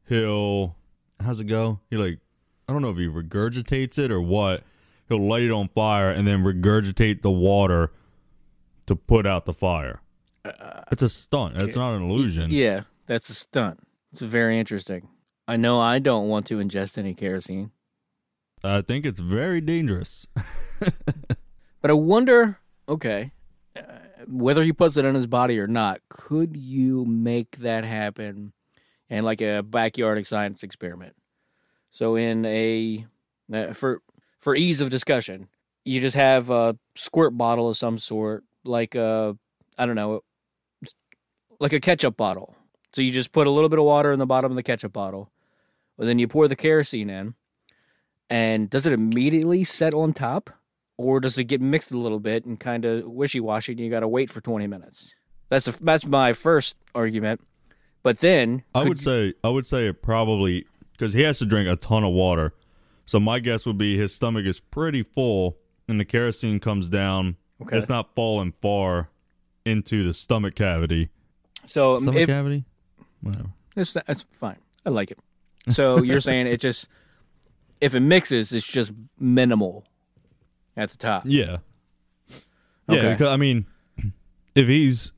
he'll, 0.08 0.75
how's 1.21 1.39
it 1.39 1.45
go? 1.45 1.80
He 1.89 1.97
like, 1.97 2.19
I 2.67 2.73
don't 2.73 2.82
know 2.82 2.89
if 2.89 2.97
he 2.97 3.08
regurgitates 3.08 3.97
it 3.97 4.12
or 4.12 4.21
what. 4.21 4.63
He'll 5.08 5.25
light 5.25 5.43
it 5.43 5.51
on 5.51 5.69
fire 5.69 6.10
and 6.10 6.27
then 6.27 6.43
regurgitate 6.43 7.21
the 7.21 7.32
water 7.32 7.91
to 8.86 8.95
put 8.95 9.25
out 9.25 9.45
the 9.45 9.54
fire. 9.54 10.01
It's 10.91 11.01
a 11.04 11.10
stunt. 11.10 11.62
It's 11.62 11.75
not 11.75 11.95
an 11.95 12.04
illusion. 12.04 12.51
Yeah, 12.51 12.82
that's 13.08 13.30
a 13.30 13.34
stunt. 13.34 13.80
It's 14.12 14.21
very 14.21 14.60
interesting. 14.60 15.08
I 15.47 15.58
know 15.58 15.80
I 15.80 15.99
don't 15.99 16.27
want 16.27 16.45
to 16.47 16.58
ingest 16.58 16.97
any 16.97 17.13
kerosene, 17.13 17.71
I 18.63 18.82
think 18.82 19.06
it's 19.06 19.19
very 19.19 19.62
dangerous. 19.62 20.27
but 21.82 21.89
I 21.89 21.93
wonder. 21.93 22.60
Okay, 22.88 23.32
uh, 23.75 23.82
whether 24.27 24.63
he 24.63 24.73
puts 24.73 24.97
it 24.97 25.06
in 25.06 25.15
his 25.15 25.27
body 25.27 25.60
or 25.60 25.67
not, 25.67 26.01
could 26.10 26.58
you 26.58 27.06
make 27.06 27.58
that 27.58 27.86
happen 27.86 28.54
in 29.10 29.23
like 29.23 29.41
a 29.41 29.63
backyard 29.63 30.25
science 30.27 30.63
experiment? 30.63 31.15
So 31.89 32.15
in 32.15 32.45
a 32.45 33.06
uh, 33.51 33.73
for 33.73 34.01
for 34.39 34.56
ease 34.56 34.82
of 34.82 34.89
discussion, 34.89 35.47
you 35.86 36.01
just 36.01 36.15
have 36.15 36.49
a 36.49 36.77
squirt 36.95 37.38
bottle 37.38 37.69
of 37.69 37.77
some 37.77 37.97
sort, 37.97 38.43
like 38.63 38.95
a 38.95 39.38
I 39.77 39.86
don't 39.86 39.95
know, 39.95 40.21
like 41.62 41.74
a 41.74 41.80
ketchup 41.80 42.17
bottle. 42.17 42.56
So 42.93 43.02
you 43.02 43.12
just 43.12 43.32
put 43.32 43.47
a 43.47 43.52
little 43.52 43.69
bit 43.69 43.80
of 43.80 43.86
water 43.86 44.12
in 44.12 44.19
the 44.19 44.26
bottom 44.26 44.52
of 44.52 44.56
the 44.56 44.63
ketchup 44.63 44.91
bottle, 44.91 45.32
and 45.97 46.10
then 46.10 46.19
you 46.19 46.28
pour 46.28 46.47
the 46.50 46.56
kerosene 46.56 47.10
in. 47.10 47.36
And 48.30 48.69
does 48.69 48.86
it 48.86 48.93
immediately 48.93 49.63
set 49.63 49.93
on 49.93 50.13
top, 50.13 50.50
or 50.97 51.19
does 51.19 51.38
it 51.38 51.45
get 51.45 51.62
mixed 51.62 51.91
a 51.91 51.97
little 51.97 52.19
bit 52.19 52.45
and 52.45 52.60
kind 52.60 52.86
of 52.86 53.06
wishy 53.06 53.39
washy, 53.39 53.74
and 53.74 53.80
you 53.80 53.89
got 53.89 54.02
to 54.02 54.08
wait 54.08 54.30
for 54.30 54.41
twenty 54.41 54.67
minutes? 54.67 55.13
That's 55.50 55.65
the, 55.65 55.78
that's 55.82 56.06
my 56.06 56.34
first 56.34 56.78
argument. 56.95 57.41
But 58.04 58.19
then 58.19 58.63
I 58.74 58.84
would 58.84 59.00
say 59.00 59.34
I 59.43 59.50
would 59.50 59.67
say 59.67 59.88
it 59.88 60.02
probably 60.02 60.65
because 60.93 61.13
he 61.13 61.21
has 61.21 61.39
to 61.39 61.45
drink 61.45 61.69
a 61.69 61.76
ton 61.76 62.04
of 62.04 62.13
water. 62.13 62.54
So 63.06 63.19
my 63.19 63.39
guess 63.39 63.65
would 63.65 63.78
be 63.78 63.97
his 63.97 64.15
stomach 64.15 64.45
is 64.45 64.60
pretty 64.60 65.04
full, 65.04 65.58
and 65.88 66.00
the 66.00 66.06
kerosene 66.06 66.60
comes 66.60 66.89
down. 66.89 67.36
Okay. 67.62 67.78
It's 67.78 67.89
not 67.89 68.15
falling 68.15 68.54
far 68.62 69.10
into 69.65 70.06
the 70.06 70.13
stomach 70.13 70.56
cavity. 70.56 71.10
So 71.65 72.00
Stomach 72.00 72.21
if, 72.21 72.28
cavity. 72.30 72.65
Whatever. 73.21 73.50
It's, 73.76 73.93
that's 73.93 74.26
fine. 74.32 74.58
I 74.86 74.89
like 74.89 75.12
it. 75.12 75.19
So 75.69 76.02
you're 76.02 76.21
saying 76.30 76.47
it 76.47 76.60
just 76.60 76.88
if 77.80 77.95
it 77.95 78.00
mixes, 78.00 78.54
it's 78.54 78.67
just 78.67 78.91
minimal 79.19 79.86
at 80.78 80.89
the 80.89 80.97
top. 80.97 81.24
Yeah. 81.26 81.58
Yeah. 82.88 82.97
Okay. 82.97 83.12
Because, 83.12 83.28
I 83.28 83.38
mean, 83.38 83.65
if 84.56 84.67
he's 84.67 85.12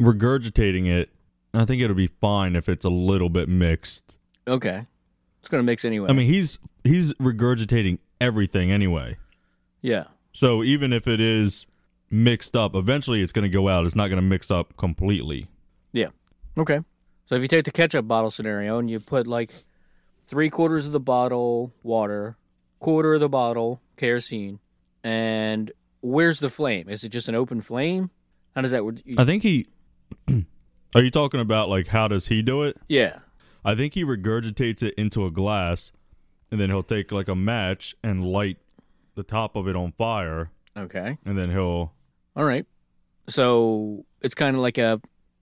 regurgitating 0.00 0.86
it, 0.86 1.10
I 1.54 1.64
think 1.64 1.82
it'll 1.82 1.96
be 1.96 2.08
fine 2.20 2.56
if 2.56 2.68
it's 2.68 2.84
a 2.84 2.90
little 2.90 3.28
bit 3.28 3.48
mixed. 3.48 4.16
Okay, 4.46 4.86
it's 5.40 5.48
gonna 5.48 5.62
mix 5.62 5.84
anyway. 5.84 6.08
I 6.08 6.12
mean, 6.12 6.26
he's 6.26 6.58
he's 6.84 7.12
regurgitating 7.14 7.98
everything 8.20 8.70
anyway. 8.70 9.16
yeah. 9.80 10.04
So 10.32 10.62
even 10.62 10.92
if 10.92 11.08
it 11.08 11.20
is 11.20 11.66
mixed 12.10 12.56
up, 12.56 12.74
eventually 12.74 13.22
it's 13.22 13.32
going 13.32 13.44
to 13.44 13.48
go 13.48 13.68
out. 13.68 13.86
It's 13.86 13.94
not 13.94 14.08
going 14.08 14.16
to 14.18 14.22
mix 14.22 14.50
up 14.50 14.76
completely. 14.76 15.46
Yeah. 15.92 16.08
Okay. 16.58 16.80
So 17.26 17.34
if 17.36 17.42
you 17.42 17.48
take 17.48 17.64
the 17.64 17.70
ketchup 17.70 18.08
bottle 18.08 18.30
scenario 18.30 18.78
and 18.78 18.90
you 18.90 18.98
put 19.00 19.26
like 19.26 19.52
three 20.26 20.50
quarters 20.50 20.86
of 20.86 20.92
the 20.92 21.00
bottle 21.00 21.72
water, 21.82 22.36
quarter 22.80 23.14
of 23.14 23.20
the 23.20 23.28
bottle 23.28 23.80
kerosene, 23.96 24.58
and 25.04 25.72
where's 26.00 26.40
the 26.40 26.48
flame? 26.50 26.88
Is 26.88 27.04
it 27.04 27.10
just 27.10 27.28
an 27.28 27.34
open 27.34 27.60
flame? 27.60 28.10
How 28.54 28.62
does 28.62 28.72
that 28.72 28.84
work? 28.84 28.96
I 29.16 29.24
think 29.24 29.42
he. 29.42 29.66
Are 30.94 31.02
you 31.02 31.10
talking 31.12 31.38
about 31.40 31.68
like 31.68 31.86
how 31.86 32.08
does 32.08 32.26
he 32.26 32.42
do 32.42 32.62
it? 32.62 32.76
Yeah. 32.88 33.20
I 33.64 33.74
think 33.76 33.94
he 33.94 34.04
regurgitates 34.04 34.82
it 34.82 34.94
into 34.96 35.24
a 35.26 35.30
glass, 35.30 35.92
and 36.50 36.60
then 36.60 36.68
he'll 36.70 36.82
take 36.82 37.12
like 37.12 37.28
a 37.28 37.36
match 37.36 37.94
and 38.02 38.24
light 38.24 38.56
the 39.14 39.22
top 39.22 39.54
of 39.54 39.68
it 39.68 39.76
on 39.76 39.92
fire, 39.92 40.50
Okay. 40.76 41.18
and 41.24 41.38
then 41.38 41.50
he'll. 41.50 41.92
All 42.40 42.46
right. 42.46 42.64
So 43.28 44.06
it's 44.22 44.34
kind 44.34 44.56
of 44.56 44.62
like 44.62 44.78
a 44.78 44.98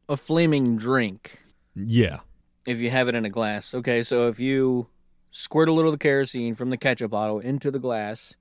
a 0.09 0.17
flaming 0.17 0.77
drink 0.77 1.39
Yeah. 1.77 2.19
if 2.67 2.79
you 2.79 2.91
have 2.91 3.07
it 3.07 3.15
in 3.15 3.25
a 3.25 3.31
glass. 3.31 3.73
Okay, 3.73 4.03
so 4.03 4.27
if 4.27 4.41
you 4.41 4.89
squirt 5.31 5.69
a 5.69 5.73
little 5.73 5.93
of 5.93 5.97
the 5.97 6.03
kerosene 6.03 6.57
from 6.57 6.71
the 6.71 6.77
ketchup 6.77 7.13
bottle 7.13 7.39
into 7.39 7.71
the 7.71 7.79
glass, 7.79 8.35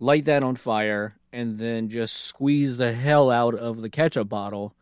light 0.00 0.24
that 0.24 0.42
on 0.42 0.56
fire, 0.56 1.18
and 1.32 1.58
then 1.60 1.88
just 1.88 2.16
squeeze 2.16 2.78
the 2.78 2.92
hell 2.92 3.30
out 3.30 3.54
of 3.54 3.80
the 3.80 3.88
ketchup 3.88 4.28
bottle, 4.28 4.74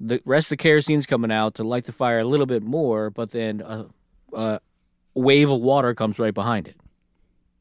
the 0.00 0.20
rest 0.24 0.46
of 0.50 0.58
the 0.58 0.62
kerosene's 0.64 1.06
coming 1.06 1.30
out 1.30 1.54
to 1.54 1.62
light 1.62 1.84
the 1.84 1.92
fire 1.92 2.18
a 2.18 2.24
little 2.24 2.46
bit 2.46 2.64
more, 2.64 3.10
but 3.10 3.30
then 3.30 3.60
a, 3.60 3.86
a 4.32 4.60
wave 5.14 5.50
of 5.50 5.60
water 5.60 5.94
comes 5.94 6.18
right 6.18 6.34
behind 6.34 6.66
it. 6.66 6.76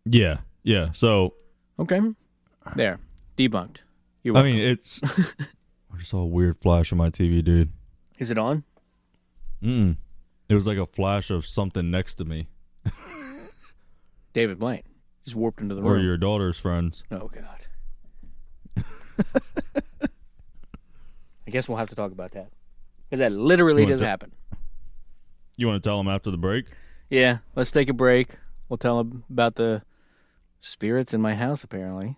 Yeah. 0.06 0.40
Yeah. 0.64 0.94
So 0.94 1.36
Okay, 1.78 2.00
there, 2.76 2.98
debunked. 3.38 3.82
I 4.34 4.42
mean, 4.42 4.58
it's. 4.58 5.02
I 5.04 5.98
just 5.98 6.10
saw 6.10 6.20
a 6.20 6.26
weird 6.26 6.58
flash 6.58 6.92
on 6.92 6.98
my 6.98 7.10
TV, 7.10 7.44
dude. 7.44 7.72
is 8.18 8.32
it 8.32 8.38
on? 8.38 8.64
Mm. 9.62 9.98
It 10.50 10.56
was 10.56 10.68
like 10.68 10.78
a 10.78 10.86
flash 10.86 11.30
of 11.32 11.46
something 11.46 11.90
next 11.90 12.16
to 12.16 12.26
me, 12.26 12.48
David 14.34 14.60
Blaine 14.60 14.84
just 15.26 15.36
warped 15.36 15.60
into 15.60 15.76
the 15.76 15.82
room. 15.82 15.94
or 15.94 16.00
your 16.00 16.18
daughter's 16.18 16.58
friends. 16.58 17.04
Oh 17.12 17.30
God. 17.30 17.68
I 21.48 21.52
guess 21.52 21.68
we'll 21.68 21.78
have 21.78 21.90
to 21.90 21.96
talk 21.96 22.12
about 22.12 22.32
that 22.32 22.50
because 23.06 23.20
that 23.20 23.32
literally 23.32 23.84
want 23.84 23.94
just 23.94 24.04
happened. 24.04 24.34
You 25.58 25.68
want 25.68 25.82
to 25.82 25.90
tell 25.90 25.98
them 25.98 26.08
after 26.08 26.32
the 26.32 26.38
break? 26.38 26.66
Yeah, 27.10 27.40
let's 27.56 27.72
take 27.72 27.90
a 27.90 27.94
break. 27.94 28.38
We'll 28.70 28.78
tell 28.78 28.98
them 28.98 29.24
about 29.30 29.56
the 29.56 29.84
spirits 30.62 31.14
in 31.14 31.22
my 31.22 31.34
house, 31.34 31.64
apparently, 31.64 32.18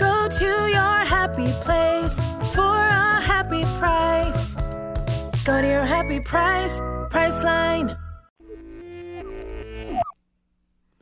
Go 0.00 0.28
to 0.30 0.44
your 0.44 1.04
happy 1.04 1.52
place 1.60 2.16
for 2.54 2.74
a 2.74 3.20
happy 3.20 3.62
price. 3.78 4.54
Go 5.44 5.60
to 5.60 5.68
your 5.68 5.84
happy 5.84 6.20
price, 6.20 6.80
Priceline. 7.10 7.98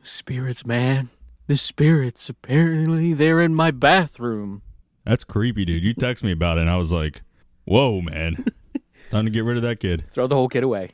Spirits, 0.03 0.65
man. 0.65 1.07
The 1.47 1.55
spirits. 1.55 2.27
Apparently, 2.27 3.13
they're 3.13 3.41
in 3.41 3.55
my 3.55 3.71
bathroom. 3.71 4.63
That's 5.05 5.23
creepy, 5.23 5.63
dude. 5.63 5.81
You 5.81 5.93
text 5.93 6.21
me 6.21 6.33
about 6.33 6.57
it, 6.57 6.61
and 6.61 6.69
I 6.69 6.75
was 6.75 6.91
like, 6.91 7.21
"Whoa, 7.63 8.01
man, 8.01 8.43
time 9.11 9.23
to 9.23 9.31
get 9.31 9.45
rid 9.45 9.55
of 9.55 9.63
that 9.63 9.79
kid." 9.79 10.03
Throw 10.09 10.27
the 10.27 10.35
whole 10.35 10.49
kid 10.49 10.63
away. 10.63 10.89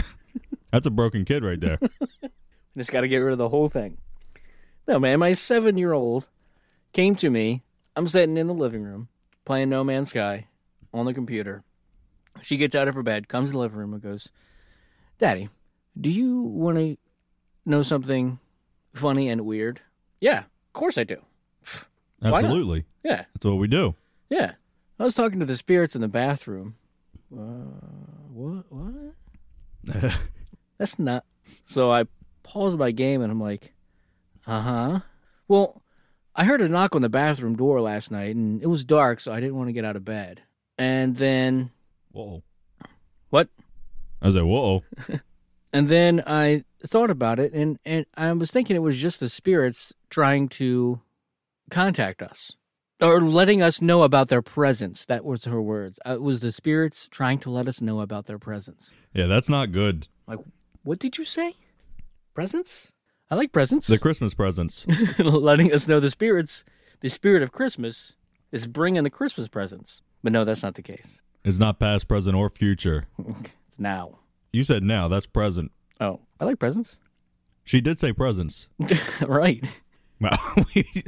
That's 0.72 0.86
a 0.86 0.90
broken 0.90 1.26
kid 1.26 1.44
right 1.44 1.60
there. 1.60 1.78
Just 2.76 2.90
got 2.90 3.02
to 3.02 3.08
get 3.08 3.18
rid 3.18 3.32
of 3.32 3.38
the 3.38 3.50
whole 3.50 3.68
thing. 3.68 3.98
No, 4.88 4.98
man, 4.98 5.18
my 5.18 5.32
seven 5.32 5.76
year 5.76 5.92
old 5.92 6.26
came 6.94 7.14
to 7.16 7.28
me. 7.28 7.62
I'm 7.94 8.08
sitting 8.08 8.36
in 8.38 8.46
the 8.46 8.54
living 8.54 8.82
room 8.82 9.08
playing 9.44 9.68
No 9.68 9.84
Man's 9.84 10.08
Sky 10.10 10.46
on 10.94 11.04
the 11.04 11.12
computer. 11.12 11.62
She 12.42 12.56
gets 12.56 12.74
out 12.74 12.88
of 12.88 12.94
her 12.94 13.02
bed, 13.02 13.28
comes 13.28 13.50
in 13.50 13.52
the 13.52 13.58
living 13.60 13.78
room, 13.78 13.92
and 13.92 14.02
goes, 14.02 14.30
Daddy, 15.18 15.50
do 16.00 16.10
you 16.10 16.40
want 16.40 16.78
to 16.78 16.96
know 17.66 17.82
something 17.82 18.38
funny 18.94 19.28
and 19.28 19.42
weird? 19.42 19.80
Yeah, 20.20 20.38
of 20.40 20.72
course 20.72 20.96
I 20.98 21.04
do. 21.04 21.18
Absolutely, 22.22 22.84
Yeah, 23.04 23.24
that's 23.34 23.44
what 23.44 23.56
we 23.58 23.68
do. 23.68 23.94
yeah. 24.30 24.52
I 24.98 25.02
was 25.02 25.14
talking 25.16 25.40
to 25.40 25.44
the 25.44 25.56
spirits 25.56 25.96
in 25.96 26.00
the 26.02 26.08
bathroom. 26.08 26.76
Uh, 27.36 27.40
what? 28.32 28.64
What? 28.70 30.12
That's 30.78 31.00
not. 31.00 31.24
So 31.64 31.90
I 31.92 32.04
pause 32.44 32.76
my 32.76 32.92
game 32.92 33.20
and 33.20 33.32
I'm 33.32 33.40
like, 33.40 33.74
uh 34.46 34.60
huh. 34.60 35.00
Well, 35.48 35.82
I 36.36 36.44
heard 36.44 36.60
a 36.60 36.68
knock 36.68 36.94
on 36.94 37.02
the 37.02 37.08
bathroom 37.08 37.56
door 37.56 37.80
last 37.80 38.10
night 38.10 38.34
and 38.34 38.62
it 38.62 38.66
was 38.66 38.84
dark, 38.84 39.20
so 39.20 39.32
I 39.32 39.40
didn't 39.40 39.56
want 39.56 39.68
to 39.68 39.72
get 39.72 39.84
out 39.84 39.96
of 39.96 40.04
bed. 40.04 40.42
And 40.76 41.16
then, 41.16 41.70
Whoa. 42.12 42.42
what? 43.30 43.48
I 44.20 44.26
was 44.26 44.34
like, 44.36 44.44
"Whoa." 44.44 44.82
And 45.72 45.88
then 45.88 46.22
I 46.24 46.62
thought 46.86 47.10
about 47.10 47.40
it 47.40 47.52
and, 47.52 47.80
and 47.84 48.06
I 48.14 48.32
was 48.32 48.52
thinking 48.52 48.76
it 48.76 48.78
was 48.78 49.02
just 49.02 49.18
the 49.18 49.28
spirits 49.28 49.92
trying 50.08 50.48
to 50.50 51.00
contact 51.68 52.22
us 52.22 52.52
or 53.02 53.20
letting 53.20 53.60
us 53.60 53.82
know 53.82 54.04
about 54.04 54.28
their 54.28 54.40
presence. 54.40 55.04
That 55.04 55.24
was 55.24 55.46
her 55.46 55.60
words. 55.60 55.98
Uh, 56.06 56.12
It 56.12 56.22
was 56.22 56.38
the 56.40 56.52
spirits 56.52 57.08
trying 57.08 57.40
to 57.40 57.50
let 57.50 57.66
us 57.66 57.80
know 57.80 58.00
about 58.00 58.26
their 58.26 58.38
presence. 58.38 58.92
Yeah, 59.12 59.26
that's 59.26 59.48
not 59.48 59.72
good. 59.72 60.06
Like, 60.28 60.38
what 60.84 61.00
did 61.00 61.18
you 61.18 61.24
say? 61.24 61.54
Presents? 62.34 62.92
I 63.34 63.36
like 63.36 63.50
presents. 63.50 63.88
The 63.88 63.98
Christmas 63.98 64.32
presents. 64.32 64.86
letting 65.18 65.72
us 65.72 65.88
know 65.88 65.98
the 65.98 66.08
spirits, 66.08 66.64
the 67.00 67.10
spirit 67.10 67.42
of 67.42 67.50
Christmas, 67.50 68.14
is 68.52 68.68
bringing 68.68 69.02
the 69.02 69.10
Christmas 69.10 69.48
presents. 69.48 70.02
But 70.22 70.32
no, 70.32 70.44
that's 70.44 70.62
not 70.62 70.76
the 70.76 70.82
case. 70.82 71.20
It's 71.42 71.58
not 71.58 71.80
past, 71.80 72.06
present, 72.06 72.36
or 72.36 72.48
future. 72.48 73.06
It's 73.66 73.80
now. 73.80 74.20
You 74.52 74.62
said 74.62 74.84
now. 74.84 75.08
That's 75.08 75.26
present. 75.26 75.72
Oh, 76.00 76.20
I 76.38 76.44
like 76.44 76.60
presents. 76.60 77.00
She 77.64 77.80
did 77.80 77.98
say 77.98 78.12
presents. 78.12 78.68
right. 79.26 79.64
Wow, 80.20 80.38
we, 80.72 81.02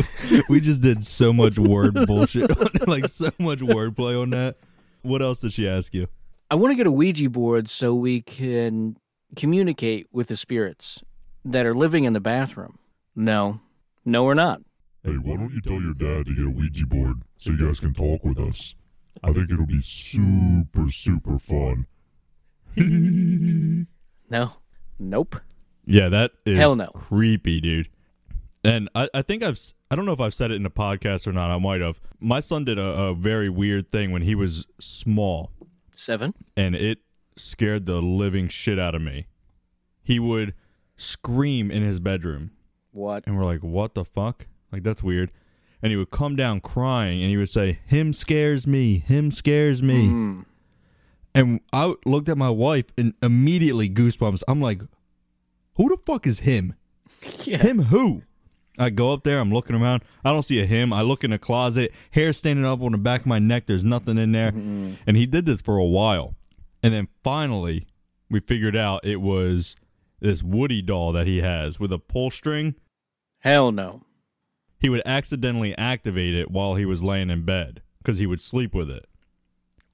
we 0.49 0.61
just 0.61 0.83
did 0.83 1.07
so 1.07 1.33
much 1.33 1.61
word 1.61 1.95
bullshit, 2.09 2.89
like 2.89 3.07
so 3.09 3.31
much 3.39 3.61
wordplay 3.61 4.21
on 4.21 4.31
that. 4.31 4.57
What 5.03 5.23
else 5.23 5.39
did 5.39 5.53
she 5.53 5.69
ask 5.69 5.95
you? 5.95 6.09
I 6.51 6.57
want 6.57 6.73
to 6.73 6.77
get 6.77 6.89
a 6.89 6.91
Ouija 6.91 7.31
board 7.31 7.69
so 7.69 7.95
we 7.95 8.21
can 8.21 8.97
communicate 9.37 10.09
with 10.11 10.27
the 10.27 10.37
spirits 10.37 11.05
that 11.47 11.67
are 11.67 11.75
living 11.75 12.05
in 12.05 12.13
the 12.13 12.21
bathroom. 12.21 12.79
No. 13.15 13.61
No, 14.05 14.25
we're 14.25 14.35
not. 14.35 14.61
Hey, 15.03 15.13
why 15.13 15.37
don't 15.37 15.53
you 15.53 15.61
tell 15.61 15.81
your 15.81 15.95
dad 15.95 16.27
to 16.27 16.35
get 16.35 16.45
a 16.45 16.51
Ouija 16.51 16.87
board 16.87 17.23
so 17.39 17.51
you 17.53 17.67
guys 17.67 17.81
can 17.81 17.95
talk 17.95 18.25
with 18.25 18.39
us? 18.39 18.75
I 19.23 19.33
think 19.33 19.51
it'll 19.51 19.67
be 19.67 19.81
super, 19.81 20.91
super 20.91 21.39
fun. 21.39 21.87
No. 24.29 24.51
Nope. 24.99 25.37
Yeah, 25.87 26.09
that 26.09 26.33
is 26.45 26.59
Hell 26.59 26.75
no. 26.75 26.87
creepy, 26.89 27.61
dude. 27.61 27.89
And 28.65 28.89
I, 28.95 29.09
I 29.15 29.23
think 29.23 29.45
I've 29.45 29.61
I 29.89 29.95
don't 29.95 30.05
know 30.05 30.13
if 30.13 30.21
I've 30.21 30.35
said 30.35 30.51
it 30.51 30.57
in 30.57 30.67
a 30.67 30.71
podcast 30.71 31.29
or 31.29 31.33
not. 31.33 31.51
I 31.53 31.59
might 31.59 31.81
have. 31.81 32.01
My 32.19 32.41
son 32.41 32.65
did 32.65 32.77
a, 32.79 32.83
a 32.85 33.15
very 33.15 33.49
weird 33.49 33.89
thing 33.89 34.11
when 34.11 34.23
he 34.23 34.35
was 34.35 34.67
small, 34.81 35.53
Seven. 35.95 36.35
and 36.57 36.75
it 36.75 36.99
scared 37.37 37.87
the 37.87 38.01
living 38.03 38.49
shit 38.49 38.81
out 38.81 38.97
of 38.97 39.03
me. 39.03 39.27
He 40.03 40.19
would 40.19 40.55
scream 40.97 41.71
in 41.71 41.83
his 41.83 42.01
bedroom, 42.01 42.51
What? 42.93 43.25
and 43.27 43.37
we're 43.37 43.45
like, 43.45 43.63
"What 43.63 43.95
the 43.95 44.05
fuck?" 44.05 44.47
Like 44.73 44.83
that's 44.83 45.03
weird. 45.03 45.31
And 45.83 45.91
he 45.91 45.97
would 45.97 46.11
come 46.11 46.37
down 46.37 46.61
crying, 46.61 47.21
and 47.23 47.31
he 47.31 47.37
would 47.37 47.49
say, 47.51 47.79
"Him 47.87 48.13
scares 48.13 48.67
me. 48.67 48.99
Him 48.99 49.31
scares 49.31 49.83
me." 49.83 50.09
Hmm. 50.09 50.41
And 51.35 51.61
I 51.73 51.95
looked 52.07 52.29
at 52.31 52.39
my 52.39 52.49
wife, 52.51 52.87
and 52.97 53.13
immediately 53.23 53.91
goosebumps. 53.91 54.43
I'm 54.49 54.61
like, 54.61 54.81
"Who 55.75 55.89
the 55.89 55.97
fuck 56.07 56.27
is 56.27 56.41
him?" 56.41 56.75
Yeah. 57.45 57.59
Him 57.59 57.83
who? 57.85 58.23
I 58.79 58.91
go 58.91 59.13
up 59.13 59.23
there, 59.25 59.39
I'm 59.39 59.53
looking 59.53 59.77
around. 59.77 60.03
I 60.25 60.33
don't 60.33 60.43
see 60.43 60.61
a 60.61 60.67
him. 60.67 60.93
I 60.93 61.01
look 61.03 61.25
in 61.25 61.31
the 61.31 61.39
closet, 61.39 61.93
hair 62.11 62.33
standing 62.35 62.65
up 62.67 62.83
on 62.83 62.93
the 62.93 62.99
back 62.99 63.21
of 63.23 63.27
my 63.27 63.39
neck. 63.39 63.65
There's 63.67 63.85
nothing 63.85 64.19
in 64.19 64.33
there. 64.33 64.49
And 64.49 65.17
he 65.17 65.25
did 65.25 65.47
this 65.47 65.63
for 65.63 65.79
a 65.79 65.85
while. 65.85 66.35
And 66.83 66.93
then 66.93 67.09
finally, 67.25 67.87
we 68.29 68.41
figured 68.41 68.77
out 68.77 69.03
it 69.07 69.21
was 69.23 69.77
this 70.27 70.43
Woody 70.43 70.83
doll 70.83 71.13
that 71.13 71.27
he 71.27 71.41
has 71.41 71.81
with 71.81 71.93
a 71.93 71.99
pull 71.99 72.31
string. 72.31 72.75
Hell 73.39 73.73
no. 73.73 74.03
He 74.79 74.89
would 74.89 75.03
accidentally 75.07 75.77
activate 75.79 76.35
it 76.35 76.51
while 76.51 76.75
he 76.75 76.85
was 76.85 77.03
laying 77.03 77.31
in 77.31 77.45
bed 77.45 77.83
because 77.99 78.19
he 78.19 78.27
would 78.27 78.41
sleep 78.41 78.75
with 78.75 78.91
it. 78.91 79.07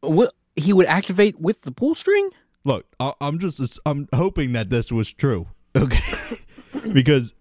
What? 0.01 0.35
He 0.57 0.73
would 0.73 0.87
activate 0.87 1.41
with 1.41 1.63
the 1.63 1.71
pull 1.71 1.95
string? 1.95 2.31
Look, 2.65 2.87
I, 3.01 3.13
I'm 3.21 3.39
just 3.39 3.79
I'm 3.87 4.09
hoping 4.15 4.53
that 4.53 4.71
this 4.71 4.93
was 4.93 5.13
true. 5.13 5.49
Okay, 5.75 6.37
because 6.93 7.35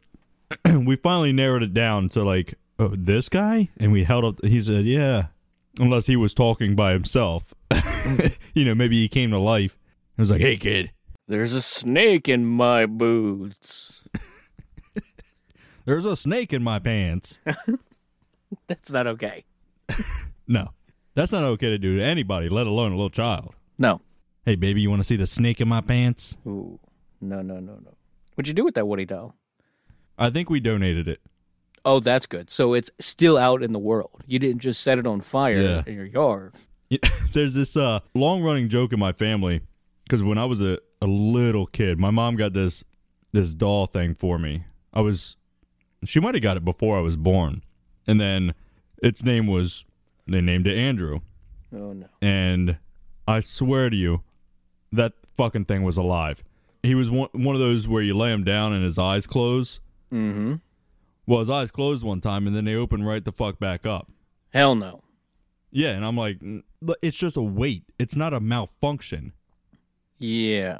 we 0.73 0.95
finally 0.95 1.33
narrowed 1.33 1.63
it 1.63 1.73
down 1.73 2.09
to 2.09 2.23
like 2.23 2.55
oh, 2.79 2.93
this 2.95 3.29
guy, 3.29 3.69
and 3.77 3.91
we 3.91 4.03
held 4.03 4.23
up. 4.25 4.45
He 4.45 4.61
said, 4.61 4.85
"Yeah," 4.85 5.27
unless 5.79 6.07
he 6.07 6.15
was 6.15 6.33
talking 6.33 6.75
by 6.75 6.93
himself. 6.93 7.53
you 8.53 8.65
know, 8.65 8.75
maybe 8.75 9.01
he 9.01 9.09
came 9.09 9.31
to 9.31 9.39
life. 9.39 9.77
He 10.15 10.21
was 10.21 10.31
like, 10.31 10.41
"Hey, 10.41 10.57
kid, 10.57 10.91
There's 11.31 11.53
a 11.53 11.61
snake 11.61 12.27
in 12.27 12.45
my 12.45 12.85
boots. 12.85 14.03
there's 15.85 16.03
a 16.03 16.17
snake 16.17 16.51
in 16.51 16.61
my 16.61 16.77
pants." 16.77 17.39
That's 18.67 18.91
not 18.91 19.07
okay. 19.07 19.45
no, 20.47 20.71
that's 21.15 21.31
not 21.31 21.43
okay 21.43 21.69
to 21.69 21.77
do 21.77 21.95
to 21.97 22.03
anybody, 22.03 22.49
let 22.49 22.67
alone 22.67 22.91
a 22.91 22.95
little 22.95 23.09
child. 23.09 23.55
No. 23.77 24.01
Hey, 24.45 24.55
baby, 24.55 24.81
you 24.81 24.89
want 24.89 24.99
to 24.99 25.05
see 25.05 25.15
the 25.15 25.25
snake 25.25 25.61
in 25.61 25.69
my 25.69 25.79
pants? 25.79 26.35
Ooh. 26.45 26.77
No, 27.21 27.41
no, 27.41 27.61
no, 27.61 27.75
no. 27.75 27.93
What'd 28.35 28.49
you 28.49 28.53
do 28.53 28.65
with 28.65 28.75
that 28.75 28.85
Woody 28.87 29.05
doll? 29.05 29.35
I 30.17 30.29
think 30.31 30.49
we 30.49 30.59
donated 30.59 31.07
it. 31.07 31.21
Oh, 31.85 32.01
that's 32.01 32.25
good. 32.25 32.49
So 32.49 32.73
it's 32.73 32.91
still 32.99 33.37
out 33.37 33.63
in 33.63 33.71
the 33.71 33.79
world. 33.79 34.21
You 34.27 34.37
didn't 34.37 34.59
just 34.61 34.81
set 34.81 34.99
it 34.99 35.07
on 35.07 35.21
fire 35.21 35.61
Yeah. 35.61 35.83
in 35.87 35.93
your 35.95 36.05
yard. 36.05 36.55
there's 37.33 37.53
this 37.53 37.77
uh 37.77 38.01
long 38.13 38.43
running 38.43 38.67
joke 38.67 38.91
in 38.91 38.99
my 38.99 39.13
family 39.13 39.61
because 40.03 40.21
when 40.21 40.37
I 40.37 40.43
was 40.43 40.61
a, 40.61 40.77
a 41.01 41.07
little 41.07 41.65
kid, 41.65 41.99
my 41.99 42.09
mom 42.11 42.35
got 42.35 42.53
this 42.53 42.83
this 43.31 43.53
doll 43.53 43.85
thing 43.85 44.13
for 44.15 44.37
me. 44.37 44.65
I 44.93 45.01
was 45.01 45.37
she 46.05 46.19
might 46.19 46.33
have 46.35 46.43
got 46.43 46.57
it 46.57 46.65
before 46.65 46.97
I 46.97 47.01
was 47.01 47.15
born, 47.15 47.63
and 48.07 48.19
then 48.19 48.53
its 49.01 49.23
name 49.23 49.47
was 49.47 49.85
they 50.27 50.41
named 50.41 50.67
it 50.67 50.77
Andrew, 50.77 51.19
Oh 51.73 51.93
no. 51.93 52.07
and 52.21 52.77
I 53.27 53.39
swear 53.39 53.89
to 53.89 53.95
you, 53.95 54.21
that 54.91 55.13
fucking 55.35 55.65
thing 55.65 55.83
was 55.83 55.97
alive. 55.97 56.43
He 56.83 56.95
was 56.95 57.09
one 57.09 57.29
one 57.33 57.55
of 57.55 57.61
those 57.61 57.87
where 57.87 58.01
you 58.03 58.15
lay 58.15 58.31
him 58.31 58.43
down 58.43 58.73
and 58.73 58.83
his 58.83 58.97
eyes 58.97 59.27
close. 59.27 59.79
Mm-hmm. 60.11 60.55
Well, 61.27 61.39
his 61.39 61.49
eyes 61.49 61.71
closed 61.71 62.03
one 62.03 62.19
time, 62.21 62.47
and 62.47 62.55
then 62.55 62.65
they 62.65 62.75
open 62.75 63.03
right 63.03 63.23
the 63.23 63.31
fuck 63.31 63.59
back 63.59 63.85
up. 63.85 64.11
Hell 64.53 64.75
no. 64.75 65.01
Yeah, 65.71 65.91
and 65.91 66.03
I'm 66.05 66.17
like, 66.17 66.41
it's 67.01 67.17
just 67.17 67.37
a 67.37 67.41
weight. 67.41 67.83
It's 67.97 68.15
not 68.15 68.33
a 68.33 68.39
malfunction. 68.41 69.31
Yeah. 70.17 70.79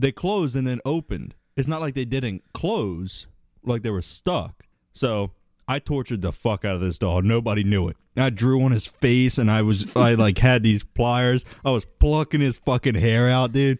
They 0.00 0.12
closed 0.12 0.56
and 0.56 0.66
then 0.66 0.80
opened. 0.84 1.34
It's 1.56 1.68
not 1.68 1.80
like 1.80 1.94
they 1.94 2.04
didn't 2.04 2.42
close, 2.54 3.26
like 3.62 3.82
they 3.82 3.90
were 3.90 4.02
stuck. 4.02 4.66
So 4.92 5.32
I 5.68 5.78
tortured 5.78 6.22
the 6.22 6.32
fuck 6.32 6.64
out 6.64 6.74
of 6.74 6.80
this 6.80 6.98
dog. 6.98 7.24
Nobody 7.24 7.62
knew 7.62 7.88
it. 7.88 7.96
I 8.16 8.30
drew 8.30 8.62
on 8.62 8.72
his 8.72 8.86
face 8.86 9.38
and 9.38 9.50
I 9.50 9.62
was 9.62 9.96
I 9.96 10.14
like 10.14 10.38
had 10.50 10.62
these 10.62 10.82
pliers. 10.82 11.44
I 11.64 11.70
was 11.70 11.84
plucking 11.84 12.40
his 12.40 12.58
fucking 12.58 12.96
hair 12.96 13.28
out, 13.28 13.52
dude. 13.52 13.78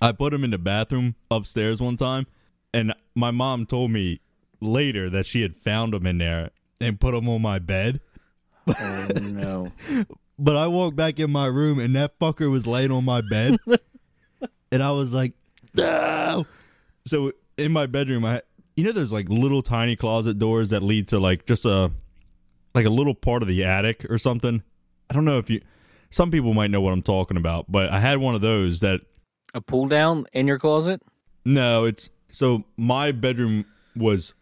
I 0.00 0.12
put 0.12 0.32
him 0.32 0.44
in 0.44 0.50
the 0.50 0.58
bathroom 0.58 1.16
upstairs 1.30 1.80
one 1.80 1.96
time, 1.96 2.26
and 2.72 2.94
my 3.14 3.32
mom 3.32 3.66
told 3.66 3.90
me 3.90 4.20
later 4.60 5.10
that 5.10 5.26
she 5.26 5.42
had 5.42 5.56
found 5.56 5.94
him 5.94 6.06
in 6.06 6.18
there 6.18 6.50
and 6.80 7.00
put 7.00 7.14
him 7.14 7.28
on 7.28 7.42
my 7.42 7.58
bed. 7.58 8.00
Oh 8.68 9.08
no. 9.32 9.72
But 10.42 10.56
I 10.56 10.68
walked 10.68 10.96
back 10.96 11.20
in 11.20 11.30
my 11.30 11.44
room 11.44 11.78
and 11.78 11.94
that 11.96 12.18
fucker 12.18 12.50
was 12.50 12.66
laying 12.66 12.90
on 12.90 13.04
my 13.04 13.20
bed, 13.20 13.58
and 14.72 14.82
I 14.82 14.92
was 14.92 15.14
like, 15.14 15.32
no. 15.74 16.46
So 17.06 17.32
in 17.56 17.72
my 17.72 17.86
bedroom, 17.86 18.24
I 18.24 18.42
you 18.76 18.84
know 18.84 18.92
there's 18.92 19.12
like 19.12 19.28
little 19.28 19.62
tiny 19.62 19.96
closet 19.96 20.38
doors 20.38 20.70
that 20.70 20.82
lead 20.82 21.08
to 21.08 21.18
like 21.18 21.46
just 21.46 21.64
a 21.64 21.90
like 22.74 22.86
a 22.86 22.90
little 22.90 23.14
part 23.14 23.42
of 23.42 23.48
the 23.48 23.64
attic 23.64 24.06
or 24.10 24.18
something. 24.18 24.62
I 25.08 25.14
don't 25.14 25.24
know 25.24 25.38
if 25.38 25.50
you. 25.50 25.60
Some 26.10 26.30
people 26.30 26.54
might 26.54 26.70
know 26.70 26.80
what 26.80 26.92
I'm 26.92 27.02
talking 27.02 27.36
about, 27.36 27.70
but 27.70 27.90
I 27.90 28.00
had 28.00 28.18
one 28.18 28.34
of 28.34 28.40
those 28.40 28.80
that 28.80 29.00
A 29.54 29.60
pull 29.60 29.86
down 29.86 30.26
in 30.32 30.48
your 30.48 30.58
closet? 30.58 31.02
No, 31.44 31.84
it's 31.84 32.10
so 32.30 32.64
my 32.76 33.12
bedroom 33.12 33.64
was 33.94 34.34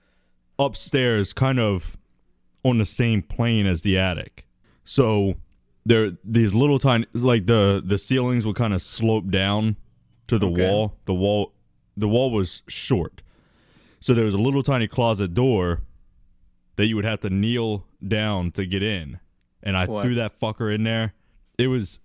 upstairs, 0.58 1.32
kind 1.32 1.58
of 1.60 1.96
on 2.64 2.78
the 2.78 2.84
same 2.84 3.22
plane 3.22 3.66
as 3.66 3.82
the 3.82 3.98
attic. 3.98 4.46
So 4.84 5.34
there, 5.84 6.12
these 6.24 6.54
little 6.54 6.78
tiny, 6.78 7.06
like 7.12 7.46
the 7.46 7.82
the 7.84 7.98
ceilings 7.98 8.46
would 8.46 8.56
kind 8.56 8.74
of 8.74 8.82
slope 8.82 9.30
down 9.30 9.76
to 10.28 10.38
the 10.38 10.48
Okay. 10.48 10.66
wall. 10.68 10.94
The 11.06 11.14
wall, 11.14 11.52
the 11.96 12.08
wall 12.08 12.30
was 12.30 12.62
short, 12.68 13.22
so 14.00 14.14
there 14.14 14.24
was 14.24 14.34
a 14.34 14.38
little 14.38 14.62
tiny 14.62 14.86
closet 14.88 15.34
door 15.34 15.82
that 16.76 16.86
you 16.86 16.94
would 16.96 17.04
have 17.04 17.20
to 17.20 17.30
kneel 17.30 17.84
down 18.06 18.52
to 18.52 18.64
get 18.64 18.82
in. 18.82 19.18
And 19.62 19.76
I 19.76 19.86
What? 19.86 20.04
threw 20.04 20.14
that 20.14 20.38
fucker 20.38 20.72
in 20.72 20.84
there. 20.84 21.14
It 21.58 21.66
was 21.66 21.98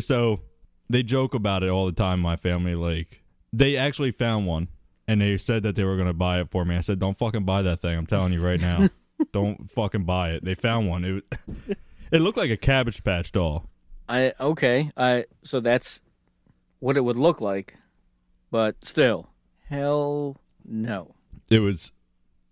so 0.00 0.40
they 0.88 1.02
joke 1.02 1.34
about 1.34 1.62
it 1.62 1.68
all 1.68 1.86
the 1.86 1.92
time 1.92 2.20
my 2.20 2.36
family 2.36 2.74
like 2.74 3.22
they 3.52 3.76
actually 3.76 4.10
found 4.10 4.46
one 4.46 4.68
and 5.06 5.20
they 5.20 5.36
said 5.38 5.62
that 5.62 5.76
they 5.76 5.84
were 5.84 5.94
going 5.96 6.08
to 6.08 6.12
buy 6.12 6.40
it 6.40 6.50
for 6.50 6.64
me 6.64 6.76
i 6.76 6.80
said 6.80 6.98
don't 6.98 7.16
fucking 7.16 7.44
buy 7.44 7.62
that 7.62 7.80
thing 7.80 7.96
i'm 7.96 8.04
telling 8.06 8.32
you 8.32 8.44
right 8.44 8.60
now 8.60 8.88
don't 9.32 9.70
fucking 9.70 10.02
buy 10.04 10.30
it 10.32 10.44
they 10.44 10.54
found 10.54 10.88
one 10.88 11.04
it 11.04 11.12
was- 11.12 11.76
it 12.10 12.20
looked 12.20 12.36
like 12.36 12.50
a 12.50 12.56
cabbage 12.56 13.04
patch 13.04 13.30
doll 13.32 13.68
I 14.08 14.34
okay. 14.38 14.90
I 14.98 15.24
so 15.44 15.60
that's 15.60 16.00
what 16.84 16.98
it 16.98 17.00
would 17.00 17.16
look 17.16 17.40
like. 17.40 17.76
But 18.50 18.84
still, 18.84 19.30
hell 19.70 20.36
no. 20.66 21.14
it 21.50 21.60
was 21.60 21.92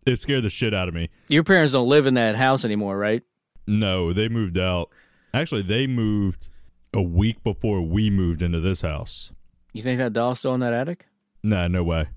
it 0.07 0.17
scared 0.19 0.43
the 0.43 0.51
shit 0.51 0.73
out 0.75 0.89
of 0.89 0.95
me 0.95 1.11
Your 1.29 1.45
parents 1.45 1.73
don't 1.73 1.89
live 1.89 2.07
in 2.07 2.15
that 2.15 2.35
house 2.37 2.65
anymore, 2.65 2.97
right? 2.99 3.23
no 3.67 4.13
they 4.13 4.29
moved 4.29 4.59
out 4.59 4.89
actually 5.33 5.63
they 5.63 5.87
moved 5.87 6.49
a 6.93 7.01
week 7.03 7.43
before 7.45 7.81
we 7.83 8.11
moved 8.11 8.43
into 8.43 8.59
this 8.59 8.81
house 8.81 9.31
You 9.73 9.83
think 9.83 9.99
that 9.99 10.13
doll's 10.13 10.41
still 10.41 10.55
in 10.55 10.61
that 10.61 10.73
attic? 10.73 11.07
nah 11.43 11.69
no 11.69 11.85
way 11.85 12.09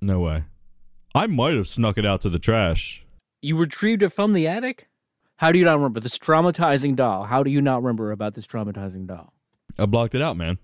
no 0.00 0.18
way 0.20 0.44
i 1.14 1.26
might 1.28 1.54
have 1.54 1.68
snuck 1.68 1.96
it 1.98 2.04
out 2.06 2.20
to 2.22 2.28
the 2.30 2.38
trash 2.40 3.04
You 3.42 3.56
retrieved 3.56 4.02
it 4.02 4.08
from 4.10 4.32
the 4.32 4.48
attic? 4.48 4.88
How 5.36 5.52
do 5.52 5.58
you 5.58 5.64
not 5.64 5.76
remember 5.76 6.00
this 6.00 6.18
traumatizing 6.18 6.96
doll? 6.96 7.24
How 7.24 7.42
do 7.42 7.50
you 7.50 7.62
not 7.62 7.82
remember 7.82 8.10
about 8.12 8.34
this 8.34 8.46
traumatizing 8.46 9.06
doll? 9.06 9.32
i 9.78 9.86
blocked 9.86 10.14
it 10.16 10.22
out 10.22 10.36
man 10.36 10.58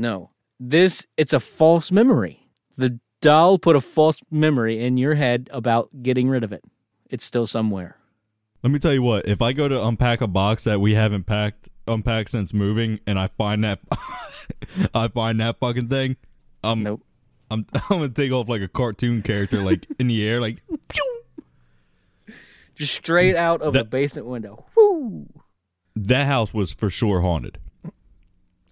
No. 0.00 0.30
This 0.58 1.06
it's 1.18 1.34
a 1.34 1.40
false 1.40 1.92
memory. 1.92 2.48
The 2.78 2.98
doll 3.20 3.58
put 3.58 3.76
a 3.76 3.82
false 3.82 4.22
memory 4.30 4.82
in 4.82 4.96
your 4.96 5.14
head 5.14 5.50
about 5.52 5.90
getting 6.02 6.30
rid 6.30 6.42
of 6.42 6.52
it. 6.54 6.64
It's 7.10 7.24
still 7.24 7.46
somewhere. 7.46 7.98
Let 8.62 8.72
me 8.72 8.78
tell 8.78 8.94
you 8.94 9.02
what. 9.02 9.28
If 9.28 9.42
I 9.42 9.52
go 9.52 9.68
to 9.68 9.84
unpack 9.86 10.22
a 10.22 10.26
box 10.26 10.64
that 10.64 10.80
we 10.80 10.94
haven't 10.94 11.24
packed 11.24 11.68
unpacked 11.86 12.30
since 12.30 12.54
moving, 12.54 13.00
and 13.06 13.18
I 13.18 13.26
find 13.26 13.62
that 13.64 13.82
I 14.94 15.08
find 15.08 15.38
that 15.40 15.58
fucking 15.60 15.88
thing, 15.88 16.16
um, 16.64 16.82
Nope. 16.82 17.02
I'm 17.50 17.66
I'm 17.74 17.80
gonna 17.88 18.08
take 18.08 18.32
off 18.32 18.48
like 18.48 18.62
a 18.62 18.68
cartoon 18.68 19.20
character, 19.22 19.62
like 19.62 19.86
in 19.98 20.06
the 20.08 20.26
air, 20.26 20.40
like! 20.40 20.62
Just 22.74 22.94
straight 22.94 23.36
out 23.36 23.60
of 23.60 23.74
a 23.74 23.78
That- 23.78 23.90
basement 23.90 24.26
window. 24.28 24.64
Whoo! 24.76 25.26
that 25.96 26.26
house 26.26 26.54
was 26.54 26.72
for 26.72 26.88
sure 26.88 27.20
haunted. 27.20 27.58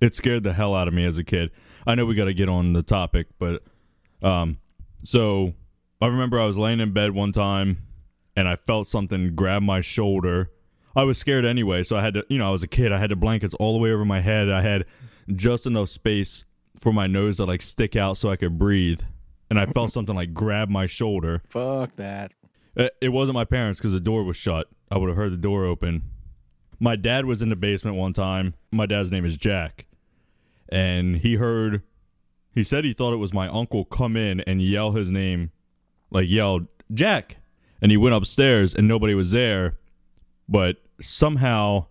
It 0.01 0.15
scared 0.15 0.43
the 0.43 0.53
hell 0.53 0.75
out 0.75 0.89
of 0.89 0.95
me 0.95 1.05
as 1.05 1.19
a 1.19 1.25
kid. 1.25 1.51
I 1.87 1.95
know 1.95 2.07
we 2.07 2.15
got 2.15 2.27
to 2.27 2.35
get 2.35 2.49
on 2.49 2.73
the 2.73 2.83
topic, 2.83 3.27
but 3.39 3.63
um, 4.23 4.59
so 5.05 5.55
I 6.01 6.07
remember 6.07 6.41
I 6.41 6.47
was 6.47 6.57
laying 6.57 6.81
in 6.81 6.93
bed 6.93 7.13
one 7.13 7.33
time 7.33 7.79
and 8.37 8.49
I 8.49 8.57
felt 8.57 8.87
something 8.87 9.35
grab 9.35 9.63
my 9.63 9.81
shoulder. 9.81 10.51
I 10.95 11.03
was 11.05 11.19
scared 11.19 11.45
anyway, 11.45 11.83
so 11.83 11.97
I 11.97 12.03
had 12.03 12.15
to, 12.15 12.25
you 12.29 12.39
know, 12.39 12.49
I 12.49 12.51
was 12.51 12.63
a 12.63 12.69
kid. 12.69 12.93
I 12.93 12.99
had 12.99 13.11
the 13.11 13.17
blankets 13.17 13.55
all 13.55 13.73
the 13.73 13.79
way 13.79 13.91
over 13.91 14.05
my 14.05 14.21
head. 14.21 14.51
I 14.51 14.63
had 14.63 14.85
just 15.35 15.67
enough 15.67 15.89
space 15.89 16.45
for 16.79 16.93
my 16.93 17.07
nose 17.07 17.39
to 17.39 17.45
like 17.45 17.63
stick 17.63 17.97
out 17.97 18.17
so 18.17 18.31
I 18.31 18.37
could 18.37 18.59
breathe. 18.59 19.01
And 19.51 19.59
I 19.59 19.67
felt 19.67 19.93
something 19.93 20.15
like 20.15 20.35
grab 20.35 20.69
my 20.69 20.87
shoulder. 20.87 21.43
Fuck 21.49 21.97
that. 21.97 22.33
It, 22.77 22.95
it 23.01 23.09
wasn't 23.09 23.35
my 23.35 23.45
parents 23.45 23.81
because 23.81 23.93
the 23.93 24.01
door 24.01 24.23
was 24.23 24.37
shut. 24.37 24.69
I 24.91 24.99
would 24.99 25.09
have 25.09 25.17
heard 25.17 25.33
the 25.33 25.37
door 25.37 25.65
open. 25.65 26.03
My 26.79 26.97
dad 26.97 27.25
was 27.25 27.43
in 27.43 27.49
the 27.49 27.57
basement 27.57 27.97
one 27.97 28.13
time. 28.13 28.55
My 28.71 28.87
dad's 28.87 29.11
name 29.11 29.25
is 29.25 29.37
Jack. 29.37 29.87
And 30.69 31.17
he 31.17 31.37
heard, 31.37 31.83
he 32.55 32.63
said 32.63 32.85
he 32.85 32.93
thought 32.93 33.13
it 33.13 33.19
was 33.19 33.33
my 33.33 33.49
uncle 33.49 33.85
come 33.85 34.17
in 34.17 34.41
and 34.41 34.63
yell 34.63 34.93
his 34.93 35.11
name, 35.11 35.51
like 36.11 36.29
yelled, 36.29 36.67
Jack. 36.93 37.37
And 37.81 37.91
he 37.91 37.97
went 37.97 38.15
upstairs 38.15 38.75
and 38.75 38.89
nobody 38.89 39.15
was 39.15 39.31
there. 39.31 39.79
But 40.49 40.77
somehow 41.01 41.87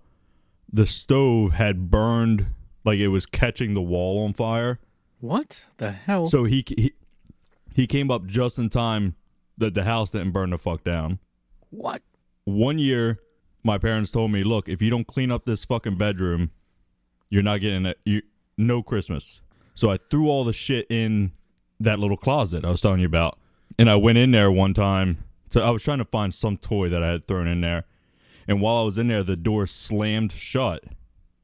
the 0.72 0.86
stove 0.86 1.54
had 1.54 1.90
burned, 1.90 2.48
like 2.84 3.00
it 3.00 3.08
was 3.08 3.26
catching 3.26 3.74
the 3.74 3.82
wall 3.82 4.24
on 4.24 4.34
fire. 4.34 4.80
What 5.20 5.66
the 5.78 5.92
hell? 5.92 6.28
So 6.28 6.44
he, 6.44 6.64
he, 6.68 6.94
he 7.74 7.88
came 7.88 8.12
up 8.12 8.26
just 8.26 8.60
in 8.60 8.70
time 8.70 9.16
that 9.58 9.74
the 9.74 9.84
house 9.84 10.12
didn't 10.12 10.32
burn 10.32 10.52
the 10.52 10.58
fuck 10.58 10.84
down 10.84 11.20
what? 11.70 12.02
one 12.46 12.80
year 12.80 13.20
my 13.64 13.78
parents 13.78 14.12
told 14.12 14.32
me 14.32 14.44
look 14.44 14.70
if 14.70 14.82
you 14.82 14.90
don't 14.90 15.08
clean 15.08 15.32
up 15.32 15.46
this 15.46 15.66
fucking 15.66 15.96
bedroom 15.96 16.52
you're 17.30 17.44
not 17.44 17.60
getting 17.60 17.86
it 17.86 18.00
you 18.06 18.22
no 18.58 18.82
christmas 18.82 19.42
so 19.76 19.90
i 19.90 19.98
threw 20.10 20.28
all 20.28 20.44
the 20.44 20.54
shit 20.54 20.86
in 20.90 21.32
that 21.80 22.00
little 22.00 22.18
closet 22.18 22.66
i 22.66 22.70
was 22.70 22.82
telling 22.82 23.00
you 23.00 23.06
about 23.06 23.38
and 23.78 23.90
i 23.90 23.96
went 23.96 24.18
in 24.18 24.32
there 24.32 24.52
one 24.52 24.74
time 24.74 25.24
so 25.50 25.62
i 25.62 25.70
was 25.70 25.84
trying 25.84 26.00
to 26.00 26.06
find 26.06 26.34
some 26.34 26.58
toy 26.58 26.90
that 26.90 27.04
i 27.04 27.08
had 27.12 27.28
thrown 27.28 27.48
in 27.48 27.62
there 27.62 27.84
and 28.48 28.62
while 28.62 28.78
i 28.78 28.84
was 28.84 28.98
in 28.98 29.08
there 29.08 29.24
the 29.24 29.36
door 29.36 29.68
slammed 29.68 30.32
shut 30.32 30.84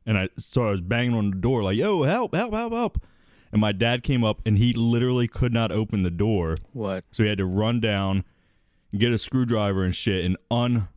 and 0.05 0.17
i 0.17 0.27
so 0.37 0.67
i 0.67 0.71
was 0.71 0.81
banging 0.81 1.15
on 1.15 1.29
the 1.29 1.35
door 1.37 1.63
like 1.63 1.77
yo 1.77 2.03
help 2.03 2.33
help 2.33 2.53
help 2.53 2.73
help 2.73 3.05
and 3.51 3.61
my 3.61 3.71
dad 3.71 4.01
came 4.01 4.23
up 4.23 4.41
and 4.47 4.57
he 4.57 4.73
literally 4.73 5.27
could 5.27 5.53
not 5.53 5.71
open 5.71 6.01
the 6.01 6.09
door 6.09 6.57
What? 6.71 7.03
so 7.11 7.21
he 7.21 7.29
had 7.29 7.37
to 7.37 7.45
run 7.45 7.79
down, 7.79 8.23
get 8.97 9.13
a 9.13 9.19
screwdriver 9.19 9.83
and 9.83 9.93
shit, 9.95 10.25
and 10.25 10.37
un, 10.49 10.87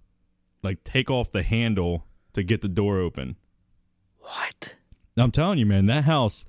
like 0.63 0.83
take 0.83 1.11
off 1.11 1.31
the 1.31 1.43
handle 1.43 2.07
to 2.33 2.43
get 2.43 2.63
the 2.63 2.69
door 2.69 2.99
open. 2.99 3.37
What? 4.21 4.75
I'm 5.17 5.33
telling 5.33 5.59
you, 5.59 5.67
man, 5.67 5.87
that 5.87 6.05
house, 6.05 6.45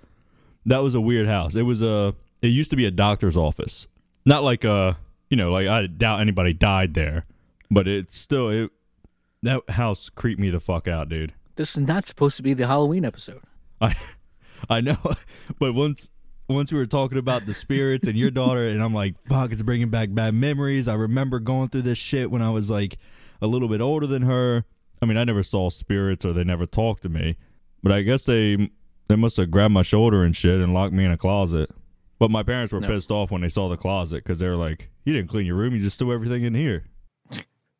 that 0.65 0.80
was 0.80 0.95
a 0.95 1.01
weird 1.01 1.28
house. 1.28 1.55
It 1.55 1.63
was 1.63 1.82
a, 1.82 2.13
it 2.41 2.47
used 2.47 2.70
to 2.72 2.78
be 2.78 2.86
a 2.86 2.91
doctor's 2.91 3.38
office, 3.38 3.88
not 4.26 4.43
like 4.43 4.63
a, 4.63 4.97
you 5.30 5.38
know, 5.38 5.51
like 5.51 5.68
I 5.68 5.88
doubt 5.88 6.20
anybody 6.20 6.53
died 6.53 6.93
there, 6.93 7.26
but 7.72 7.88
it's 7.88 8.18
still 8.18 8.49
it. 8.49 8.72
That 9.43 9.70
house 9.70 10.09
creeped 10.09 10.39
me 10.39 10.49
the 10.49 10.59
fuck 10.59 10.88
out, 10.88 11.09
dude. 11.09 11.34
This 11.55 11.78
is 11.78 11.88
not 11.88 12.05
supposed 12.05 12.38
to 12.38 12.43
be 12.43 12.53
the 12.53 12.68
Halloween 12.68 13.05
episode. 13.05 13.41
I, 13.80 13.95
I 14.70 14.82
know, 14.82 14.97
but 15.59 15.74
once 15.74 16.09
once 16.49 16.72
we 16.72 16.80
were 16.80 16.86
talking 16.86 17.18
about 17.18 17.45
the 17.45 17.53
spirits 17.53 18.07
and 18.07 18.18
your 18.18 18.32
daughter, 18.32 18.68
and 18.68 18.82
I'm 18.82 18.93
like, 18.93 19.15
fuck, 19.28 19.51
it's 19.51 19.61
bringing 19.61 19.89
back 19.89 20.13
bad 20.13 20.34
memories. 20.34 20.88
I 20.88 20.93
remember 20.93 21.39
going 21.39 21.70
through 21.70 21.82
this 21.84 21.97
shit 21.97 22.32
when 22.32 22.41
I 22.41 22.49
was 22.51 22.70
like 22.70 22.97
a 23.41 23.47
little 23.47 23.68
bit 23.68 23.82
older 23.82 24.07
than 24.07 24.24
her. 24.24 24.63
I 25.01 25.05
mean, 25.05 25.18
I 25.18 25.26
never 25.26 25.43
saw 25.43 25.70
spirits 25.70 26.26
or 26.26 26.34
they 26.34 26.43
never 26.43 26.65
talked 26.65 27.03
to 27.03 27.09
me, 27.09 27.38
but 27.84 27.92
I 27.92 28.02
guess 28.02 28.24
they 28.26 28.70
they 29.08 29.16
must 29.16 29.38
have 29.38 29.52
grabbed 29.52 29.74
my 29.74 29.84
shoulder 29.84 30.24
and 30.24 30.36
shit 30.36 30.60
and 30.60 30.74
locked 30.74 30.94
me 30.94 31.06
in 31.06 31.12
a 31.12 31.18
closet. 31.18 31.70
But 32.20 32.32
my 32.32 32.44
parents 32.44 32.74
were 32.74 32.82
No. 32.82 32.88
pissed 32.88 33.12
off 33.12 33.30
when 33.32 33.42
they 33.42 33.50
saw 33.50 33.70
the 33.70 33.78
closet 33.78 34.24
because 34.24 34.40
they 34.40 34.48
were 34.48 34.56
like, 34.56 34.90
"You 35.06 35.14
didn't 35.14 35.30
clean 35.30 35.46
your 35.46 35.56
room. 35.56 35.76
You 35.76 35.82
just 35.82 36.00
threw 36.00 36.12
everything 36.14 36.44
in 36.44 36.56
here." 36.56 36.86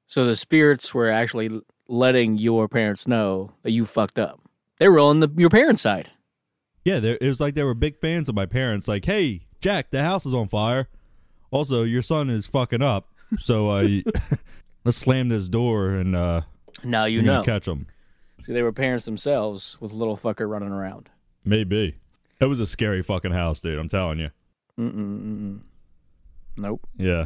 So 0.08 0.26
the 0.26 0.36
spirits 0.36 0.94
were 0.94 1.10
actually 1.10 1.50
letting 1.90 2.38
your 2.38 2.68
parents 2.68 3.08
know 3.08 3.52
that 3.64 3.72
you 3.72 3.86
fucked 3.86 4.20
up. 4.20 4.40
They 4.80 4.88
were 4.88 5.00
on 5.00 5.20
the 5.20 5.30
your 5.36 5.50
parents' 5.50 5.82
side. 5.82 6.12
Yeah, 6.86 6.98
it 7.04 7.22
was 7.22 7.40
like 7.42 7.56
they 7.56 7.64
were 7.64 7.74
big 7.74 8.00
fans 8.00 8.30
of 8.30 8.36
my 8.36 8.46
parents. 8.46 8.88
Like, 8.88 9.04
hey, 9.04 9.48
Jack, 9.60 9.92
the 9.92 10.04
house 10.04 10.26
is 10.26 10.34
on 10.34 10.48
fire. 10.48 10.88
Also, 11.52 11.84
your 11.84 12.02
son 12.02 12.30
is 12.30 12.48
fucking 12.48 12.82
up. 12.82 13.10
So 13.40 13.70
uh, 13.70 13.88
let's 14.86 14.98
slam 14.98 15.28
this 15.30 15.50
door 15.50 15.90
and 15.90 16.16
uh, 16.16 16.42
Now 16.84 17.06
you 17.06 17.22
know. 17.22 17.44
catch 17.44 17.66
them. 17.66 17.88
They 18.48 18.62
were 18.62 18.72
parents 18.72 19.06
themselves 19.06 19.78
with 19.80 19.92
a 19.92 19.96
little 19.96 20.18
fucker 20.18 20.50
running 20.50 20.70
around. 20.70 21.10
Maybe. 21.44 21.96
It 22.40 22.46
was 22.46 22.60
a 22.60 22.66
scary 22.66 23.02
fucking 23.04 23.32
house, 23.32 23.62
dude. 23.62 23.80
I'm 23.80 23.90
telling 23.90 24.20
you. 24.20 24.30
Mm-mm, 24.80 24.94
mm-mm. 24.94 25.60
Nope. 26.56 26.88
Yeah. 26.98 27.26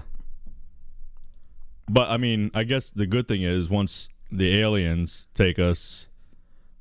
But 1.90 2.10
I 2.10 2.18
mean, 2.18 2.52
I 2.54 2.64
guess 2.64 2.92
the 2.92 3.06
good 3.06 3.28
thing 3.28 3.44
is 3.44 3.70
once 3.70 4.10
the 4.32 4.60
aliens 4.60 5.28
take 5.34 5.60
us, 5.60 6.08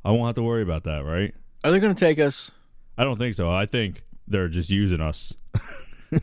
I 0.05 0.12
won't 0.12 0.26
have 0.26 0.36
to 0.36 0.43
worry 0.43 0.62
about 0.62 0.84
that, 0.84 1.05
right? 1.05 1.34
Are 1.64 1.70
they 1.70 1.80
going 1.80 1.95
to 1.95 1.99
take 1.99 2.18
us? 2.18 2.53
I 2.97 3.05
don't 3.05 3.18
think 3.18 3.34
so. 3.34 3.51
I 3.51 3.66
think 3.66 4.05
they're 4.28 4.49
just 4.49 4.70
using 4.70 5.01
us. 5.01 5.34
They're 6.11 6.20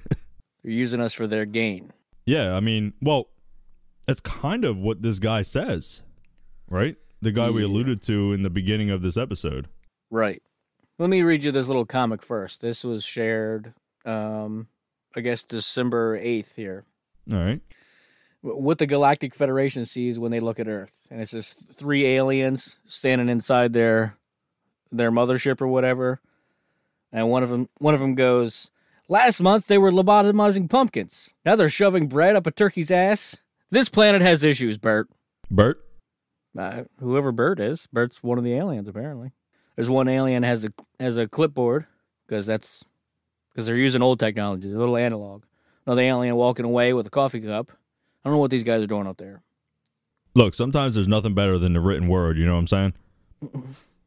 using 0.63 0.99
us 0.99 1.13
for 1.13 1.27
their 1.27 1.45
gain. 1.45 1.93
Yeah, 2.25 2.53
I 2.53 2.59
mean, 2.59 2.93
well, 3.01 3.29
that's 4.05 4.19
kind 4.19 4.65
of 4.65 4.77
what 4.77 5.01
this 5.01 5.17
guy 5.17 5.43
says, 5.43 6.01
right? 6.69 6.97
The 7.21 7.31
guy 7.31 7.49
we 7.49 7.63
alluded 7.63 8.03
to 8.03 8.33
in 8.33 8.43
the 8.43 8.49
beginning 8.49 8.89
of 8.89 9.01
this 9.01 9.17
episode. 9.17 9.67
Right. 10.09 10.41
Let 10.99 11.09
me 11.09 11.21
read 11.21 11.43
you 11.43 11.51
this 11.51 11.67
little 11.67 11.85
comic 11.85 12.23
first. 12.23 12.61
This 12.61 12.83
was 12.83 13.03
shared, 13.03 13.73
um, 14.05 14.67
I 15.15 15.21
guess, 15.21 15.43
December 15.43 16.19
8th 16.19 16.55
here. 16.55 16.85
All 17.31 17.39
right. 17.39 17.61
What 18.41 18.77
the 18.77 18.85
Galactic 18.85 19.35
Federation 19.35 19.85
sees 19.85 20.17
when 20.19 20.31
they 20.31 20.39
look 20.39 20.59
at 20.59 20.67
Earth. 20.67 21.07
And 21.11 21.21
it's 21.21 21.31
just 21.31 21.73
three 21.73 22.05
aliens 22.05 22.79
standing 22.85 23.29
inside 23.29 23.73
their 23.73 24.15
their 24.91 25.11
mothership 25.11 25.59
or 25.59 25.67
whatever. 25.67 26.21
And 27.11 27.29
one 27.29 27.43
of 27.43 27.49
them 27.49 27.67
one 27.79 27.93
of 27.93 27.99
them 27.99 28.15
goes, 28.15 28.71
"Last 29.09 29.41
month 29.41 29.67
they 29.67 29.77
were 29.77 29.91
lobotomizing 29.91 30.69
pumpkins. 30.69 31.33
Now 31.45 31.55
they're 31.55 31.69
shoving 31.69 32.07
bread 32.07 32.35
up 32.35 32.47
a 32.47 32.51
turkey's 32.51 32.91
ass. 32.91 33.37
This 33.69 33.89
planet 33.89 34.21
has 34.21 34.43
issues, 34.43 34.77
Bert." 34.77 35.09
Bert? 35.51 35.83
Uh, 36.57 36.83
whoever 36.99 37.31
Bert 37.31 37.59
is, 37.59 37.87
Bert's 37.93 38.23
one 38.23 38.37
of 38.37 38.43
the 38.43 38.53
aliens 38.53 38.87
apparently. 38.87 39.31
There's 39.75 39.89
one 39.89 40.07
alien 40.07 40.43
has 40.43 40.65
a 40.65 40.69
has 40.99 41.17
a 41.17 41.27
clipboard 41.27 41.85
because 42.25 42.45
that's 42.45 42.83
because 43.49 43.67
they're 43.67 43.75
using 43.75 44.01
old 44.01 44.19
technology, 44.19 44.71
a 44.71 44.77
little 44.77 44.97
analog. 44.97 45.43
Another 45.85 46.01
alien 46.01 46.35
walking 46.35 46.65
away 46.65 46.93
with 46.93 47.07
a 47.07 47.11
coffee 47.11 47.39
cup. 47.39 47.71
I 47.71 48.29
don't 48.29 48.33
know 48.33 48.39
what 48.39 48.51
these 48.51 48.63
guys 48.63 48.81
are 48.81 48.87
doing 48.87 49.07
out 49.07 49.17
there. 49.17 49.43
Look, 50.33 50.53
sometimes 50.53 50.95
there's 50.95 51.07
nothing 51.07 51.33
better 51.33 51.57
than 51.57 51.73
the 51.73 51.79
written 51.79 52.07
word, 52.07 52.37
you 52.37 52.45
know 52.45 52.53
what 52.53 52.59
I'm 52.59 52.67
saying? 52.67 52.93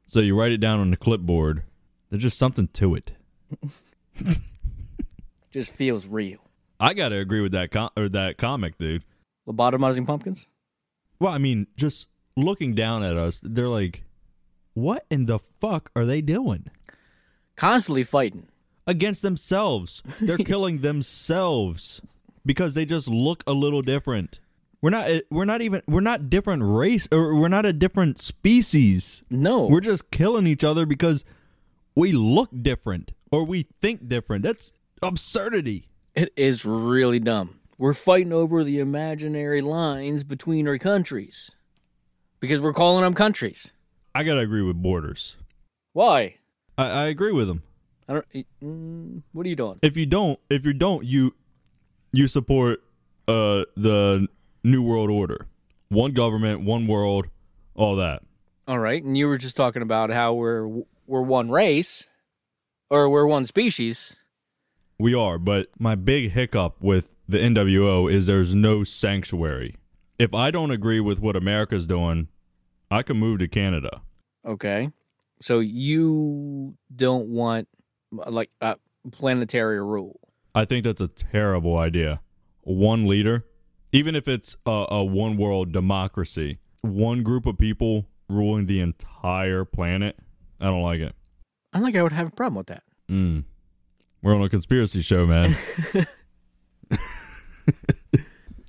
so 0.06 0.20
you 0.20 0.38
write 0.38 0.52
it 0.52 0.58
down 0.58 0.78
on 0.80 0.90
the 0.90 0.96
clipboard. 0.96 1.62
There's 2.10 2.22
just 2.22 2.38
something 2.38 2.68
to 2.74 2.94
it. 2.96 3.12
Just 5.50 5.74
feels 5.74 6.06
real. 6.06 6.38
I 6.78 6.94
got 6.94 7.08
to 7.08 7.16
agree 7.18 7.40
with 7.40 7.50
that 7.52 7.72
com- 7.72 7.90
or 7.96 8.08
that 8.10 8.38
comic, 8.38 8.78
dude. 8.78 9.02
Lobotomizing 9.48 10.06
pumpkins. 10.06 10.46
Well, 11.18 11.32
I 11.32 11.38
mean, 11.38 11.66
just 11.76 12.06
looking 12.44 12.74
down 12.74 13.02
at 13.02 13.16
us, 13.16 13.40
they're 13.42 13.68
like, 13.68 14.02
what 14.74 15.06
in 15.10 15.26
the 15.26 15.38
fuck 15.38 15.90
are 15.94 16.04
they 16.04 16.20
doing? 16.20 16.70
Constantly 17.56 18.02
fighting. 18.02 18.48
Against 18.86 19.22
themselves. 19.22 20.02
They're 20.20 20.38
killing 20.52 20.80
themselves 20.80 22.00
because 22.44 22.74
they 22.74 22.84
just 22.84 23.08
look 23.08 23.44
a 23.46 23.52
little 23.52 23.82
different. 23.82 24.40
We're 24.82 24.90
not 24.90 25.10
eh, 25.10 25.20
we're 25.30 25.44
not 25.44 25.60
even 25.60 25.82
we're 25.86 26.00
not 26.00 26.30
different 26.30 26.62
race 26.64 27.06
or 27.12 27.34
we're 27.34 27.48
not 27.48 27.66
a 27.66 27.72
different 27.72 28.20
species. 28.20 29.22
No. 29.28 29.66
We're 29.66 29.80
just 29.80 30.10
killing 30.10 30.46
each 30.46 30.64
other 30.64 30.86
because 30.86 31.24
we 31.94 32.12
look 32.12 32.48
different 32.62 33.12
or 33.30 33.44
we 33.44 33.66
think 33.80 34.08
different. 34.08 34.42
That's 34.42 34.72
absurdity. 35.02 35.88
It 36.14 36.32
is 36.36 36.64
really 36.64 37.20
dumb. 37.20 37.60
We're 37.78 37.94
fighting 37.94 38.32
over 38.32 38.64
the 38.64 38.78
imaginary 38.78 39.60
lines 39.60 40.24
between 40.24 40.66
our 40.66 40.78
countries 40.78 41.50
because 42.40 42.60
we're 42.60 42.72
calling 42.72 43.04
them 43.04 43.14
countries. 43.14 43.72
I 44.14 44.24
got 44.24 44.34
to 44.34 44.40
agree 44.40 44.62
with 44.62 44.76
Borders. 44.82 45.36
Why? 45.92 46.36
I, 46.76 46.86
I 46.90 47.06
agree 47.06 47.32
with 47.32 47.46
them. 47.46 47.62
I 48.08 48.14
don't. 48.14 48.26
Mm, 48.64 49.22
what 49.32 49.46
are 49.46 49.48
you 49.48 49.56
doing? 49.56 49.78
if 49.82 49.96
you 49.96 50.04
don't 50.06 50.40
if 50.50 50.64
you 50.66 50.72
don't 50.72 51.04
you 51.04 51.34
you 52.12 52.26
support 52.26 52.80
uh 53.28 53.64
the 53.76 54.26
new 54.64 54.82
world 54.82 55.10
order 55.10 55.46
one 55.90 56.10
government 56.12 56.62
one 56.62 56.88
world 56.88 57.28
all 57.76 57.94
that 57.96 58.22
All 58.66 58.80
right, 58.80 59.00
and 59.02 59.16
you 59.16 59.28
were 59.28 59.38
just 59.38 59.56
talking 59.56 59.82
about 59.82 60.10
how 60.10 60.34
we're 60.34 60.66
we're 61.06 61.22
one 61.22 61.50
race, 61.50 62.08
or 62.90 63.08
we're 63.08 63.26
one 63.26 63.44
species. 63.44 64.16
we 64.98 65.14
are 65.14 65.38
but 65.38 65.68
my 65.78 65.94
big 65.94 66.32
hiccup 66.32 66.82
with 66.82 67.14
the 67.28 67.38
nwo 67.38 68.12
is 68.12 68.26
there's 68.26 68.54
no 68.56 68.82
sanctuary 68.82 69.76
if 70.20 70.34
i 70.34 70.50
don't 70.50 70.70
agree 70.70 71.00
with 71.00 71.18
what 71.20 71.34
america's 71.36 71.86
doing 71.86 72.28
i 72.90 73.02
can 73.02 73.16
move 73.16 73.38
to 73.38 73.48
canada 73.48 74.02
Okay, 74.46 74.90
so 75.40 75.58
you 75.60 76.74
don't 76.94 77.28
want 77.28 77.68
like 78.10 78.50
a 78.60 78.76
planetary 79.12 79.82
rule. 79.82 80.18
i 80.54 80.64
think 80.64 80.84
that's 80.84 81.00
a 81.00 81.08
terrible 81.08 81.76
idea 81.76 82.20
one 82.62 83.06
leader 83.06 83.44
even 83.92 84.14
if 84.14 84.28
it's 84.28 84.56
a, 84.66 84.86
a 84.90 85.04
one 85.04 85.36
world 85.36 85.72
democracy 85.72 86.58
one 86.82 87.22
group 87.22 87.46
of 87.46 87.58
people 87.58 88.06
ruling 88.28 88.66
the 88.66 88.80
entire 88.80 89.64
planet 89.64 90.18
i 90.60 90.66
don't 90.66 90.82
like 90.82 91.00
it 91.00 91.14
I 91.72 91.78
don't 91.78 91.84
think 91.86 91.96
I 91.96 92.02
would 92.02 92.10
have 92.10 92.26
a 92.26 92.30
problem 92.32 92.56
with 92.56 92.66
that. 92.66 92.82
Mm. 93.08 93.44
We're 94.22 94.34
on 94.34 94.42
a 94.42 94.48
conspiracy 94.48 95.02
show, 95.02 95.24
man. 95.24 95.54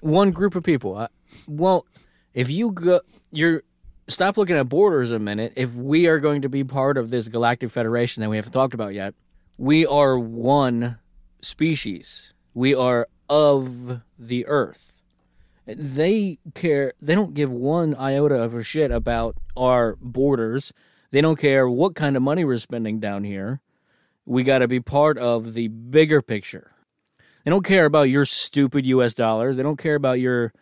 One 0.01 0.31
group 0.31 0.55
of 0.55 0.63
people. 0.63 0.97
Uh, 0.97 1.07
well, 1.47 1.85
if 2.33 2.49
you 2.49 2.71
go, 2.71 3.01
you're 3.31 3.63
stop 4.07 4.37
looking 4.37 4.57
at 4.57 4.69
borders 4.69 5.11
a 5.11 5.19
minute. 5.19 5.53
If 5.55 5.73
we 5.73 6.07
are 6.07 6.19
going 6.19 6.41
to 6.41 6.49
be 6.49 6.63
part 6.63 6.97
of 6.97 7.09
this 7.09 7.27
galactic 7.27 7.71
federation 7.71 8.21
that 8.21 8.29
we 8.29 8.35
haven't 8.35 8.51
talked 8.51 8.73
about 8.73 8.93
yet, 8.93 9.13
we 9.57 9.85
are 9.85 10.17
one 10.17 10.97
species. 11.41 12.33
We 12.53 12.75
are 12.75 13.07
of 13.29 14.01
the 14.19 14.45
Earth. 14.47 15.01
They 15.65 16.39
care. 16.53 16.93
They 17.01 17.15
don't 17.15 17.33
give 17.33 17.51
one 17.51 17.95
iota 17.95 18.35
of 18.35 18.53
a 18.53 18.63
shit 18.63 18.91
about 18.91 19.37
our 19.55 19.95
borders. 20.01 20.73
They 21.11 21.21
don't 21.21 21.39
care 21.39 21.69
what 21.69 21.95
kind 21.95 22.17
of 22.17 22.23
money 22.23 22.43
we're 22.43 22.57
spending 22.57 22.99
down 22.99 23.23
here. 23.23 23.61
We 24.25 24.43
got 24.43 24.59
to 24.59 24.67
be 24.67 24.79
part 24.79 25.17
of 25.17 25.53
the 25.53 25.67
bigger 25.67 26.21
picture. 26.21 26.71
They 27.43 27.51
don't 27.51 27.65
care 27.65 27.85
about 27.85 28.03
your 28.03 28.25
stupid 28.25 28.85
US 28.85 29.13
dollars. 29.13 29.57
They 29.57 29.63
don't 29.63 29.79
care 29.79 29.95
about 29.95 30.19
your 30.19 30.53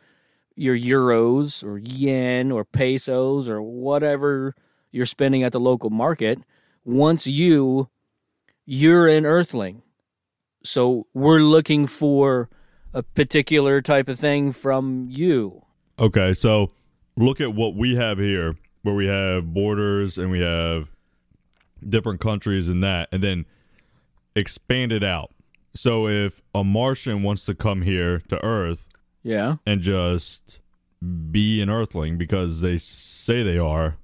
your 0.56 0.78
euros 0.78 1.64
or 1.64 1.78
yen 1.78 2.52
or 2.52 2.66
pesos 2.66 3.48
or 3.48 3.62
whatever 3.62 4.56
you're 4.92 5.06
spending 5.06 5.44
at 5.44 5.52
the 5.52 5.60
local 5.60 5.90
market. 5.90 6.40
Once 6.84 7.28
you 7.28 7.90
you're 8.66 9.08
an 9.08 9.26
earthling. 9.26 9.82
So 10.64 11.08
we're 11.14 11.40
looking 11.40 11.88
for 11.88 12.50
a 12.94 13.02
particular 13.02 13.82
type 13.82 14.08
of 14.10 14.20
thing 14.20 14.52
from 14.52 15.08
you. 15.10 15.64
okay, 15.98 16.34
so 16.34 16.72
look 17.16 17.42
at 17.42 17.54
what 17.54 17.76
we 17.76 17.96
have 17.96 18.18
here, 18.18 18.56
where 18.84 18.96
we 18.96 19.08
have 19.08 19.54
borders 19.54 20.18
and 20.18 20.32
we 20.32 20.42
have 20.42 20.90
different 21.88 22.20
countries 22.20 22.68
and 22.70 22.84
that, 22.84 23.10
and 23.12 23.24
then 23.24 23.46
expand 24.36 24.92
it 24.92 25.04
out. 25.04 25.32
So 25.76 26.08
if 26.08 26.42
a 26.54 26.64
Martian 26.64 27.24
wants 27.24 27.46
to 27.46 27.56
come 27.56 27.82
here 27.84 28.20
to 28.30 28.44
Earth 28.44 28.88
Yeah. 29.24 29.56
and 29.66 29.82
just 29.82 30.60
be 31.32 31.62
an 31.62 31.70
Earthling 31.70 32.18
because 32.18 32.62
they 32.62 32.78
say 32.78 33.44
they 33.44 33.58
are, 33.58 33.98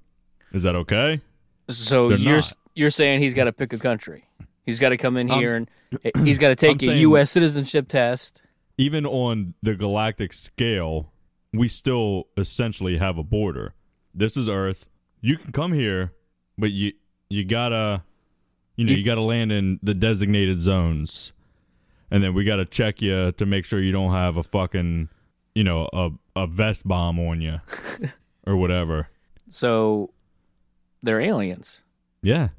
is 0.53 0.63
that 0.63 0.76
okay? 0.76 1.22
So 1.70 2.09
They're 2.09 2.18
you're 2.18 2.36
not. 2.38 2.53
you're 2.76 2.89
saying 2.91 3.22
he's 3.22 3.34
got 3.34 3.45
to 3.45 3.51
pick 3.53 3.74
a 3.74 3.80
country. 3.80 4.26
He's 4.66 4.80
got 4.80 4.89
to 4.89 4.97
come 4.97 5.18
in 5.18 5.30
I'm- 5.32 5.39
here 5.39 5.55
and 5.55 5.70
he's 6.24 6.39
got 6.39 6.49
to 6.49 6.55
take 6.55 6.82
a 6.84 6.97
U.S. 6.99 7.32
citizenship 7.32 7.88
test. 7.88 8.41
even 8.78 9.05
on 9.05 9.53
the 9.63 9.74
galactic 9.76 10.34
scale, 10.34 11.11
we 11.53 11.68
still 11.68 12.28
essentially 12.38 12.97
have 12.97 13.18
a 13.18 13.24
border. 13.24 13.74
This 14.13 14.36
is 14.38 14.47
Earth. 14.49 14.88
You 15.22 15.38
can 15.38 15.51
come 15.51 15.74
here, 15.74 16.13
but 16.57 16.72
you 16.72 16.93
you 17.30 17.43
gotta 17.45 18.03
you 18.76 18.86
know 18.86 18.91
You- 18.91 18.99
you 18.99 19.03
gotta 19.03 19.22
land 19.22 19.51
in 19.51 19.80
the 19.82 19.93
designated 19.93 20.59
zones, 20.59 21.32
and 22.12 22.24
then 22.24 22.34
we 22.34 22.43
gotta 22.43 22.66
check 22.66 23.01
you 23.01 23.32
to 23.34 23.45
make 23.45 23.66
sure 23.66 23.80
you 23.80 23.91
don't 23.91 24.12
have 24.12 24.38
a 24.38 24.43
fucking 24.43 25.10
you 25.53 25.64
know 25.64 25.89
a 25.93 26.10
a 26.36 26.47
vest 26.47 26.88
bomb 26.88 27.20
on 27.20 27.41
you 27.41 27.60
or 28.47 28.56
whatever. 28.56 29.10
So 29.49 30.12
they're 31.01 31.22
aliens. 31.22 31.84
Yeah. 32.22 32.49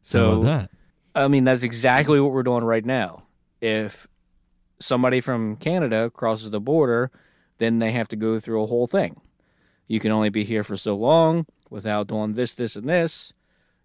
So 0.00 0.42
that? 0.44 0.70
I 1.14 1.28
mean, 1.28 1.44
that's 1.44 1.62
exactly 1.62 2.20
what 2.20 2.32
we're 2.32 2.42
doing 2.42 2.62
right 2.62 2.84
now. 2.84 3.24
If 3.60 4.06
somebody 4.78 5.20
from 5.20 5.56
Canada 5.56 6.10
crosses 6.10 6.50
the 6.50 6.60
border, 6.60 7.10
then 7.58 7.78
they 7.78 7.92
have 7.92 8.08
to 8.08 8.16
go 8.16 8.38
through 8.38 8.62
a 8.62 8.66
whole 8.66 8.86
thing. 8.86 9.20
You 9.88 10.00
can 10.00 10.12
only 10.12 10.28
be 10.28 10.44
here 10.44 10.62
for 10.62 10.76
so 10.76 10.94
long 10.96 11.46
without 11.70 12.08
doing 12.08 12.34
this, 12.34 12.54
this, 12.54 12.76
and 12.76 12.88
this. 12.88 13.32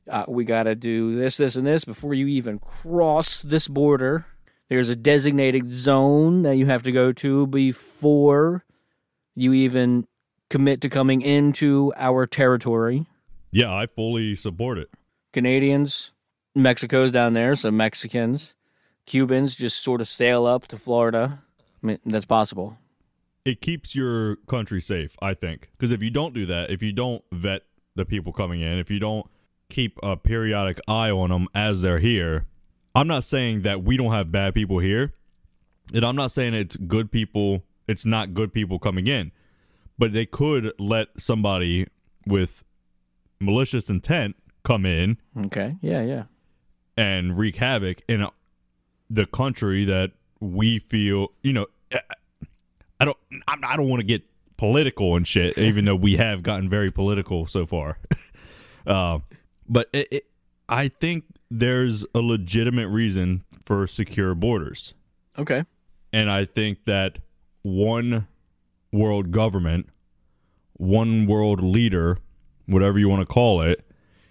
Uh, 0.09 0.25
we 0.27 0.43
got 0.43 0.63
to 0.63 0.75
do 0.75 1.15
this, 1.15 1.37
this, 1.37 1.55
and 1.55 1.65
this 1.65 1.85
before 1.85 2.13
you 2.13 2.27
even 2.27 2.59
cross 2.59 3.41
this 3.41 3.67
border. 3.67 4.25
There's 4.71 4.87
a 4.87 4.95
designated 4.95 5.69
zone 5.69 6.43
that 6.43 6.55
you 6.55 6.65
have 6.67 6.81
to 6.83 6.93
go 6.93 7.11
to 7.11 7.45
before 7.45 8.63
you 9.35 9.51
even 9.51 10.07
commit 10.49 10.79
to 10.79 10.89
coming 10.89 11.21
into 11.21 11.91
our 11.97 12.25
territory. 12.25 13.05
Yeah, 13.51 13.75
I 13.75 13.85
fully 13.85 14.37
support 14.37 14.77
it. 14.77 14.89
Canadians, 15.33 16.13
Mexico's 16.55 17.11
down 17.11 17.33
there, 17.33 17.53
so 17.55 17.69
Mexicans, 17.69 18.55
Cubans 19.05 19.57
just 19.57 19.83
sort 19.83 19.99
of 19.99 20.07
sail 20.07 20.45
up 20.45 20.67
to 20.67 20.77
Florida. 20.77 21.39
I 21.83 21.85
mean, 21.85 21.99
that's 22.05 22.23
possible. 22.23 22.77
it 23.43 23.59
keeps 23.59 23.93
your 23.93 24.37
country 24.47 24.79
safe, 24.79 25.17
I 25.21 25.33
think. 25.33 25.69
Because 25.73 25.91
if 25.91 26.01
you 26.01 26.11
don't 26.11 26.33
do 26.33 26.45
that, 26.45 26.69
if 26.69 26.81
you 26.81 26.93
don't 26.93 27.25
vet 27.33 27.63
the 27.95 28.05
people 28.05 28.31
coming 28.31 28.61
in, 28.61 28.79
if 28.79 28.89
you 28.89 28.99
don't 28.99 29.27
keep 29.69 29.99
a 30.01 30.15
periodic 30.15 30.79
eye 30.87 31.09
on 31.09 31.29
them 31.29 31.47
as 31.53 31.81
they're 31.81 31.99
here. 31.99 32.45
I'm 32.95 33.07
not 33.07 33.23
saying 33.23 33.61
that 33.61 33.83
we 33.83 33.97
don't 33.97 34.11
have 34.11 34.31
bad 34.31 34.53
people 34.53 34.79
here, 34.79 35.13
and 35.93 36.03
I'm 36.03 36.15
not 36.15 36.31
saying 36.31 36.53
it's 36.53 36.75
good 36.75 37.11
people. 37.11 37.63
It's 37.87 38.05
not 38.05 38.33
good 38.33 38.53
people 38.53 38.79
coming 38.79 39.07
in, 39.07 39.31
but 39.97 40.13
they 40.13 40.25
could 40.25 40.73
let 40.79 41.07
somebody 41.17 41.87
with 42.25 42.63
malicious 43.39 43.89
intent 43.89 44.35
come 44.63 44.85
in 44.85 45.17
Okay. 45.45 45.75
Yeah, 45.81 46.03
yeah. 46.03 46.23
and 46.95 47.37
wreak 47.37 47.55
havoc 47.55 48.03
in 48.07 48.25
the 49.09 49.25
country 49.25 49.83
that 49.85 50.11
we 50.39 50.77
feel, 50.79 51.29
you 51.41 51.53
know, 51.53 51.67
I 52.99 53.05
don't, 53.05 53.17
I'm- 53.47 53.61
I 53.63 53.75
don't 53.75 53.89
want 53.89 54.01
to 54.01 54.05
get 54.05 54.21
political 54.57 55.15
and 55.15 55.27
shit, 55.27 55.57
even 55.57 55.85
though 55.85 55.95
we 55.95 56.17
have 56.17 56.43
gotten 56.43 56.69
very 56.69 56.91
political 56.91 57.47
so 57.47 57.65
far. 57.65 57.97
uh, 58.87 59.19
but 59.67 59.89
it, 59.91 60.07
it, 60.11 60.25
I 60.69 60.87
think 60.89 61.23
there's 61.51 62.05
a 62.15 62.19
legitimate 62.19 62.87
reason 62.87 63.43
for 63.63 63.85
secure 63.85 64.33
borders. 64.33 64.93
Okay. 65.37 65.65
And 66.13 66.31
I 66.31 66.45
think 66.45 66.85
that 66.85 67.19
one 67.61 68.27
world 68.91 69.31
government, 69.31 69.89
one 70.77 71.27
world 71.27 71.61
leader, 71.61 72.17
whatever 72.65 72.97
you 72.97 73.09
want 73.09 73.21
to 73.21 73.31
call 73.31 73.61
it, 73.61 73.85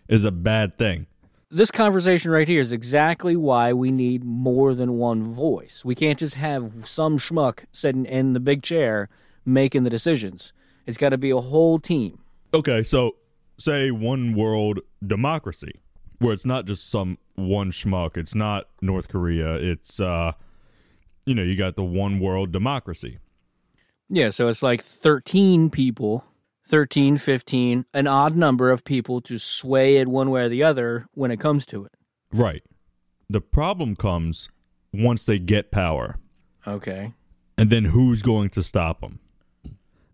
is 0.08 0.24
a 0.24 0.32
bad 0.32 0.78
thing. 0.78 1.06
This 1.50 1.70
conversation 1.70 2.30
right 2.30 2.48
here 2.48 2.60
is 2.60 2.72
exactly 2.72 3.36
why 3.36 3.72
we 3.72 3.90
need 3.90 4.24
more 4.24 4.74
than 4.74 4.94
one 4.94 5.34
voice. 5.34 5.84
We 5.84 5.94
can't 5.94 6.18
just 6.18 6.34
have 6.34 6.88
some 6.88 7.18
schmuck 7.18 7.64
sitting 7.72 8.06
in 8.06 8.32
the 8.32 8.40
big 8.40 8.62
chair 8.62 9.08
making 9.44 9.82
the 9.82 9.90
decisions. 9.90 10.52
It's 10.86 10.98
got 10.98 11.10
to 11.10 11.18
be 11.18 11.30
a 11.30 11.40
whole 11.40 11.78
team. 11.78 12.20
Okay, 12.54 12.82
so 12.82 13.16
say 13.58 13.90
one 13.90 14.34
world 14.34 14.80
democracy, 15.06 15.80
where 16.20 16.32
it's 16.32 16.46
not 16.46 16.66
just 16.66 16.88
some 16.88 17.18
one 17.34 17.72
schmuck. 17.72 18.16
It's 18.16 18.34
not 18.34 18.68
North 18.80 19.08
Korea. 19.08 19.56
It's 19.56 19.98
uh, 19.98 20.32
you 21.26 21.34
know, 21.34 21.42
you 21.42 21.56
got 21.56 21.74
the 21.76 21.82
one 21.82 22.20
world 22.20 22.52
democracy. 22.52 23.18
Yeah, 24.08 24.30
so 24.30 24.48
it's 24.48 24.62
like 24.62 24.82
13 24.82 25.70
people, 25.70 26.24
13, 26.66 27.16
15, 27.18 27.86
an 27.94 28.06
odd 28.06 28.36
number 28.36 28.70
of 28.70 28.84
people 28.84 29.20
to 29.22 29.38
sway 29.38 29.96
it 29.98 30.08
one 30.08 30.30
way 30.30 30.42
or 30.42 30.48
the 30.48 30.62
other 30.64 31.06
when 31.14 31.30
it 31.30 31.38
comes 31.38 31.64
to 31.66 31.84
it. 31.84 31.92
Right. 32.32 32.62
The 33.28 33.40
problem 33.40 33.94
comes 33.94 34.48
once 34.92 35.24
they 35.24 35.38
get 35.38 35.70
power, 35.70 36.18
Okay. 36.66 37.12
and 37.56 37.70
then 37.70 37.86
who's 37.86 38.22
going 38.22 38.50
to 38.50 38.62
stop 38.64 39.00
them? 39.00 39.20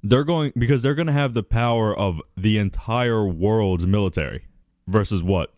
They're 0.02 0.24
going 0.24 0.52
because 0.56 0.82
they're 0.82 0.94
going 0.94 1.06
to 1.06 1.12
have 1.14 1.32
the 1.32 1.42
power 1.42 1.96
of 1.96 2.20
the 2.36 2.58
entire 2.58 3.26
world's 3.26 3.86
military 3.86 4.46
versus 4.86 5.22
what? 5.22 5.54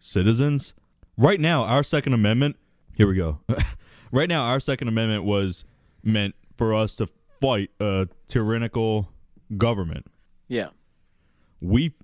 Citizens? 0.00 0.74
Right 1.16 1.38
now, 1.38 1.64
our 1.64 1.82
second 1.82 2.14
amendment, 2.14 2.56
here 2.94 3.06
we 3.06 3.14
go. 3.14 3.40
right 4.12 4.28
now 4.28 4.44
our 4.44 4.58
second 4.58 4.88
amendment 4.88 5.24
was 5.24 5.64
meant 6.02 6.34
for 6.56 6.74
us 6.74 6.96
to 6.96 7.08
fight 7.40 7.70
a 7.78 8.08
tyrannical 8.28 9.12
government. 9.56 10.06
Yeah. 10.48 10.68
We 11.60 11.94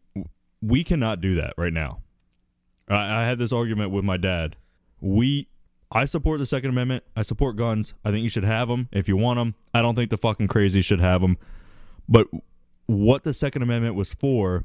we 0.63 0.85
cannot 0.85 1.21
do 1.21 1.35
that 1.37 1.55
right 1.57 1.73
now. 1.73 2.01
I, 2.89 3.23
I 3.23 3.27
had 3.27 3.39
this 3.39 3.53
argument 3.53 3.91
with 3.91 4.05
my 4.05 4.17
dad. 4.17 4.57
We 5.01 5.49
I 5.91 6.05
support 6.05 6.39
the 6.39 6.47
Second 6.47 6.71
Amendment. 6.71 7.05
I 7.15 7.23
support 7.23 7.57
guns. 7.57 7.95
I 8.05 8.11
think 8.11 8.23
you 8.23 8.29
should 8.29 8.45
have 8.45 8.69
them 8.69 8.89
if 8.93 9.09
you 9.09 9.17
want 9.17 9.39
them. 9.39 9.55
I 9.73 9.83
don't 9.83 9.95
think 9.95 10.11
the 10.11 10.19
fucking 10.19 10.49
crazy 10.49 10.81
should 10.81 11.01
have 11.01 11.21
them. 11.21 11.39
But 12.09 12.27
what 12.87 13.25
the 13.25 13.33
Second 13.33 13.63
Amendment 13.63 13.95
was 13.95 14.13
for 14.13 14.65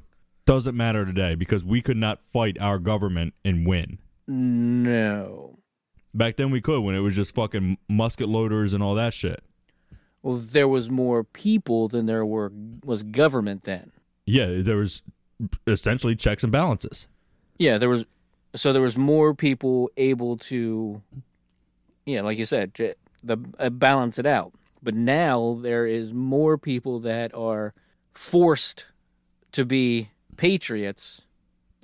doesn't 0.51 0.75
matter 0.75 1.05
today 1.05 1.33
because 1.33 1.63
we 1.63 1.81
could 1.81 1.95
not 1.95 2.19
fight 2.25 2.57
our 2.59 2.77
government 2.77 3.33
and 3.45 3.65
win. 3.65 3.97
No. 4.27 5.59
Back 6.13 6.35
then 6.35 6.51
we 6.51 6.59
could 6.59 6.81
when 6.81 6.93
it 6.93 6.99
was 6.99 7.15
just 7.15 7.33
fucking 7.33 7.77
musket 7.87 8.27
loaders 8.27 8.73
and 8.73 8.83
all 8.83 8.93
that 8.95 9.13
shit. 9.13 9.41
Well, 10.21 10.35
there 10.35 10.67
was 10.67 10.89
more 10.89 11.23
people 11.23 11.87
than 11.87 12.05
there 12.05 12.25
were 12.25 12.51
was 12.83 13.01
government 13.01 13.63
then. 13.63 13.93
Yeah, 14.25 14.57
there 14.57 14.75
was 14.75 15.01
essentially 15.65 16.17
checks 16.17 16.43
and 16.43 16.51
balances. 16.51 17.07
Yeah, 17.57 17.77
there 17.77 17.87
was 17.87 18.03
so 18.53 18.73
there 18.73 18.81
was 18.81 18.97
more 18.97 19.33
people 19.33 19.89
able 19.95 20.35
to 20.37 21.01
yeah, 22.05 22.23
like 22.23 22.37
you 22.37 22.43
said, 22.43 22.73
the 23.23 23.37
uh, 23.57 23.69
balance 23.69 24.19
it 24.19 24.25
out. 24.25 24.51
But 24.83 24.95
now 24.95 25.57
there 25.61 25.87
is 25.87 26.13
more 26.13 26.57
people 26.57 26.99
that 26.99 27.33
are 27.33 27.73
forced 28.13 28.87
to 29.53 29.63
be 29.63 30.09
patriots. 30.37 31.21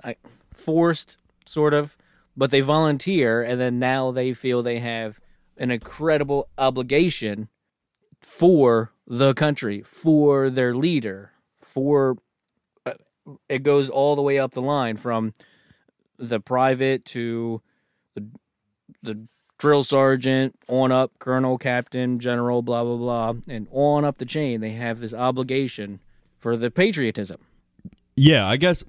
I 0.02 0.16
forced 0.54 1.16
sort 1.46 1.74
of, 1.74 1.96
but 2.36 2.50
they 2.50 2.60
volunteer 2.60 3.42
and 3.42 3.60
then 3.60 3.78
now 3.78 4.10
they 4.10 4.32
feel 4.32 4.62
they 4.62 4.78
have 4.78 5.20
an 5.56 5.70
incredible 5.70 6.48
obligation 6.56 7.48
for 8.20 8.92
the 9.06 9.34
country, 9.34 9.82
for 9.82 10.50
their 10.50 10.74
leader, 10.74 11.32
for 11.60 12.16
uh, 12.86 12.94
it 13.48 13.62
goes 13.62 13.88
all 13.88 14.14
the 14.14 14.22
way 14.22 14.38
up 14.38 14.52
the 14.52 14.62
line 14.62 14.96
from 14.96 15.32
the 16.18 16.40
private 16.40 17.04
to 17.04 17.62
the 18.14 18.26
the 19.02 19.26
drill 19.58 19.82
sergeant 19.82 20.54
on 20.68 20.92
up 20.92 21.12
colonel 21.18 21.58
captain 21.58 22.18
general 22.18 22.62
blah 22.62 22.82
blah 22.82 22.96
blah 22.96 23.34
and 23.48 23.66
on 23.70 24.04
up 24.04 24.18
the 24.18 24.24
chain 24.24 24.60
they 24.60 24.70
have 24.70 25.00
this 25.00 25.14
obligation 25.14 26.00
for 26.38 26.56
the 26.56 26.70
patriotism 26.70 27.38
Yeah, 28.18 28.48
I 28.48 28.56
guess 28.56 28.82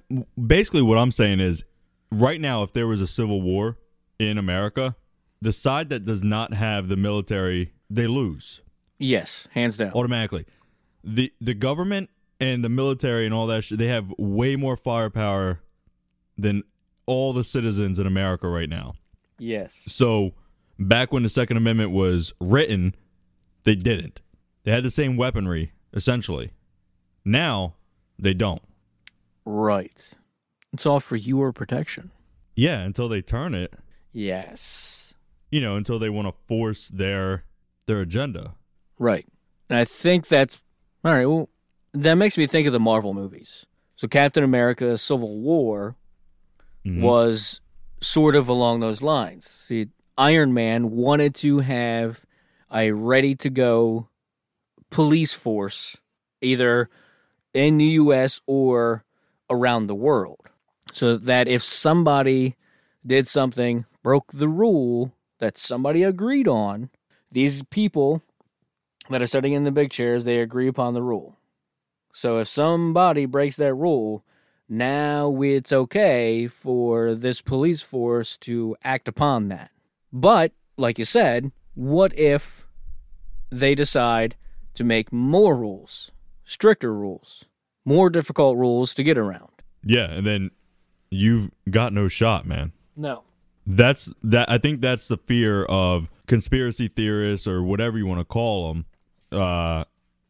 basically 0.44 0.82
what 0.82 0.98
I'm 0.98 1.12
saying 1.12 1.38
is 1.38 1.64
right 2.10 2.40
now, 2.40 2.64
if 2.64 2.72
there 2.72 2.88
was 2.88 3.00
a 3.00 3.06
civil 3.06 3.40
war 3.40 3.78
in 4.18 4.38
America, 4.38 4.96
the 5.40 5.52
side 5.52 5.88
that 5.90 6.04
does 6.04 6.20
not 6.20 6.52
have 6.52 6.88
the 6.88 6.96
military, 6.96 7.72
they 7.88 8.06
lose 8.06 8.60
yes 8.98 9.48
hands 9.52 9.76
down 9.76 9.92
automatically. 9.92 10.46
The 11.04 11.32
the 11.40 11.54
government 11.54 12.10
and 12.40 12.64
the 12.64 12.68
military 12.68 13.24
and 13.24 13.32
all 13.32 13.46
that 13.46 13.62
shit, 13.62 13.78
they 13.78 13.86
have 13.86 14.12
way 14.18 14.56
more 14.56 14.76
firepower 14.76 15.60
than 16.36 16.64
all 17.06 17.32
the 17.32 17.44
citizens 17.44 18.00
in 18.00 18.06
America 18.06 18.48
right 18.48 18.68
now. 18.68 18.94
yes 19.38 19.84
So 19.86 20.32
back 20.76 21.12
when 21.12 21.22
the 21.22 21.28
Second 21.28 21.56
Amendment 21.56 21.92
was 21.92 22.32
written, 22.40 22.96
they 23.62 23.76
didn't. 23.76 24.20
They 24.64 24.72
had 24.72 24.82
the 24.82 24.90
same 24.90 25.16
weaponry, 25.16 25.72
essentially. 25.94 26.50
Now 27.24 27.74
they 28.18 28.34
don't. 28.34 28.62
Right 29.50 30.12
it's 30.72 30.86
all 30.86 31.00
for 31.00 31.16
your 31.16 31.52
protection 31.52 32.10
Yeah, 32.54 32.80
until 32.80 33.08
they 33.08 33.22
turn 33.22 33.54
it. 33.54 33.74
yes 34.12 35.14
you 35.50 35.60
know, 35.60 35.74
until 35.74 35.98
they 35.98 36.08
want 36.08 36.28
to 36.28 36.34
force 36.46 36.86
their 36.86 37.42
their 37.86 38.00
agenda. 38.02 38.54
Right. 39.00 39.26
And 39.68 39.76
I 39.76 39.84
think 39.84 40.28
that's 40.28 40.62
all 41.04 41.10
right. 41.12 41.26
Well, 41.26 41.48
that 41.92 42.14
makes 42.14 42.36
me 42.38 42.46
think 42.46 42.68
of 42.68 42.72
the 42.72 42.78
Marvel 42.78 43.14
movies. 43.14 43.66
So 43.96 44.06
Captain 44.06 44.44
America: 44.44 44.96
Civil 44.96 45.40
War 45.40 45.96
Mhm. 46.86 47.02
was 47.02 47.60
sort 48.00 48.36
of 48.36 48.48
along 48.48 48.78
those 48.78 49.02
lines. 49.02 49.44
See, 49.50 49.88
Iron 50.16 50.54
Man 50.54 50.92
wanted 50.92 51.34
to 51.36 51.58
have 51.60 52.24
a 52.72 52.92
ready 52.92 53.34
to 53.34 53.50
go 53.50 54.08
police 54.88 55.32
force 55.32 55.96
either 56.40 56.88
in 57.52 57.78
the 57.78 57.86
US 58.04 58.40
or 58.46 59.04
around 59.50 59.86
the 59.86 59.94
world. 59.94 60.40
So 60.92 61.16
that 61.16 61.48
if 61.48 61.62
somebody 61.62 62.56
did 63.06 63.28
something, 63.28 63.84
broke 64.02 64.32
the 64.32 64.48
rule 64.48 65.12
that 65.38 65.58
somebody 65.58 66.02
agreed 66.02 66.48
on, 66.48 66.90
these 67.30 67.62
people 67.64 68.22
that 69.08 69.22
are 69.22 69.26
sitting 69.26 69.52
in 69.52 69.64
the 69.64 69.72
big 69.72 69.90
chairs, 69.90 70.24
they 70.24 70.38
agree 70.38 70.68
upon 70.68 70.94
the 70.94 71.02
rule. 71.02 71.36
So 72.12 72.38
if 72.38 72.48
somebody 72.48 73.26
breaks 73.26 73.56
that 73.56 73.74
rule, 73.74 74.24
now 74.68 75.40
it's 75.42 75.72
okay 75.72 76.46
for 76.46 77.14
this 77.14 77.40
police 77.40 77.82
force 77.82 78.36
to 78.38 78.76
act 78.84 79.08
upon 79.08 79.48
that. 79.48 79.70
But, 80.12 80.52
like 80.76 80.98
you 80.98 81.04
said, 81.04 81.52
what 81.74 82.16
if 82.18 82.66
they 83.50 83.74
decide 83.74 84.36
to 84.74 84.84
make 84.84 85.12
more 85.12 85.56
rules, 85.56 86.12
stricter 86.44 86.94
rules, 86.94 87.46
more 87.90 88.10
difficult 88.10 88.56
rules 88.56 88.94
to 88.94 89.02
get 89.02 89.18
around? 89.18 89.50
Yeah, 89.84 90.10
and 90.10 90.26
then 90.26 90.50
you've 91.10 91.50
got 91.68 91.92
no 91.92 92.08
shot, 92.08 92.46
man. 92.46 92.72
No. 92.96 93.24
That's 93.66 94.10
that. 94.22 94.50
I 94.50 94.58
think 94.58 94.80
that's 94.80 95.08
the 95.08 95.16
fear 95.16 95.64
of 95.64 96.08
conspiracy 96.26 96.88
theorists 96.88 97.46
or 97.46 97.62
whatever 97.62 97.98
you 97.98 98.06
want 98.06 98.20
to 98.20 98.24
call 98.24 98.72
them. 98.72 98.86
Uh, 99.30 99.84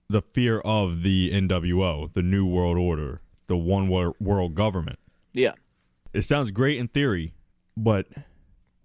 the 0.09 0.21
fear 0.21 0.59
of 0.61 1.03
the 1.03 1.31
NWO, 1.33 2.13
the 2.13 2.23
New 2.23 2.45
World 2.45 2.77
Order, 2.77 3.21
the 3.47 3.57
one 3.57 3.89
world 3.89 4.55
government. 4.55 4.99
Yeah. 5.33 5.53
It 6.13 6.23
sounds 6.23 6.51
great 6.51 6.79
in 6.79 6.89
theory, 6.89 7.35
but 7.77 8.07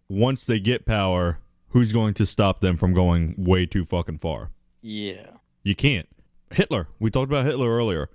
once 0.07 0.45
they 0.45 0.59
get 0.59 0.85
power, 0.85 1.39
who's 1.69 1.91
going 1.91 2.13
to 2.15 2.25
stop 2.25 2.61
them 2.61 2.77
from 2.77 2.93
going 2.93 3.33
way 3.37 3.65
too 3.65 3.83
fucking 3.83 4.19
far? 4.19 4.51
Yeah. 4.81 5.31
You 5.63 5.75
can't. 5.75 6.07
Hitler. 6.51 6.87
We 6.99 7.09
talked 7.09 7.31
about 7.31 7.45
Hitler 7.45 7.75
earlier. 7.75 8.09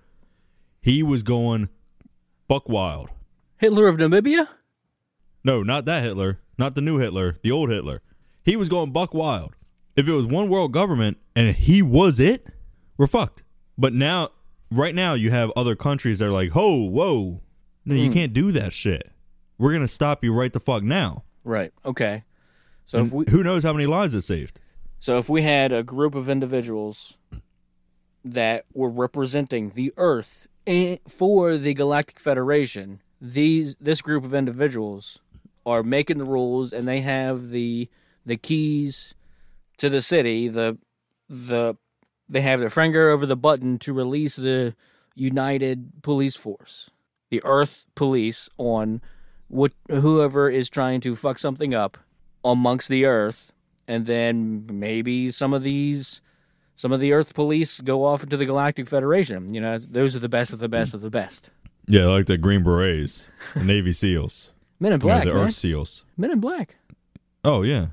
He 0.81 1.03
was 1.03 1.23
going 1.23 1.69
buck 2.49 2.69
wild. 2.69 3.11
Hitler 3.59 3.87
of 3.89 3.97
Namibia? 3.97 4.49
No, 5.45 5.63
not 5.63 5.85
that 5.85 6.03
Hitler. 6.03 6.41
Not 6.59 6.75
the 6.75 6.81
new 6.81 6.99
Hitler. 6.99 7.39
The 7.43 7.51
old 7.51 7.71
Hitler. 7.71 8.03
He 8.43 8.57
was 8.57 8.69
going 8.69 8.93
buck 8.93 9.15
wild. 9.15 9.55
If 9.97 10.09
it 10.09 10.13
was 10.13 10.27
one 10.27 10.49
world 10.49 10.73
government 10.73 11.19
and 11.37 11.55
he 11.55 11.83
was 11.83 12.19
it, 12.19 12.47
we're 12.97 13.07
fucked. 13.07 13.43
But 13.77 13.93
now, 13.93 14.31
right 14.71 14.95
now, 14.95 15.15
you 15.15 15.31
have 15.31 15.51
other 15.57 15.75
countries 15.77 16.19
that 16.19 16.29
are 16.29 16.33
like, 16.33 16.51
"Ho, 16.51 16.85
whoa, 16.85 17.43
no, 17.85 17.95
you 17.95 18.07
hmm. 18.07 18.13
can't 18.13 18.33
do 18.33 18.53
that 18.53 18.73
shit. 18.73 19.11
We're 19.59 19.73
gonna 19.73 19.89
stop 19.89 20.25
you 20.25 20.33
right 20.33 20.53
the 20.53 20.61
fuck 20.61 20.83
now." 20.83 21.25
Right. 21.45 21.73
Okay. 21.85 22.25
So 22.85 22.99
And 22.99 23.07
if 23.07 23.13
we 23.13 23.25
who 23.31 23.43
knows 23.43 23.63
how 23.63 23.73
many 23.73 23.87
lives 23.87 24.15
it 24.15 24.23
saved? 24.23 24.61
so 24.99 25.17
if 25.17 25.31
we 25.31 25.43
had 25.43 25.73
a 25.73 25.83
group 25.83 26.15
of 26.15 26.29
individuals 26.29 27.17
that 28.23 28.67
were 28.75 28.91
representing 28.91 29.71
the 29.71 29.93
Earth 29.97 30.47
for 31.09 31.57
the 31.57 31.75
Galactic 31.75 32.21
Federation, 32.21 33.01
these 33.21 33.77
this 33.81 34.01
group 34.01 34.25
of 34.25 34.35
individuals 34.35 35.21
are 35.67 35.83
making 35.83 36.19
the 36.19 36.25
rules 36.25 36.73
and 36.73 36.89
they 36.89 37.01
have 37.01 37.51
the 37.51 37.89
the 38.25 38.37
keys 38.37 39.15
to 39.79 39.89
the 39.89 40.03
city. 40.03 40.49
The 40.49 40.79
the 41.29 41.77
they 42.29 42.41
have 42.43 42.61
their 42.61 42.71
finger 42.71 43.11
over 43.11 43.27
the 43.27 43.37
button 43.37 43.79
to 43.81 43.93
release 43.93 44.37
the 44.37 44.75
United 45.15 46.03
Police 46.03 46.37
Force, 46.37 46.91
the 47.29 47.43
Earth 47.45 47.87
Police, 47.95 48.49
on 48.57 49.03
what 49.49 49.73
whoever 49.89 50.49
is 50.49 50.71
trying 50.71 51.01
to 51.01 51.17
fuck 51.17 51.39
something 51.39 51.75
up 51.75 51.99
amongst 52.45 52.89
the 52.89 53.05
Earth, 53.05 53.53
and 53.89 54.07
then 54.07 54.67
maybe 54.71 55.31
some 55.31 55.53
of 55.53 55.63
these. 55.63 56.23
Some 56.81 56.93
of 56.93 57.01
the 57.01 57.13
Earth 57.13 57.35
Police 57.35 57.83
go 57.83 58.07
off 58.07 58.23
into 58.23 58.39
the 58.39 58.47
Galactic 58.47 58.89
Federation. 58.89 59.53
You 59.53 59.61
know, 59.61 59.77
those 59.77 60.17
are 60.17 60.19
the 60.19 60.31
best 60.31 60.55
of 60.55 60.61
the 60.61 60.69
best 60.69 60.95
of 60.95 61.03
the 61.03 61.11
best. 61.11 61.51
Yeah, 61.87 62.07
like 62.07 62.25
the 62.25 62.39
Green 62.39 62.63
Berets, 62.65 63.29
the 63.53 63.63
Navy 63.63 63.91
SEAls, 63.93 64.53
Men 64.79 64.95
in 64.95 64.99
you 65.03 65.07
know, 65.07 65.13
Black, 65.13 65.25
the 65.27 65.35
man. 65.35 65.45
Earth 65.45 65.57
SEAls. 65.57 66.05
Men 66.17 66.31
in 66.31 66.41
Black. 66.41 66.79
Oh 67.45 67.61
yeah, 67.61 67.89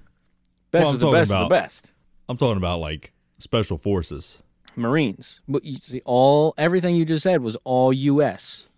Best 0.72 0.86
Well, 0.86 0.94
of 0.94 1.00
the 1.02 1.12
best 1.12 1.32
of 1.34 1.50
the 1.50 1.54
best. 1.54 1.92
I'm 2.30 2.38
talking 2.38 2.56
about 2.56 2.80
like 2.80 3.12
special 3.40 3.76
forces. 3.76 4.42
Marines. 4.78 5.42
But 5.50 5.66
you 5.66 5.80
see, 5.82 6.02
all 6.06 6.54
everything 6.58 6.96
you 6.96 7.04
just 7.04 7.24
said 7.24 7.42
was 7.44 7.58
all 7.66 7.92
U.S. 7.92 8.70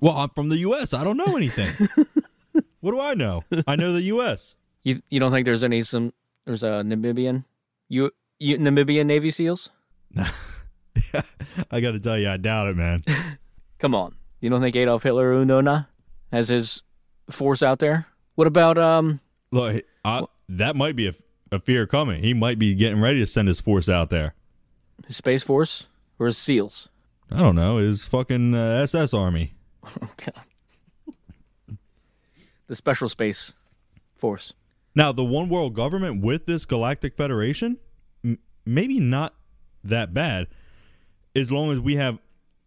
Well, 0.00 0.16
I'm 0.16 0.30
from 0.30 0.48
the 0.48 0.56
U.S. 0.56 0.94
I 0.94 1.04
don't 1.04 1.16
know 1.16 1.36
anything. 1.36 1.70
what 2.80 2.90
do 2.90 2.98
I 2.98 3.14
know? 3.14 3.44
I 3.68 3.76
know 3.76 3.92
the 3.92 4.02
U.S. 4.02 4.56
You 4.82 5.00
you 5.10 5.20
don't 5.20 5.30
think 5.30 5.44
there's 5.44 5.62
any 5.62 5.82
some 5.82 6.12
there's 6.44 6.64
a 6.64 6.82
Namibian 6.82 7.44
you, 7.90 8.12
you 8.40 8.58
Namibian 8.58 9.06
Navy 9.06 9.30
SEAls? 9.30 9.70
I 11.70 11.80
got 11.80 11.92
to 11.92 12.00
tell 12.00 12.18
you, 12.18 12.28
I 12.28 12.36
doubt 12.36 12.66
it, 12.66 12.76
man. 12.76 12.98
Come 13.78 13.94
on, 13.94 14.16
you 14.40 14.50
don't 14.50 14.60
think 14.60 14.74
Adolf 14.74 15.04
Hitler 15.04 15.32
Uunona 15.32 15.86
has 16.32 16.48
his 16.48 16.82
force 17.30 17.62
out 17.62 17.78
there? 17.78 18.06
What 18.34 18.46
about 18.46 18.78
um? 18.78 19.20
Look, 19.52 19.84
I, 20.04 20.24
that 20.48 20.74
might 20.74 20.96
be 20.96 21.06
a, 21.06 21.12
a 21.52 21.60
fear 21.60 21.86
coming. 21.86 22.22
He 22.22 22.34
might 22.34 22.58
be 22.58 22.74
getting 22.74 23.00
ready 23.00 23.20
to 23.20 23.26
send 23.26 23.46
his 23.48 23.60
force 23.60 23.88
out 23.88 24.10
there. 24.10 24.34
His 25.06 25.16
space 25.16 25.42
force 25.42 25.86
or 26.18 26.26
his 26.26 26.38
SEALs? 26.38 26.88
I 27.30 27.38
don't 27.38 27.54
know. 27.54 27.76
His 27.76 28.06
fucking 28.06 28.54
uh, 28.54 28.80
SS 28.82 29.14
army. 29.14 29.54
The 32.70 32.76
Special 32.76 33.08
Space 33.08 33.54
Force. 34.16 34.52
Now, 34.94 35.10
the 35.10 35.24
one 35.24 35.48
world 35.48 35.74
government 35.74 36.24
with 36.24 36.46
this 36.46 36.64
galactic 36.64 37.16
federation, 37.16 37.78
maybe 38.64 39.00
not 39.00 39.34
that 39.84 40.12
bad, 40.14 40.48
as 41.34 41.50
long 41.50 41.72
as 41.72 41.80
we 41.80 41.96
have. 41.96 42.18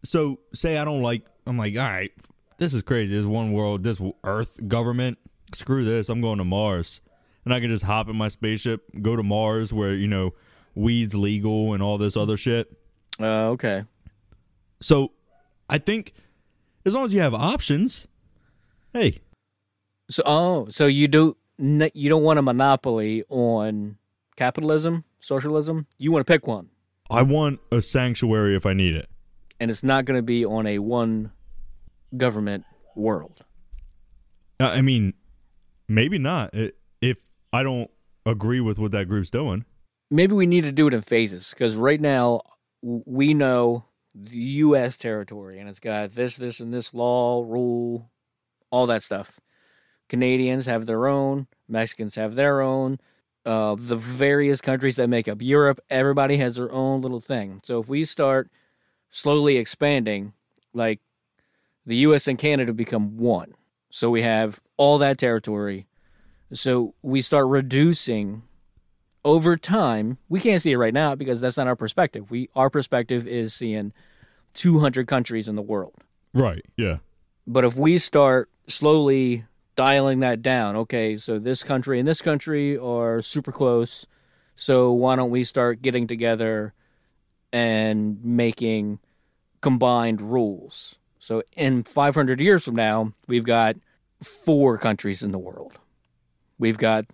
So, 0.03 0.39
say 0.53 0.77
I 0.77 0.85
don't 0.85 1.01
like. 1.01 1.25
I'm 1.45 1.57
like, 1.57 1.75
all 1.77 1.83
right, 1.83 2.11
this 2.57 2.73
is 2.73 2.83
crazy. 2.83 3.15
This 3.15 3.25
one 3.25 3.53
world, 3.53 3.83
this 3.83 4.01
Earth 4.23 4.59
government. 4.67 5.17
Screw 5.53 5.85
this. 5.85 6.09
I'm 6.09 6.19
going 6.21 6.39
to 6.39 6.43
Mars, 6.43 6.99
and 7.45 7.53
I 7.53 7.59
can 7.59 7.69
just 7.69 7.83
hop 7.83 8.09
in 8.09 8.15
my 8.15 8.27
spaceship, 8.27 8.81
go 9.01 9.15
to 9.15 9.23
Mars, 9.23 9.71
where 9.71 9.93
you 9.93 10.07
know 10.07 10.33
weed's 10.75 11.15
legal 11.15 11.73
and 11.73 11.83
all 11.83 11.97
this 11.97 12.17
other 12.17 12.37
shit. 12.37 12.75
Uh, 13.19 13.49
okay. 13.49 13.83
So, 14.81 15.11
I 15.69 15.77
think 15.77 16.13
as 16.85 16.93
long 16.93 17.05
as 17.05 17.13
you 17.13 17.21
have 17.21 17.33
options, 17.33 18.07
hey, 18.93 19.21
So 20.09 20.23
oh, 20.25 20.67
so 20.69 20.87
you 20.87 21.07
do 21.07 21.37
you 21.57 22.09
don't 22.09 22.23
want 22.23 22.39
a 22.39 22.41
monopoly 22.41 23.23
on 23.29 23.97
capitalism, 24.35 25.03
socialism? 25.23 25.87
You 25.97 26.11
want 26.11 26.25
to 26.25 26.31
pick 26.31 26.45
one, 26.45 26.69
I 27.09 27.21
want 27.23 27.59
a 27.71 27.81
sanctuary 27.81 28.55
if 28.55 28.65
I 28.65 28.73
need 28.73 28.95
it. 28.95 29.09
and 29.59 29.71
it's 29.71 29.83
not 29.83 30.05
going 30.05 30.17
to 30.17 30.23
be 30.23 30.45
on 30.45 30.67
a 30.67 30.79
one 30.79 31.31
government 32.17 32.65
world. 32.95 33.43
Uh, 34.59 34.65
I 34.67 34.81
mean, 34.81 35.13
maybe 35.87 36.17
not 36.19 36.53
if 37.01 37.17
I 37.51 37.63
don't 37.63 37.89
agree 38.25 38.59
with 38.61 38.77
what 38.77 38.91
that 38.91 39.07
group's 39.07 39.29
doing. 39.29 39.65
Maybe 40.11 40.33
we 40.33 40.45
need 40.45 40.61
to 40.61 40.71
do 40.71 40.87
it 40.87 40.93
in 40.93 41.01
phases 41.01 41.49
because 41.51 41.75
right 41.75 41.99
now 41.99 42.41
we 42.81 43.33
know 43.33 43.85
the 44.13 44.37
U.S. 44.37 44.95
territory, 44.97 45.59
and 45.59 45.67
it's 45.67 45.79
got 45.79 46.11
this, 46.11 46.35
this, 46.37 46.59
and 46.59 46.71
this 46.73 46.93
law, 46.93 47.41
rule, 47.41 48.11
all 48.69 48.85
that 48.85 49.01
stuff. 49.01 49.39
Canadians 50.09 50.67
have 50.67 50.85
their 50.85 51.07
own, 51.07 51.47
Mexicans 51.67 52.15
have 52.15 52.35
their 52.35 52.61
own. 52.61 52.99
Uh, 53.45 53.75
the 53.77 53.97
various 53.97 54.61
countries 54.61 54.95
that 54.95 55.09
make 55.09 55.27
up 55.27 55.41
Europe, 55.41 55.79
everybody 55.89 56.37
has 56.37 56.55
their 56.55 56.71
own 56.71 57.01
little 57.01 57.19
thing. 57.19 57.59
So 57.63 57.79
if 57.79 57.89
we 57.89 58.05
start 58.05 58.49
slowly 59.09 59.57
expanding, 59.57 60.33
like 60.73 61.01
the 61.85 61.97
U.S. 61.97 62.27
and 62.27 62.37
Canada 62.37 62.71
become 62.71 63.17
one, 63.17 63.53
so 63.89 64.09
we 64.09 64.21
have 64.21 64.61
all 64.77 64.97
that 64.99 65.17
territory. 65.17 65.87
So 66.53 66.95
we 67.01 67.21
start 67.21 67.47
reducing 67.47 68.43
over 69.25 69.57
time. 69.57 70.17
We 70.29 70.39
can't 70.39 70.61
see 70.61 70.71
it 70.71 70.77
right 70.77 70.93
now 70.93 71.15
because 71.15 71.41
that's 71.41 71.57
not 71.57 71.67
our 71.67 71.75
perspective. 71.75 72.31
We 72.31 72.49
our 72.55 72.69
perspective 72.69 73.27
is 73.27 73.53
seeing 73.53 73.93
200 74.53 75.07
countries 75.07 75.47
in 75.47 75.55
the 75.55 75.61
world. 75.61 75.95
Right. 76.33 76.65
Yeah. 76.77 76.97
But 77.45 77.65
if 77.65 77.75
we 77.75 77.97
start 77.97 78.49
slowly 78.67 79.45
dialing 79.75 80.19
that 80.19 80.41
down, 80.41 80.75
okay, 80.75 81.17
so 81.17 81.39
this 81.39 81.63
country 81.63 81.99
and 81.99 82.07
this 82.07 82.21
country 82.21 82.77
are 82.77 83.21
super 83.21 83.51
close. 83.51 84.05
So 84.55 84.91
why 84.91 85.15
don't 85.15 85.31
we 85.31 85.43
start 85.43 85.81
getting 85.81 86.07
together 86.07 86.73
and 87.51 88.23
making 88.23 88.99
combined 89.61 90.21
rules? 90.21 90.95
So 91.19 91.41
in 91.55 91.83
500 91.83 92.39
years 92.39 92.65
from 92.65 92.75
now, 92.75 93.13
we've 93.27 93.45
got 93.45 93.77
four 94.21 94.77
countries 94.77 95.23
in 95.23 95.31
the 95.31 95.39
world. 95.39 95.79
We've 96.59 96.77
got 96.77 97.05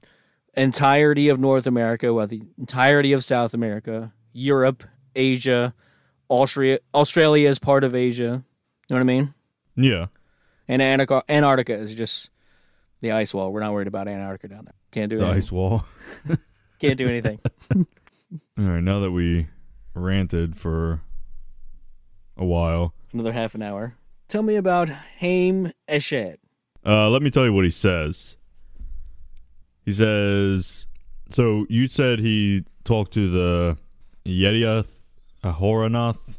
entirety 0.56 1.30
of 1.30 1.40
North 1.40 1.68
America, 1.68 2.14
well, 2.14 2.28
the 2.28 2.44
entirety 2.58 3.14
of 3.14 3.24
South 3.24 3.54
America, 3.54 4.12
Europe, 4.34 4.84
Asia, 5.16 5.74
Austria, 6.28 6.80
Australia 6.94 7.50
is 7.50 7.60
part 7.60 7.84
of 7.84 7.96
Asia. 7.96 8.44
You 8.90 8.96
know 8.96 8.96
what 8.96 9.00
I 9.00 9.04
mean? 9.04 9.34
Yeah. 9.76 10.08
And 10.68 10.82
Antarctica, 10.82 11.24
Antarctica 11.30 11.74
is 11.74 11.96
just 11.96 12.30
the 13.02 13.12
ice 13.12 13.34
wall. 13.34 13.52
We're 13.52 13.60
not 13.62 13.74
worried 13.74 13.88
about 13.88 14.08
Antarctica 14.08 14.54
down 14.54 14.66
there. 14.66 14.74
Can't 14.92 15.10
do 15.10 15.18
The 15.18 15.24
anything. 15.26 15.38
ice 15.38 15.52
wall. 15.52 15.86
Can't 16.80 16.98
do 16.98 17.08
anything. 17.08 17.40
All 17.76 17.86
right. 18.58 18.82
Now 18.84 19.00
that 19.00 19.12
we 19.12 19.48
ranted 19.94 20.58
for 20.58 21.02
a 22.38 22.46
while, 22.46 22.94
Another 23.14 23.32
half 23.34 23.56
an 23.56 23.62
hour. 23.64 23.96
Tell 24.28 24.44
me 24.44 24.56
about 24.56 24.88
Haim 24.90 25.72
Eshed. 25.90 26.38
uh, 26.86 27.10
let 27.10 27.22
me 27.24 27.30
tell 27.32 27.44
you 27.46 27.52
what 27.54 27.64
he 27.66 27.72
says. 27.72 28.38
He 29.84 29.92
says, 29.94 30.86
so 31.32 31.66
you 31.70 31.88
said 31.88 32.20
he 32.20 32.66
talked 32.84 33.12
to 33.14 33.30
the 33.30 33.78
Yediath 34.26 35.00
Ahoranath. 35.44 36.38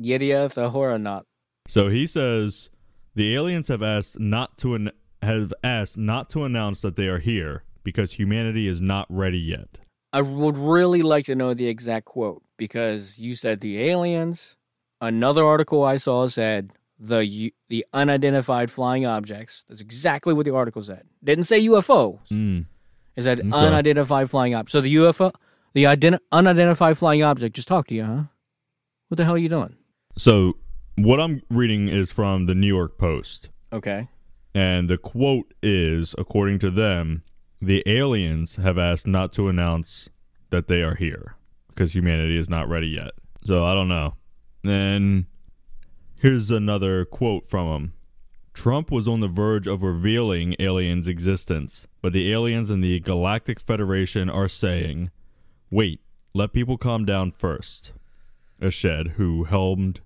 Yediath 0.00 0.54
Aharonot. 0.56 1.22
So 1.68 1.88
he 1.88 2.06
says 2.06 2.68
the 3.14 3.34
aliens 3.34 3.68
have 3.68 3.82
asked 3.82 4.20
not 4.20 4.58
to 4.58 4.74
an- 4.74 4.90
have 5.22 5.52
asked 5.62 5.96
not 5.98 6.28
to 6.30 6.44
announce 6.44 6.82
that 6.82 6.96
they 6.96 7.06
are 7.06 7.18
here 7.18 7.64
because 7.84 8.12
humanity 8.12 8.68
is 8.68 8.80
not 8.80 9.06
ready 9.08 9.38
yet. 9.38 9.78
I 10.12 10.20
would 10.20 10.56
really 10.58 11.02
like 11.02 11.24
to 11.26 11.34
know 11.34 11.54
the 11.54 11.68
exact 11.68 12.04
quote 12.06 12.42
because 12.58 13.18
you 13.18 13.34
said 13.34 13.60
the 13.60 13.80
aliens. 13.82 14.56
Another 15.00 15.44
article 15.44 15.82
I 15.84 15.96
saw 15.96 16.26
said 16.26 16.72
the 16.98 17.52
the 17.68 17.84
unidentified 17.92 18.70
flying 18.70 19.06
objects. 19.06 19.64
That's 19.68 19.80
exactly 19.80 20.32
what 20.34 20.44
the 20.44 20.54
article 20.54 20.82
said. 20.82 21.04
Didn't 21.24 21.44
say 21.44 21.60
UFO. 21.66 22.20
Mm. 22.30 22.66
It 23.16 23.22
said 23.24 23.40
Okay. 23.40 23.50
unidentified 23.50 24.30
flying 24.30 24.54
object. 24.54 24.70
So 24.70 24.80
the 24.80 24.94
UFO, 24.96 25.32
the 25.72 25.84
ident- 25.84 26.18
unidentified 26.30 26.98
flying 26.98 27.22
object, 27.22 27.56
just 27.56 27.68
talked 27.68 27.88
to 27.88 27.94
you, 27.94 28.04
huh? 28.04 28.22
What 29.08 29.16
the 29.16 29.24
hell 29.24 29.34
are 29.34 29.38
you 29.38 29.48
doing? 29.48 29.76
So 30.16 30.56
what 30.96 31.20
I'm 31.20 31.42
reading 31.50 31.88
is 31.88 32.12
from 32.12 32.46
the 32.46 32.54
New 32.54 32.66
York 32.68 32.98
Post, 32.98 33.48
Okay. 33.72 34.08
And 34.54 34.88
the 34.88 34.98
quote 34.98 35.54
is, 35.62 36.14
according 36.18 36.58
to 36.60 36.70
them, 36.70 37.22
the 37.60 37.82
aliens 37.86 38.56
have 38.56 38.78
asked 38.78 39.06
not 39.06 39.32
to 39.34 39.48
announce 39.48 40.08
that 40.50 40.68
they 40.68 40.82
are 40.82 40.94
here 40.94 41.36
because 41.68 41.94
humanity 41.94 42.36
is 42.36 42.48
not 42.48 42.68
ready 42.68 42.88
yet. 42.88 43.12
So 43.44 43.64
I 43.64 43.74
don't 43.74 43.88
know. 43.88 44.14
Then 44.62 45.26
here's 46.16 46.50
another 46.50 47.04
quote 47.04 47.48
from 47.48 47.68
him 47.68 47.92
Trump 48.54 48.90
was 48.90 49.08
on 49.08 49.20
the 49.20 49.28
verge 49.28 49.66
of 49.66 49.82
revealing 49.82 50.54
aliens' 50.58 51.08
existence, 51.08 51.86
but 52.02 52.12
the 52.12 52.30
aliens 52.32 52.70
and 52.70 52.84
the 52.84 53.00
Galactic 53.00 53.58
Federation 53.58 54.28
are 54.28 54.48
saying, 54.48 55.10
wait, 55.70 56.00
let 56.34 56.52
people 56.52 56.76
calm 56.76 57.04
down 57.04 57.30
first. 57.30 57.92
Ashed, 58.60 59.08
who 59.16 59.44
helmed 59.44 60.00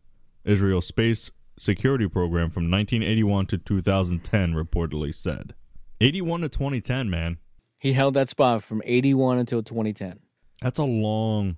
Israel's 0.44 0.86
space 0.86 1.30
security 1.58 2.08
program 2.08 2.50
from 2.50 2.70
1981 2.70 3.46
to 3.46 3.58
2010, 3.58 4.54
reportedly 4.54 5.14
said. 5.14 5.54
81 6.00 6.42
to 6.42 6.48
2010, 6.48 7.08
man. 7.08 7.38
He 7.78 7.92
held 7.92 8.14
that 8.14 8.28
spot 8.28 8.62
from 8.62 8.82
81 8.84 9.38
until 9.38 9.62
2010. 9.62 10.20
That's 10.60 10.78
a 10.78 10.84
long, 10.84 11.56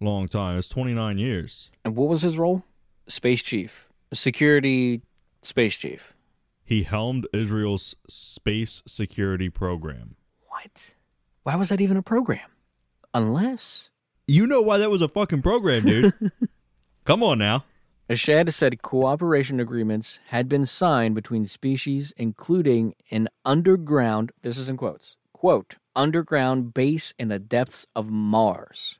long 0.00 0.28
time. 0.28 0.58
It's 0.58 0.68
29 0.68 1.18
years. 1.18 1.70
And 1.84 1.96
what 1.96 2.08
was 2.08 2.22
his 2.22 2.38
role? 2.38 2.64
Space 3.06 3.42
chief, 3.42 3.88
security 4.12 5.02
space 5.42 5.76
chief. 5.76 6.14
He 6.64 6.84
helmed 6.84 7.26
Israel's 7.34 7.94
space 8.08 8.82
security 8.86 9.50
program. 9.50 10.16
What? 10.48 10.94
Why 11.42 11.56
was 11.56 11.68
that 11.68 11.80
even 11.80 11.96
a 11.96 12.02
program? 12.02 12.50
Unless 13.12 13.90
You 14.26 14.46
know 14.46 14.62
why 14.62 14.78
that 14.78 14.90
was 14.90 15.02
a 15.02 15.08
fucking 15.08 15.42
program, 15.42 15.84
dude. 15.84 16.14
Come 17.04 17.22
on 17.22 17.38
now. 17.38 17.64
Ashad 18.08 18.52
said 18.52 18.82
cooperation 18.82 19.60
agreements 19.60 20.20
had 20.26 20.46
been 20.46 20.66
signed 20.66 21.14
between 21.14 21.46
species, 21.46 22.12
including 22.18 22.94
an 23.10 23.28
underground, 23.46 24.30
this 24.42 24.58
is 24.58 24.68
in 24.68 24.76
quotes, 24.76 25.16
quote, 25.32 25.76
underground 25.96 26.74
base 26.74 27.14
in 27.18 27.28
the 27.28 27.38
depths 27.38 27.86
of 27.96 28.10
Mars, 28.10 28.98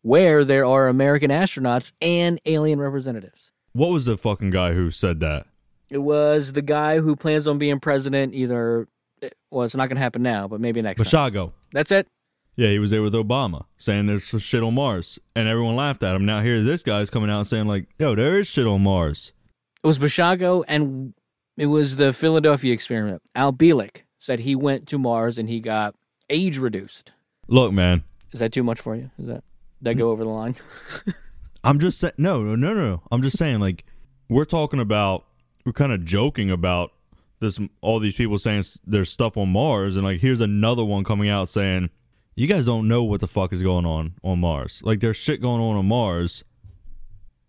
where 0.00 0.42
there 0.42 0.64
are 0.64 0.88
American 0.88 1.30
astronauts 1.30 1.92
and 2.00 2.40
alien 2.46 2.80
representatives. 2.80 3.52
What 3.74 3.90
was 3.90 4.06
the 4.06 4.16
fucking 4.16 4.50
guy 4.50 4.72
who 4.72 4.90
said 4.90 5.20
that? 5.20 5.46
It 5.90 5.98
was 5.98 6.52
the 6.52 6.62
guy 6.62 7.00
who 7.00 7.16
plans 7.16 7.46
on 7.46 7.58
being 7.58 7.78
president 7.78 8.34
either, 8.34 8.88
eh, 9.20 9.28
well, 9.50 9.64
it's 9.64 9.76
not 9.76 9.88
going 9.88 9.96
to 9.96 10.02
happen 10.02 10.22
now, 10.22 10.48
but 10.48 10.62
maybe 10.62 10.80
next 10.80 11.10
time. 11.10 11.30
Basiago. 11.32 11.52
That's 11.72 11.92
it. 11.92 12.08
Yeah, 12.56 12.68
he 12.68 12.78
was 12.78 12.90
there 12.90 13.02
with 13.02 13.14
Obama 13.14 13.64
saying 13.78 14.06
there's 14.06 14.24
shit 14.24 14.62
on 14.62 14.74
Mars. 14.74 15.18
And 15.34 15.48
everyone 15.48 15.76
laughed 15.76 16.02
at 16.02 16.14
him. 16.14 16.24
Now 16.24 16.40
here 16.40 16.62
this 16.62 16.82
guy's 16.82 17.10
coming 17.10 17.30
out 17.30 17.46
saying 17.46 17.66
like, 17.66 17.88
yo, 17.98 18.14
there 18.14 18.38
is 18.38 18.46
shit 18.46 18.66
on 18.66 18.82
Mars. 18.82 19.32
It 19.82 19.86
was 19.86 19.98
Basiago, 19.98 20.64
and 20.66 21.12
it 21.58 21.66
was 21.66 21.96
the 21.96 22.12
Philadelphia 22.12 22.72
experiment. 22.72 23.22
Al 23.34 23.52
Bielek 23.52 24.02
said 24.18 24.40
he 24.40 24.54
went 24.54 24.88
to 24.88 24.98
Mars 24.98 25.38
and 25.38 25.48
he 25.48 25.60
got 25.60 25.94
age 26.30 26.58
reduced. 26.58 27.12
Look, 27.48 27.72
man, 27.72 28.04
Is 28.32 28.40
that 28.40 28.52
too 28.52 28.62
much 28.62 28.80
for 28.80 28.96
you? 28.96 29.10
Is 29.18 29.26
that 29.26 29.44
did 29.82 29.90
I 29.90 29.94
go 29.94 30.10
over 30.10 30.24
the 30.24 30.30
line? 30.30 30.56
I'm 31.64 31.78
just 31.78 31.98
saying 31.98 32.14
no, 32.16 32.42
no, 32.42 32.54
no, 32.54 32.74
no. 32.74 33.02
I'm 33.10 33.22
just 33.22 33.36
saying 33.36 33.60
like 33.60 33.84
we're 34.28 34.44
talking 34.44 34.80
about 34.80 35.24
we're 35.66 35.72
kind 35.72 35.92
of 35.92 36.04
joking 36.04 36.50
about 36.50 36.92
this 37.40 37.58
all 37.82 37.98
these 37.98 38.16
people 38.16 38.38
saying 38.38 38.64
there's 38.86 39.10
stuff 39.10 39.36
on 39.36 39.50
Mars 39.50 39.96
and 39.96 40.04
like 40.04 40.20
here's 40.20 40.40
another 40.40 40.84
one 40.84 41.04
coming 41.04 41.28
out 41.28 41.48
saying 41.48 41.90
you 42.36 42.46
guys 42.46 42.66
don't 42.66 42.88
know 42.88 43.02
what 43.04 43.20
the 43.20 43.28
fuck 43.28 43.52
is 43.52 43.62
going 43.62 43.86
on 43.86 44.14
on 44.22 44.40
Mars. 44.40 44.80
Like 44.84 45.00
there's 45.00 45.16
shit 45.16 45.40
going 45.40 45.60
on 45.60 45.76
on 45.76 45.86
Mars. 45.86 46.44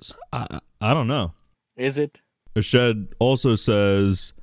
So, 0.01 0.15
I 0.31 0.47
I 0.49 0.59
I 0.81 0.93
don't 0.93 1.07
know. 1.07 1.33
Is 1.75 1.97
it? 1.97 2.21
Ashed 2.55 2.95
also 3.19 3.55
says 3.55 4.33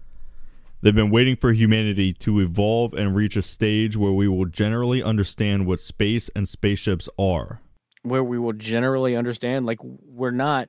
they've 0.82 0.94
been 0.94 1.10
waiting 1.10 1.36
for 1.36 1.52
humanity 1.52 2.12
to 2.14 2.40
evolve 2.40 2.92
and 2.94 3.14
reach 3.14 3.36
a 3.36 3.42
stage 3.42 3.96
where 3.96 4.12
we 4.12 4.28
will 4.28 4.46
generally 4.46 5.02
understand 5.02 5.66
what 5.66 5.80
space 5.80 6.28
and 6.34 6.48
spaceships 6.48 7.08
are. 7.18 7.60
Where 8.02 8.24
we 8.24 8.38
will 8.38 8.52
generally 8.52 9.16
understand, 9.16 9.64
like 9.64 9.78
we're 9.82 10.32
not, 10.32 10.68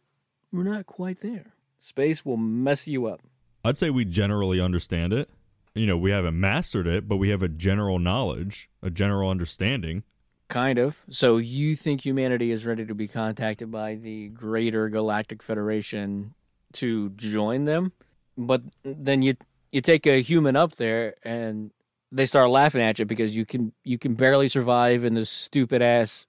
we're 0.52 0.64
not 0.64 0.86
quite 0.86 1.22
there. 1.22 1.54
Space 1.80 2.24
will 2.24 2.38
mess 2.38 2.88
you 2.88 3.08
up. 3.08 3.22
I'd 3.66 3.78
say 3.78 3.90
we 3.90 4.06
generally 4.06 4.62
understand 4.62 5.12
it. 5.14 5.30
You 5.76 5.88
know, 5.88 5.98
we 5.98 6.12
haven't 6.12 6.40
mastered 6.40 6.86
it, 6.88 7.08
but 7.08 7.18
we 7.18 7.30
have 7.30 7.42
a 7.42 7.48
general 7.48 8.00
knowledge, 8.00 8.70
a 8.82 8.90
general 8.90 9.30
understanding. 9.30 10.04
Kind 10.48 10.78
of. 10.78 11.04
So 11.10 11.38
you 11.38 11.76
think 11.76 12.02
humanity 12.02 12.52
is 12.52 12.66
ready 12.66 12.86
to 12.86 12.94
be 12.94 13.08
contacted 13.08 13.72
by 13.72 13.96
the 13.96 14.30
greater 14.30 14.88
galactic 14.90 15.42
federation 15.42 16.36
to 16.74 17.10
join 17.12 17.66
them? 17.66 17.94
But 18.38 18.62
then 18.84 19.22
you 19.22 19.36
you 19.72 19.82
take 19.82 20.06
a 20.06 20.22
human 20.22 20.56
up 20.56 20.76
there 20.76 21.16
and 21.24 21.72
they 22.12 22.26
start 22.26 22.52
laughing 22.52 22.82
at 22.82 23.00
you 23.00 23.06
because 23.06 23.36
you 23.36 23.46
can 23.46 23.74
you 23.84 23.98
can 23.98 24.14
barely 24.14 24.48
survive 24.48 25.04
in 25.04 25.16
this 25.16 25.30
stupid 25.30 25.82
ass 25.82 26.28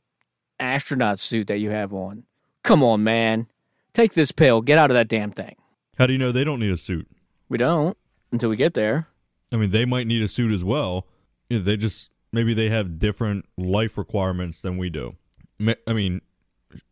astronaut 0.59 1.19
suit 1.19 1.49
that 1.49 1.59
you 1.59 1.71
have 1.71 1.93
on. 1.93 2.25
Come 2.63 2.83
on, 2.83 3.05
man. 3.05 3.49
Take 3.93 4.15
this 4.15 4.33
pill. 4.33 4.63
Get 4.63 4.79
out 4.79 4.91
of 4.91 4.95
that 4.95 5.09
damn 5.09 5.31
thing. 5.31 5.57
How 5.99 6.07
do 6.07 6.15
you 6.15 6.19
know 6.19 6.33
they 6.33 6.45
don't 6.45 6.61
need 6.61 6.73
a 6.73 6.77
suit? 6.77 7.07
We 7.49 7.59
don't 7.59 7.97
until 8.33 8.49
we 8.49 8.57
get 8.57 8.75
there. 8.75 9.09
I 9.55 9.57
mean, 9.57 9.71
they 9.71 9.85
might 9.85 10.07
need 10.07 10.23
a 10.23 10.29
suit 10.29 10.53
as 10.53 10.65
well. 10.65 11.07
You 11.49 11.59
know, 11.59 11.65
they 11.65 11.77
just 11.77 12.11
maybe 12.33 12.53
they 12.55 12.69
have 12.69 12.99
different 12.99 13.47
life 13.57 13.97
requirements 13.97 14.61
than 14.61 14.77
we 14.77 14.91
do. 14.91 15.17
Ma- 15.59 15.75
I 15.87 15.93
mean, 15.93 16.21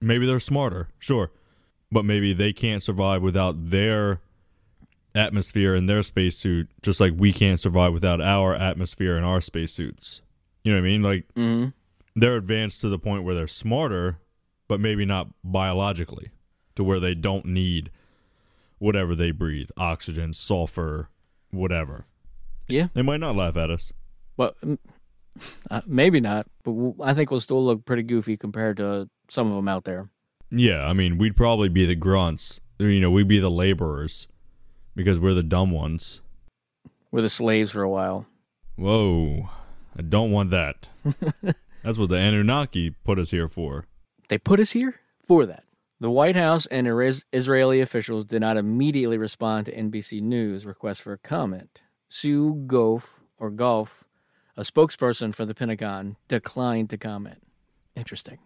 maybe 0.01 0.25
they're 0.27 0.39
smarter, 0.41 0.89
sure, 0.99 1.33
but 1.91 2.05
maybe 2.05 2.33
they 2.33 2.53
can't 2.53 2.83
survive 2.83 3.23
without 3.23 3.67
their 3.67 4.21
atmosphere 5.15 5.75
and 5.75 5.89
their 5.89 6.03
spacesuit, 6.03 6.69
just 6.81 7.01
like 7.01 7.13
we 7.17 7.33
can't 7.33 7.61
survive 7.61 7.93
without 7.93 8.21
our 8.21 8.55
atmosphere 8.55 9.17
and 9.17 9.27
our 9.27 9.41
spacesuits. 9.41 10.23
You 10.65 10.73
know 10.73 10.79
what 10.81 10.87
I 10.87 10.91
mean? 10.91 11.03
Like 11.03 11.27
Mm-hmm. 11.35 11.69
they're 12.15 12.37
advanced 12.37 12.81
to 12.83 12.89
the 12.89 12.99
point 12.99 13.25
where 13.25 13.35
they're 13.35 13.47
smarter, 13.49 14.19
but 14.69 14.81
maybe 14.81 15.05
not 15.05 15.29
biologically, 15.43 16.31
to 16.77 16.85
where 16.85 17.01
they 17.01 17.15
don't 17.15 17.45
need 17.47 17.91
whatever 18.79 19.15
they 19.15 19.31
breathe 19.33 19.71
oxygen, 19.77 20.33
sulfur, 20.33 21.09
whatever. 21.51 22.07
Yeah. 22.69 22.89
They 22.95 23.03
might 23.03 23.21
not 23.21 23.37
laugh 23.37 23.57
at 23.57 23.71
us. 23.71 23.93
But 24.37 24.61
mm, 24.61 24.79
uh, 25.71 25.83
maybe 25.87 26.21
not. 26.21 26.47
But 26.65 26.73
we'll, 26.73 26.97
I 27.03 27.15
think 27.15 27.31
we'll 27.31 27.41
still 27.41 27.65
look 27.65 27.85
pretty 27.85 28.03
goofy 28.03 28.37
compared 28.37 28.77
to 28.79 29.09
some 29.29 29.49
of 29.49 29.57
them 29.57 29.69
out 29.69 29.85
there. 29.85 30.09
Yeah, 30.51 30.87
I 30.87 30.93
mean, 30.93 31.19
we'd 31.19 31.37
probably 31.37 31.69
be 31.69 31.87
the 31.87 31.95
grunts. 31.95 32.61
You 32.79 33.01
know, 33.01 33.11
we'd 33.11 33.29
be 33.29 33.39
the 33.39 33.51
laborers 33.51 34.27
because 34.95 35.19
we're 35.19 35.35
the 35.35 35.43
dumb 35.43 35.71
ones. 35.71 36.21
We're 37.11 37.23
the 37.23 37.29
slaves 37.29 37.71
for 37.71 37.83
a 37.83 37.89
while. 37.89 38.27
Whoa, 38.77 39.49
I 39.97 40.03
don't 40.03 40.31
want 40.31 40.51
that. 40.51 40.89
That's 41.83 41.99
what 41.99 42.09
the 42.09 42.17
Anunnaki 42.17 42.91
put 42.91 43.19
us 43.19 43.31
here 43.31 43.49
for. 43.49 43.87
They 44.29 44.39
put 44.39 44.61
us 44.61 44.71
here 44.73 45.01
for 45.27 45.47
that. 45.47 45.65
The 46.01 46.11
White 46.11 46.37
House 46.37 46.67
and 46.67 46.87
Israeli 47.33 47.81
officials 47.81 48.25
did 48.25 48.41
not 48.41 48.57
immediately 48.57 49.19
respond 49.19 49.67
to 49.67 49.77
NBC 49.77 50.21
News' 50.21 50.67
request 50.67 51.03
for 51.03 51.13
a 51.13 51.19
comment. 51.19 51.83
Sue 52.13 52.65
Gough, 52.67 53.23
or 53.39 53.49
Golf, 53.51 54.05
a 54.55 54.61
spokesperson 54.61 55.35
for 55.35 55.47
the 55.47 55.55
Pentagon, 55.55 56.17
declined 56.29 56.91
to 56.91 56.99
comment. 56.99 57.43
Interesting. 57.97 58.39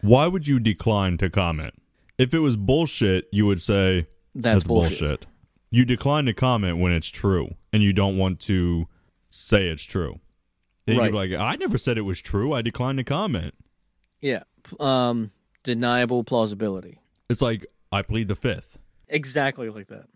Why 0.00 0.26
would 0.26 0.48
you 0.48 0.58
decline 0.58 1.18
to 1.18 1.30
comment? 1.30 1.74
If 2.18 2.34
it 2.34 2.40
was 2.40 2.56
bullshit, 2.56 3.28
you 3.30 3.46
would 3.46 3.60
say 3.60 4.08
That's, 4.34 4.56
that's, 4.56 4.66
bullshit. 4.66 5.26
You 5.70 5.84
decline 5.84 6.24
to 6.24 6.34
comment 6.34 6.78
when 6.78 6.90
it's 6.90 7.06
true 7.06 7.54
and 7.72 7.80
you 7.80 7.92
don't 7.92 8.18
want 8.18 8.40
to 8.40 8.88
say 9.30 9.68
it's 9.68 9.84
true. 9.84 10.18
Then 10.86 10.96
you'd 10.96 11.12
be 11.12 11.16
like, 11.16 11.32
I 11.32 11.54
never 11.54 11.78
said 11.78 11.98
it 11.98 12.02
was 12.02 12.20
true. 12.20 12.52
I 12.52 12.60
declined 12.60 12.98
to 12.98 13.04
comment. 13.04 13.54
Yeah. 14.20 14.42
Um, 14.80 15.30
deniable 15.62 16.24
plausibility. 16.24 17.00
It's 17.30 17.40
like 17.40 17.66
I 17.92 18.02
plead 18.02 18.26
the 18.26 18.34
fifth. 18.34 18.78
Exactly 19.06 19.68
like 19.68 19.86
that. 19.86 20.06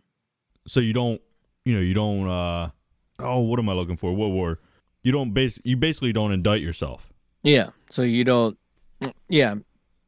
so 0.67 0.81
you 0.81 0.93
don't 0.93 1.21
you 1.65 1.73
know 1.73 1.81
you 1.81 1.95
don't 1.95 2.29
uh 2.29 2.71
oh 3.19 3.41
what 3.41 3.59
am 3.59 3.69
i 3.69 3.73
looking 3.73 3.97
for 3.97 4.13
what 4.15 4.29
word 4.29 4.59
you 5.03 5.13
don't 5.13 5.33
base 5.33 5.59
you 5.65 5.77
basically 5.77 6.13
don't 6.13 6.33
indict 6.33 6.61
yourself 6.63 7.13
Yeah. 7.43 7.71
So 7.91 8.03
you 8.03 8.25
don't. 8.25 8.59
Yeah, 9.29 9.55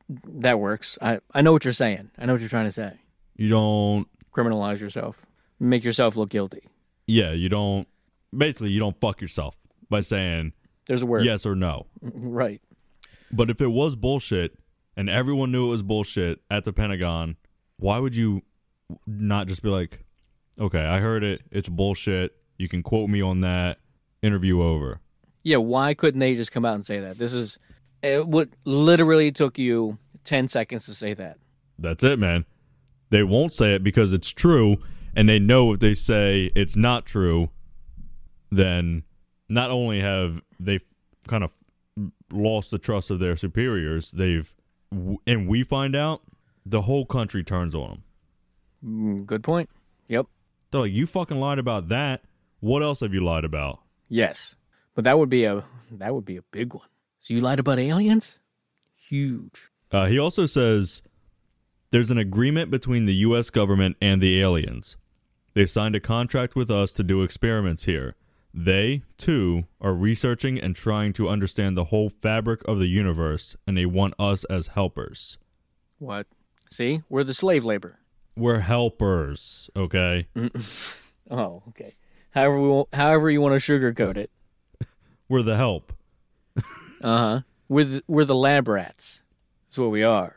that 0.09 0.59
works. 0.59 0.99
I 1.01 1.21
I 1.33 1.43
know 1.43 1.53
what 1.53 1.65
you're 1.65 1.73
saying. 1.73 2.11
I 2.19 2.27
know 2.27 2.33
what 2.33 2.41
you're 2.41 2.49
trying 2.49 2.65
to 2.67 2.73
say. 2.73 2.93
you 3.37 3.49
don't 3.49 4.09
Criminalize 4.35 4.81
yourself. 4.81 5.25
Make 5.61 5.85
yourself 5.85 6.17
look 6.17 6.31
guilty. 6.31 6.63
yeah 7.07 7.31
you 7.33 7.49
don't 7.49 7.87
basically 8.37 8.71
you 8.71 8.81
don't 8.81 8.99
fuck 9.01 9.21
yourself 9.21 9.57
by 9.89 10.01
saying 10.01 10.53
There's 10.87 11.03
a 11.03 11.07
word. 11.07 11.25
yes 11.25 11.47
or 11.47 11.55
no 11.55 11.87
Right. 12.03 12.61
but 13.33 13.49
if 13.51 13.61
it 13.61 13.69
was 13.69 13.95
bullshit 13.97 14.59
and 14.97 15.09
everyone 15.09 15.51
knew 15.53 15.67
it 15.67 15.71
was 15.71 15.83
bullshit 15.83 16.41
at 16.51 16.65
the 16.65 16.73
pentagon 16.73 17.37
why 17.79 17.99
would 17.99 18.15
you 18.17 18.43
not 19.07 19.47
just 19.49 19.63
be 19.63 19.69
like 19.69 20.05
okay 20.61 20.85
i 20.85 20.99
heard 21.01 21.23
it 21.25 21.43
it's 21.51 21.69
bullshit 21.69 22.37
you 22.59 22.69
can 22.69 22.83
quote 22.83 23.09
me 23.09 23.23
on 23.23 23.41
that 23.41 23.79
interview 24.23 24.61
over 24.63 25.01
Yeah. 25.43 25.59
Why 25.59 25.95
couldn't 25.95 26.21
they 26.21 26.35
just 26.35 26.53
come 26.53 26.65
out 26.65 26.75
and 26.75 26.85
say 26.85 27.01
that? 27.01 27.17
This 27.19 27.33
is 27.33 27.59
it. 28.03 28.29
Would 28.29 28.55
literally 28.65 29.33
took 29.33 29.59
you 29.59 29.99
ten 30.25 30.49
seconds 30.49 30.85
to 30.87 30.95
say 30.95 31.15
that. 31.15 31.39
That's 31.79 32.05
it, 32.05 32.19
man. 32.19 32.45
They 33.11 33.23
won't 33.23 33.55
say 33.55 33.75
it 33.75 33.83
because 33.83 34.13
it's 34.13 34.29
true, 34.31 34.77
and 35.17 35.29
they 35.29 35.39
know 35.39 35.73
if 35.73 35.79
they 35.81 35.95
say 35.95 36.51
it's 36.55 36.77
not 36.77 37.07
true, 37.07 37.49
then 38.51 39.05
not 39.49 39.71
only 39.71 40.01
have 40.01 40.43
they 40.61 40.81
kind 41.27 41.45
of 41.45 41.51
lost 42.33 42.71
the 42.71 42.79
trust 42.79 43.11
of 43.11 43.19
their 43.19 43.37
superiors, 43.37 44.11
they've 44.11 44.53
and 45.27 45.49
we 45.49 45.63
find 45.63 45.95
out 45.95 46.23
the 46.67 46.83
whole 46.83 47.07
country 47.07 47.43
turns 47.43 47.75
on 47.75 47.89
them. 47.89 48.03
Mm, 48.85 49.27
Good 49.27 49.43
point. 49.43 49.71
Yep. 50.09 50.27
They're 50.71 50.83
like, 50.83 50.93
you 50.93 51.07
fucking 51.07 51.39
lied 51.39 51.59
about 51.59 51.89
that. 51.89 52.23
What 52.61 52.83
else 52.83 53.01
have 53.01 53.15
you 53.15 53.25
lied 53.25 53.45
about? 53.45 53.81
Yes, 54.09 54.57
but 54.95 55.05
that 55.05 55.19
would 55.19 55.29
be 55.29 55.45
a 55.45 55.65
that 55.93 56.15
would 56.15 56.25
be 56.25 56.37
a 56.37 56.43
big 56.43 56.75
one. 56.75 56.89
So 57.21 57.35
you 57.35 57.41
lied 57.41 57.59
about 57.59 57.79
aliens? 57.79 58.41
Huge. 58.95 59.71
Uh, 59.91 60.07
he 60.07 60.19
also 60.19 60.47
says 60.47 61.03
there's 61.91 62.11
an 62.11 62.19
agreement 62.19 62.71
between 62.71 63.07
the 63.07 63.15
U.S. 63.15 63.51
government 63.51 63.97
and 64.01 64.21
the 64.21 64.41
aliens. 64.41 64.97
They 65.55 65.67
signed 65.67 65.95
a 65.95 66.01
contract 66.01 66.55
with 66.55 66.71
us 66.71 66.93
to 66.95 67.03
do 67.03 67.23
experiments 67.23 67.85
here. 67.85 68.15
They, 68.53 69.03
too, 69.17 69.65
are 69.81 69.95
researching 69.95 70.59
and 70.59 70.75
trying 70.75 71.13
to 71.15 71.29
understand 71.29 71.77
the 71.77 71.85
whole 71.85 72.09
fabric 72.09 72.61
of 72.67 72.79
the 72.79 72.87
universe, 72.87 73.57
and 73.67 73.77
they 73.77 73.87
want 73.87 74.15
us 74.19 74.45
as 74.45 74.69
helpers. 74.69 75.39
What? 75.99 76.27
See, 76.71 77.03
we're 77.09 77.25
the 77.25 77.35
slave 77.35 77.65
labor. 77.65 77.99
We're 78.37 78.61
helpers, 78.61 79.71
okay? 79.77 80.29
Oh, 81.31 81.63
okay. 81.69 81.93
However, 82.31 82.61
we 82.61 82.85
however 82.93 83.31
you 83.31 83.41
want 83.41 83.61
to 83.61 83.73
sugarcoat 83.73 84.17
it. 84.17 84.31
We're 85.29 85.43
the 85.43 85.57
help. 85.57 85.93
Uh 87.01 87.19
huh. 87.19 87.41
We're 87.69 87.85
the, 87.85 88.03
we're 88.09 88.25
the 88.25 88.35
lab 88.35 88.67
rats. 88.67 89.23
That's 89.67 89.79
what 89.79 89.93
we 89.93 90.03
are. 90.03 90.35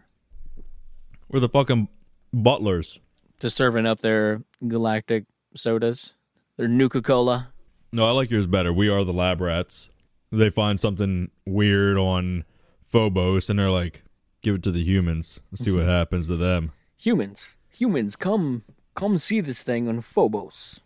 We're 1.28 1.40
the 1.40 1.50
fucking 1.50 1.88
butlers. 2.32 3.00
To 3.40 3.50
serving 3.50 3.88
up 3.88 4.02
their 4.02 4.44
galactic 4.68 5.26
sodas, 5.56 6.14
their 6.58 6.68
Nuka 6.68 7.02
Cola. 7.02 7.52
No, 7.92 8.06
I 8.06 8.12
like 8.12 8.30
yours 8.30 8.46
better. 8.46 8.72
We 8.72 8.90
are 8.90 9.04
the 9.04 9.12
lab 9.12 9.42
rats. 9.42 9.90
They 10.32 10.52
find 10.52 10.80
something 10.80 11.32
weird 11.48 11.98
on 11.98 12.44
Phobos 12.86 13.50
and 13.50 13.58
they're 13.58 13.72
like, 13.72 14.04
give 14.44 14.56
it 14.56 14.64
to 14.64 14.72
the 14.72 14.84
humans. 14.84 15.40
Let's 15.52 15.64
see 15.64 15.72
what 15.72 15.86
happens 15.88 16.28
to 16.28 16.36
them. 16.38 16.74
Humans, 16.98 17.58
humans, 17.70 18.16
come 18.16 18.66
come 18.94 19.18
see 19.18 19.42
this 19.42 19.64
thing 19.64 19.88
on 19.88 20.02
Phobos. 20.02 20.80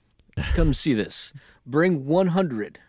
Come 0.54 0.74
see 0.74 0.94
this. 0.94 1.34
Bring 1.66 2.06
100, 2.06 2.80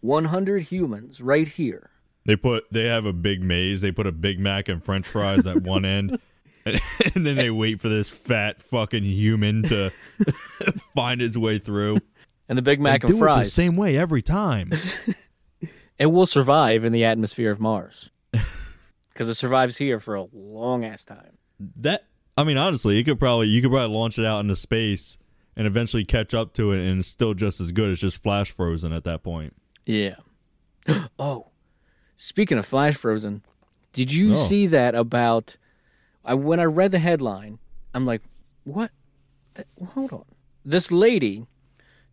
100 0.00 0.62
humans 0.64 1.20
right 1.20 1.48
here. 1.48 1.90
They 2.24 2.36
put 2.36 2.64
they 2.70 2.84
have 2.84 3.06
a 3.06 3.12
big 3.12 3.42
maze. 3.42 3.80
They 3.80 3.92
put 3.92 4.06
a 4.06 4.12
Big 4.12 4.38
Mac 4.38 4.68
and 4.68 4.82
French 4.82 5.06
fries 5.08 5.46
at 5.46 5.62
one 5.62 5.84
end, 5.86 6.18
and, 6.66 6.80
and 7.14 7.26
then 7.26 7.36
they 7.36 7.50
wait 7.50 7.80
for 7.80 7.88
this 7.88 8.10
fat 8.10 8.60
fucking 8.60 9.04
human 9.04 9.62
to 9.64 9.90
find 10.94 11.22
its 11.22 11.36
way 11.38 11.58
through. 11.58 11.98
And 12.48 12.58
the 12.58 12.62
Big 12.62 12.80
Mac 12.80 13.00
They 13.00 13.08
and 13.08 13.14
do 13.14 13.18
fries. 13.18 13.46
it 13.46 13.50
the 13.50 13.50
same 13.50 13.76
way 13.76 13.96
every 13.96 14.22
time. 14.22 14.72
It 15.98 16.06
will 16.06 16.26
survive 16.26 16.84
in 16.84 16.92
the 16.92 17.04
atmosphere 17.04 17.50
of 17.50 17.58
Mars. 17.58 18.10
Because 18.30 19.28
it 19.28 19.34
survives 19.34 19.78
here 19.78 19.98
for 19.98 20.14
a 20.14 20.26
long 20.32 20.84
ass 20.84 21.02
time. 21.02 21.38
that 21.58 22.04
I 22.36 22.44
mean, 22.44 22.56
honestly, 22.56 22.96
you 22.96 23.02
could 23.04 23.18
probably 23.18 23.48
you 23.48 23.60
could 23.60 23.72
probably 23.72 23.96
launch 23.96 24.16
it 24.16 24.24
out 24.24 24.38
into 24.38 24.54
space 24.54 25.18
and 25.58 25.66
eventually 25.66 26.04
catch 26.06 26.32
up 26.32 26.54
to 26.54 26.72
it, 26.72 26.78
and 26.80 27.00
it's 27.00 27.08
still 27.08 27.34
just 27.34 27.60
as 27.60 27.72
good. 27.72 27.90
It's 27.90 28.00
just 28.00 28.22
flash 28.22 28.50
frozen 28.50 28.92
at 28.94 29.04
that 29.04 29.22
point. 29.22 29.54
Yeah. 29.84 30.14
oh, 31.18 31.48
speaking 32.16 32.56
of 32.56 32.64
Flash 32.64 32.96
Frozen, 32.96 33.42
did 33.92 34.12
you 34.12 34.32
Oh. 34.32 34.36
see 34.36 34.66
that 34.68 34.94
about? 34.94 35.56
I 36.24 36.34
when 36.34 36.60
I 36.60 36.64
read 36.64 36.92
the 36.92 36.98
headline, 36.98 37.58
I'm 37.94 38.06
like, 38.06 38.22
what? 38.64 38.90
That, 39.54 39.66
hold 39.92 40.12
on. 40.12 40.24
This 40.64 40.90
lady 40.90 41.46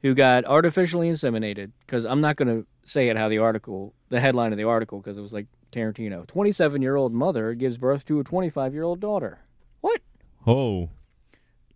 who 0.02 0.14
got 0.14 0.46
artificially 0.46 1.10
inseminated, 1.10 1.72
because 1.82 2.06
I'm 2.06 2.22
not 2.22 2.36
going 2.38 2.48
to 2.48 2.66
say 2.86 3.10
it 3.10 3.18
how 3.18 3.28
the 3.30 3.38
article, 3.39 3.93
the 4.10 4.20
headline 4.20 4.52
of 4.52 4.58
the 4.58 4.64
article, 4.64 5.00
because 5.00 5.18
it 5.18 5.22
was 5.22 5.34
like 5.34 5.48
Tarantino. 5.72 6.26
27 6.28 6.82
year 6.82 6.96
old 6.96 7.14
mother 7.14 7.54
gives 7.54 7.78
birth 7.78 8.06
to 8.06 8.20
a 8.20 8.24
25 8.24 8.74
year 8.74 8.84
old 8.84 9.00
daughter. 9.00 9.39
What? 9.82 10.02
Oh, 10.48 10.89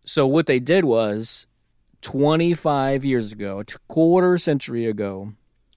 So 0.05 0.25
what 0.27 0.45
they 0.45 0.59
did 0.59 0.85
was 0.85 1.45
25 2.01 3.03
years 3.05 3.31
ago, 3.31 3.59
a 3.59 3.65
quarter 3.87 4.37
century 4.37 4.85
ago, 4.85 5.33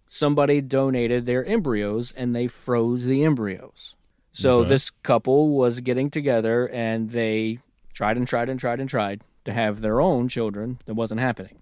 somebody 0.06 0.60
donated 0.60 1.26
their 1.26 1.44
embryos 1.44 2.12
and 2.12 2.34
they 2.34 2.46
froze 2.46 3.04
the 3.04 3.24
embryos. 3.24 3.94
So 4.32 4.58
Okay. 4.58 4.68
this 4.70 4.90
couple 4.90 5.50
was 5.50 5.80
getting 5.80 6.10
together 6.10 6.68
and 6.68 7.10
they 7.10 7.58
tried 7.92 8.16
and 8.16 8.26
tried 8.26 8.48
and 8.48 8.58
tried 8.58 8.80
and 8.80 8.88
tried 8.88 9.22
to 9.44 9.52
have 9.52 9.80
their 9.80 10.00
own 10.00 10.28
children. 10.28 10.78
That 10.86 10.94
wasn't 10.94 11.20
happening. 11.20 11.58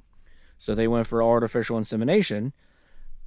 So 0.58 0.74
they 0.74 0.86
went 0.86 1.06
for 1.06 1.22
artificial 1.22 1.78
insemination 1.78 2.52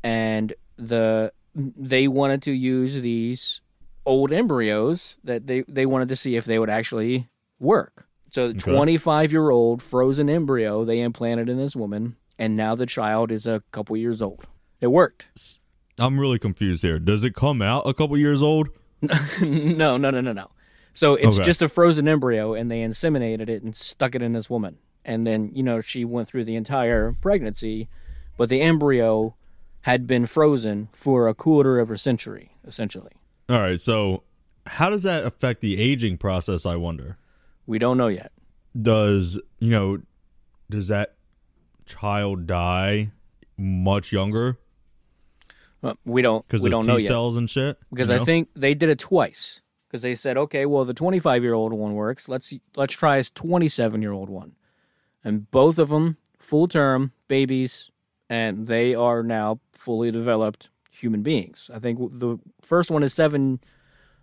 and 0.03 0.53
the 0.77 1.31
they 1.55 2.07
wanted 2.07 2.41
to 2.43 2.51
use 2.51 3.01
these 3.01 3.61
old 4.05 4.31
embryos 4.31 5.17
that 5.23 5.45
they, 5.47 5.61
they 5.67 5.86
wanted 5.86 6.09
to 6.09 6.15
see 6.15 6.36
if 6.36 6.45
they 6.45 6.57
would 6.59 6.69
actually 6.69 7.29
work. 7.59 8.07
So 8.34 8.51
the 8.51 8.59
25 8.59 9.31
year 9.31 9.51
old 9.51 9.84
frozen 9.84 10.27
embryo 10.27 10.84
they 10.84 11.01
implanted 11.01 11.49
in 11.49 11.57
this 11.57 11.75
woman, 11.75 12.15
and 12.39 12.55
now 12.55 12.73
the 12.73 12.88
child 12.88 13.31
is 13.31 13.45
a 13.45 13.61
couple 13.71 13.95
years 13.95 14.23
old. 14.23 14.47
It 14.81 14.88
worked. 14.88 15.29
I'm 15.99 16.19
really 16.19 16.39
confused 16.39 16.81
here. 16.81 16.97
Does 16.97 17.23
it 17.23 17.36
come 17.36 17.61
out 17.61 17.88
a 17.88 17.93
couple 17.93 18.17
years 18.17 18.41
old? 18.41 18.69
no, 19.41 19.97
no, 19.97 20.09
no, 20.09 20.19
no, 20.19 20.34
no. 20.34 20.49
So 20.93 21.13
it's 21.13 21.38
Okay. 21.38 21.45
just 21.45 21.61
a 21.61 21.69
frozen 21.69 22.07
embryo, 22.07 22.55
and 22.55 22.71
they 22.71 22.79
inseminated 22.79 23.49
it 23.49 23.61
and 23.61 23.75
stuck 23.75 24.15
it 24.15 24.23
in 24.23 24.34
this 24.34 24.49
woman. 24.49 24.79
And 25.05 25.27
then, 25.27 25.51
you 25.53 25.61
know, 25.61 25.79
she 25.79 26.03
went 26.03 26.27
through 26.27 26.45
the 26.45 26.55
entire 26.55 27.13
pregnancy, 27.21 27.88
but 28.36 28.49
the 28.49 28.61
embryo 28.61 29.36
had 29.81 30.07
been 30.07 30.25
frozen 30.25 30.89
for 30.91 31.27
a 31.27 31.36
quarter 31.36 31.79
of 31.79 31.91
a 31.91 31.97
century, 31.99 32.55
essentially. 32.65 33.11
All 33.47 33.59
right, 33.59 33.79
so 33.79 34.23
how 34.65 34.89
does 34.89 35.03
that 35.03 35.23
affect 35.23 35.61
the 35.61 35.79
aging 35.79 36.17
process? 36.17 36.65
I 36.65 36.77
wonder. 36.77 37.17
We 37.66 37.80
don't 37.80 37.97
know 37.97 38.07
yet. 38.07 38.32
Does 38.80 39.39
you 39.59 39.72
know? 39.72 39.99
Does 40.70 40.88
that 40.88 41.16
child 41.86 42.47
die 42.47 43.11
much 43.57 44.11
younger 44.11 44.57
Uh, 45.84 45.93
we 46.05 46.22
don't. 46.22 46.45
because 46.47 46.61
We 46.61 46.70
don't 46.70 46.84
T 46.84 46.88
know 46.88 46.97
yet. 46.97 47.07
cells 47.07 47.38
and 47.38 47.49
shit? 47.49 47.78
because 47.89 48.09
I 48.09 48.18
know? 48.18 48.26
think 48.26 48.49
they 48.55 48.74
did 48.74 48.89
it 48.89 48.99
twice. 48.99 49.61
Because 49.88 50.01
they 50.01 50.16
said, 50.16 50.38
okay, 50.38 50.66
well, 50.66 50.86
the 50.86 50.93
25 50.93 51.43
year 51.43 51.53
old 51.53 51.72
one 51.74 51.93
works. 51.93 52.28
Let's 52.28 52.51
let's 52.76 52.95
try 52.95 53.18
his 53.18 53.30
27 53.30 54.01
year 54.01 54.11
old 54.11 54.30
one, 54.30 54.53
and 55.24 55.49
both 55.51 55.78
of 55.78 55.89
them 55.89 56.18
full 56.39 56.68
term 56.68 57.11
babies, 57.28 57.91
and 58.28 58.66
they 58.66 58.95
are 58.95 59.22
now 59.22 59.59
fully 59.74 60.09
developed 60.09 60.70
human 60.89 61.22
beings. 61.22 61.70
I 61.72 61.78
think 61.80 61.99
the 62.20 62.39
first 62.61 62.89
one 62.89 63.03
is 63.03 63.14
seven 63.14 63.59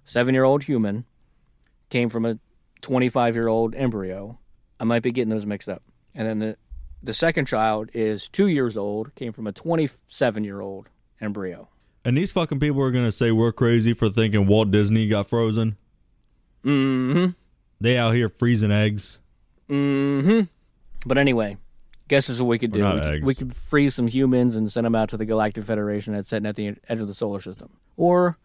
seven 0.04 0.34
year 0.34 0.42
old 0.44 0.64
human 0.64 1.04
came 1.88 2.08
from 2.08 2.24
a 2.26 2.38
25 2.80 3.34
year 3.34 3.48
old 3.48 3.74
embryo. 3.74 4.38
I 4.78 4.84
might 4.84 5.02
be 5.02 5.12
getting 5.12 5.30
those 5.30 5.46
mixed 5.46 5.68
up, 5.68 5.82
and 6.14 6.26
then 6.26 6.38
the 6.38 6.56
the 7.02 7.14
second 7.14 7.46
child 7.46 7.90
is 7.94 8.28
two 8.28 8.46
years 8.46 8.76
old, 8.76 9.14
came 9.14 9.32
from 9.32 9.46
a 9.46 9.52
27 9.52 10.44
year 10.44 10.60
old 10.60 10.88
embryo. 11.20 11.68
And 12.04 12.16
these 12.16 12.32
fucking 12.32 12.60
people 12.60 12.82
are 12.82 12.90
gonna 12.90 13.12
say 13.12 13.30
we're 13.30 13.52
crazy 13.52 13.92
for 13.92 14.08
thinking 14.08 14.46
Walt 14.46 14.70
Disney 14.70 15.06
got 15.06 15.26
frozen. 15.26 15.76
Mm-hmm. 16.64 17.30
They 17.80 17.96
out 17.96 18.14
here 18.14 18.28
freezing 18.28 18.70
eggs. 18.70 19.18
Mm-hmm. 19.68 20.42
But 21.06 21.18
anyway, 21.18 21.56
guess 22.08 22.26
this 22.26 22.36
is 22.36 22.42
what 22.42 22.48
we 22.48 22.58
could 22.58 22.72
do. 22.72 22.84
We 22.84 23.00
could, 23.00 23.24
we 23.24 23.34
could 23.34 23.56
freeze 23.56 23.94
some 23.94 24.06
humans 24.06 24.56
and 24.56 24.70
send 24.70 24.84
them 24.84 24.94
out 24.94 25.08
to 25.10 25.16
the 25.16 25.24
Galactic 25.24 25.64
Federation 25.64 26.12
that's 26.12 26.28
sitting 26.28 26.46
at 26.46 26.56
the 26.56 26.74
edge 26.88 26.98
of 26.98 27.06
the 27.06 27.14
solar 27.14 27.40
system, 27.40 27.70
or 27.96 28.36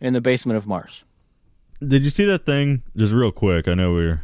in 0.00 0.12
the 0.12 0.20
basement 0.20 0.56
of 0.56 0.66
Mars. 0.66 1.04
Did 1.80 2.04
you 2.04 2.10
see 2.10 2.24
that 2.24 2.46
thing? 2.46 2.82
Just 2.96 3.12
real 3.12 3.32
quick. 3.32 3.68
I 3.68 3.74
know 3.74 3.92
we're 3.92 4.22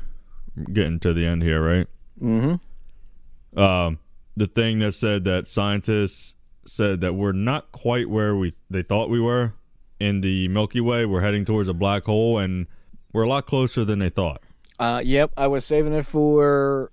getting 0.72 1.00
to 1.00 1.12
the 1.12 1.26
end 1.26 1.42
here, 1.42 1.62
right? 1.62 1.86
Mm-hmm. 2.20 3.58
um, 3.58 3.98
the 4.36 4.46
thing 4.46 4.78
that 4.80 4.92
said 4.92 5.24
that 5.24 5.48
scientists 5.48 6.36
said 6.66 7.00
that 7.00 7.14
we're 7.14 7.32
not 7.32 7.72
quite 7.72 8.10
where 8.10 8.36
we 8.36 8.52
they 8.68 8.82
thought 8.82 9.08
we 9.08 9.20
were 9.20 9.54
in 9.98 10.20
the 10.20 10.48
Milky 10.48 10.80
Way. 10.80 11.06
We're 11.06 11.20
heading 11.22 11.44
towards 11.44 11.68
a 11.68 11.74
black 11.74 12.04
hole, 12.04 12.38
and 12.38 12.66
we're 13.12 13.22
a 13.22 13.28
lot 13.28 13.46
closer 13.46 13.84
than 13.84 13.98
they 13.98 14.10
thought. 14.10 14.42
Uh, 14.78 15.00
yep, 15.04 15.32
I 15.36 15.46
was 15.46 15.64
saving 15.64 15.92
it 15.92 16.06
for 16.06 16.90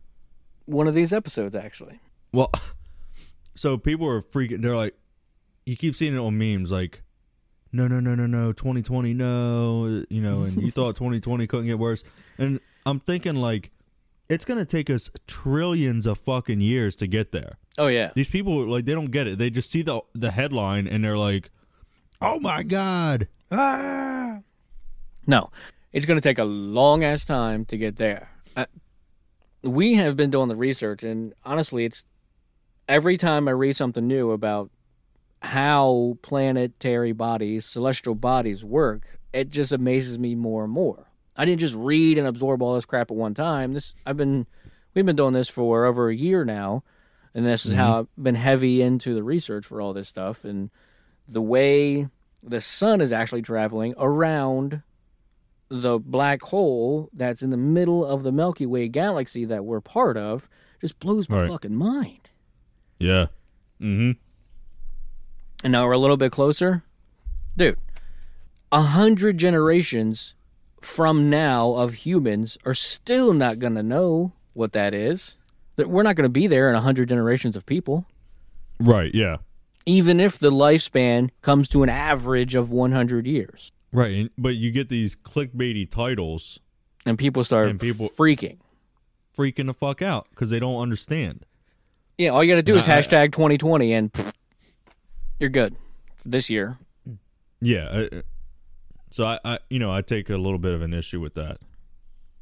one 0.66 0.88
of 0.88 0.94
these 0.94 1.14
episodes, 1.14 1.56
actually. 1.56 2.00
Well, 2.34 2.52
so 3.56 3.78
people 3.78 4.08
are 4.08 4.22
freaking. 4.22 4.62
They're 4.62 4.76
like, 4.76 4.96
you 5.66 5.76
keep 5.76 5.96
seeing 5.96 6.16
it 6.16 6.20
on 6.20 6.38
memes, 6.38 6.72
like, 6.72 7.04
no, 7.72 7.88
no, 7.88 8.00
no, 8.00 8.16
no, 8.16 8.26
no, 8.26 8.54
2020, 8.54 9.14
no, 9.14 10.04
you 10.10 10.22
know, 10.22 10.44
and 10.44 10.62
you 10.62 10.72
thought 10.72 10.96
2020 10.98 11.48
couldn't 11.48 11.68
get 11.68 11.80
worse, 11.80 12.04
and 12.38 12.60
I'm 12.86 13.00
thinking 13.00 13.36
like, 13.36 13.72
it's 14.30 14.46
gonna 14.46 14.66
take 14.66 14.90
us 14.90 15.10
trillions 15.28 16.06
of 16.06 16.20
fucking 16.20 16.62
years 16.62 16.96
to 16.98 17.08
get 17.08 17.32
there. 17.32 17.58
Oh 17.78 17.88
yeah, 17.88 18.12
These 18.16 18.30
people 18.30 18.68
like 18.68 18.86
they 18.86 18.94
don't 18.94 19.12
get 19.12 19.28
it. 19.28 19.38
They 19.38 19.50
just 19.50 19.70
see 19.70 19.82
the 19.84 20.02
the 20.14 20.32
headline 20.32 20.88
and 20.88 21.04
they're 21.04 21.18
like, 21.18 21.52
"Oh 22.22 22.40
my 22.40 22.64
god!" 22.64 23.28
Ah. 23.52 24.40
no, 25.26 25.50
it's 25.94 26.06
going 26.06 26.18
to 26.20 26.22
take 26.22 26.40
a 26.40 26.44
long 26.44 27.04
ass 27.04 27.24
time 27.24 27.64
to 27.66 27.78
get 27.78 27.96
there. 27.98 28.30
We 29.64 29.96
have 29.96 30.16
been 30.16 30.30
doing 30.30 30.50
the 30.50 30.56
research, 30.56 31.04
and 31.04 31.34
honestly, 31.44 31.84
it's 31.86 32.04
every 32.88 33.18
time 33.18 33.48
I 33.48 33.52
read 33.52 33.76
something 33.76 34.08
new 34.08 34.32
about 34.32 34.70
how 35.48 36.18
planetary 36.22 37.12
bodies, 37.12 37.66
celestial 37.66 38.16
bodies 38.16 38.64
work, 38.64 39.20
it 39.34 39.50
just 39.50 39.72
amazes 39.72 40.18
me 40.18 40.36
more 40.36 40.64
and 40.64 40.72
more. 40.74 41.08
I 41.36 41.46
didn't 41.46 41.60
just 41.62 41.76
read 41.76 42.18
and 42.18 42.28
absorb 42.28 42.62
all 42.62 42.76
this 42.76 42.86
crap 42.86 43.12
at 43.12 43.18
one 43.18 43.34
time. 43.34 43.74
This 43.74 43.94
I've 44.06 44.18
been 44.18 44.48
we've 44.94 45.06
been 45.06 45.16
doing 45.16 45.34
this 45.34 45.50
for 45.50 45.86
over 45.86 46.10
a 46.10 46.16
year 46.16 46.44
now, 46.46 46.84
And 47.36 47.46
this 47.46 47.66
is 47.66 47.74
how 47.74 48.00
I've 48.00 48.08
been 48.24 48.36
heavy 48.36 48.82
into 48.82 49.14
the 49.14 49.24
research 49.24 49.66
for 49.66 49.80
all 49.82 49.94
this 49.94 50.08
stuff. 50.10 50.44
And 50.44 50.72
the 51.28 51.42
way 51.42 52.08
the 52.42 52.62
sun 52.62 53.02
is 53.02 53.12
actually 53.14 53.42
traveling 53.44 53.94
around 53.98 54.82
the 55.70 56.00
black 56.00 56.42
hole 56.44 57.10
that's 57.14 57.42
in 57.44 57.50
the 57.52 57.58
middle 57.58 58.04
of 58.06 58.24
the 58.24 58.32
Milky 58.32 58.66
Way 58.66 58.88
galaxy 58.88 59.46
that 59.46 59.66
we're 59.66 59.82
part 59.82 60.18
of 60.18 60.48
just 60.82 60.98
blows 61.00 61.30
my 61.30 61.42
Right. 61.42 61.52
fucking 61.52 61.76
mind. 61.76 62.30
Yeah. 63.00 63.28
Mm-hmm. 63.82 64.12
And 65.64 65.72
now 65.72 65.86
we're 65.86 65.94
a 65.94 65.98
little 65.98 66.18
bit 66.18 66.32
closer. 66.32 66.84
Dude, 67.56 67.78
a 68.72 68.82
hundred 68.82 69.38
generations 69.38 70.36
from 70.82 71.30
now 71.30 71.74
of 71.74 71.96
humans 72.06 72.58
are 72.66 72.76
still 72.76 73.34
not 73.34 73.60
going 73.60 73.76
to 73.76 73.84
know 73.84 74.34
what 74.54 74.74
that 74.74 74.94
is. 74.94 75.38
That 75.76 75.90
We're 75.90 76.04
not 76.04 76.16
going 76.16 76.24
to 76.26 76.30
be 76.30 76.48
there 76.48 76.70
in 76.70 76.76
a 76.76 76.82
hundred 76.82 77.10
generations 77.10 77.56
of 77.56 77.66
people, 77.66 78.06
Right. 78.80 79.14
Yeah. 79.14 79.38
even 79.86 80.20
if 80.20 80.38
the 80.40 80.52
lifespan 80.52 81.30
comes 81.42 81.68
to 81.70 81.82
an 81.84 81.90
average 81.90 82.54
of 82.56 82.72
100 82.72 83.26
years. 83.28 83.72
Right. 83.92 84.14
And, 84.16 84.30
but 84.38 84.56
you 84.56 84.70
get 84.72 84.90
these 84.90 85.16
clickbaity 85.16 85.90
titles 85.90 86.60
And 87.06 87.18
people 87.18 87.44
start 87.44 87.70
And 87.70 87.80
people- 87.80 88.10
freaking. 88.10 88.58
freaking 89.36 89.66
the 89.68 89.74
fuck 89.74 90.02
out 90.02 90.28
because 90.32 90.50
they 90.52 90.60
don't 90.60 90.80
understand. 90.82 91.46
Yeah, 92.18 92.30
all 92.30 92.44
you 92.44 92.52
got 92.52 92.58
to 92.58 92.64
do 92.64 92.76
is 92.76 92.88
I- 92.88 92.98
I- 92.98 93.02
hashtag 93.02 93.32
2020 93.32 93.94
and 93.94 94.12
pfft, 94.14 94.34
you're 95.40 95.50
good 95.50 95.76
this 96.26 96.50
year. 96.50 96.78
Yeah. 97.62 98.06
I, 98.12 98.22
so 99.10 99.24
I, 99.24 99.40
I, 99.44 99.60
you 99.70 99.80
know, 99.80 99.92
I 99.92 100.02
take 100.02 100.30
a 100.30 100.38
little 100.38 100.60
bit 100.60 100.74
of 100.74 100.82
an 100.82 100.94
issue 100.94 101.20
with 101.20 101.34
that. 101.36 101.58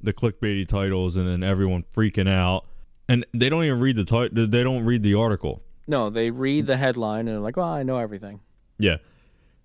The 0.02 0.14
clickbaity 0.14 0.68
titles 0.68 1.18
and 1.18 1.28
then 1.28 1.44
everyone 1.44 1.84
freaking 1.84 2.30
out, 2.30 2.66
and 3.08 3.26
they 3.34 3.50
don't 3.50 3.64
even 3.64 3.80
read 3.80 3.96
the 3.96 4.06
title. 4.06 4.48
They 4.48 4.64
don't 4.64 4.84
read 4.84 5.04
the 5.04 5.14
article. 5.14 5.64
No, 5.88 6.10
they 6.10 6.32
read 6.32 6.66
the 6.66 6.78
headline 6.78 7.28
and 7.28 7.30
they're 7.30 7.40
like, 7.40 7.58
well, 7.58 7.68
I 7.68 7.84
know 7.84 7.98
everything. 7.98 8.40
Yeah. 8.78 8.98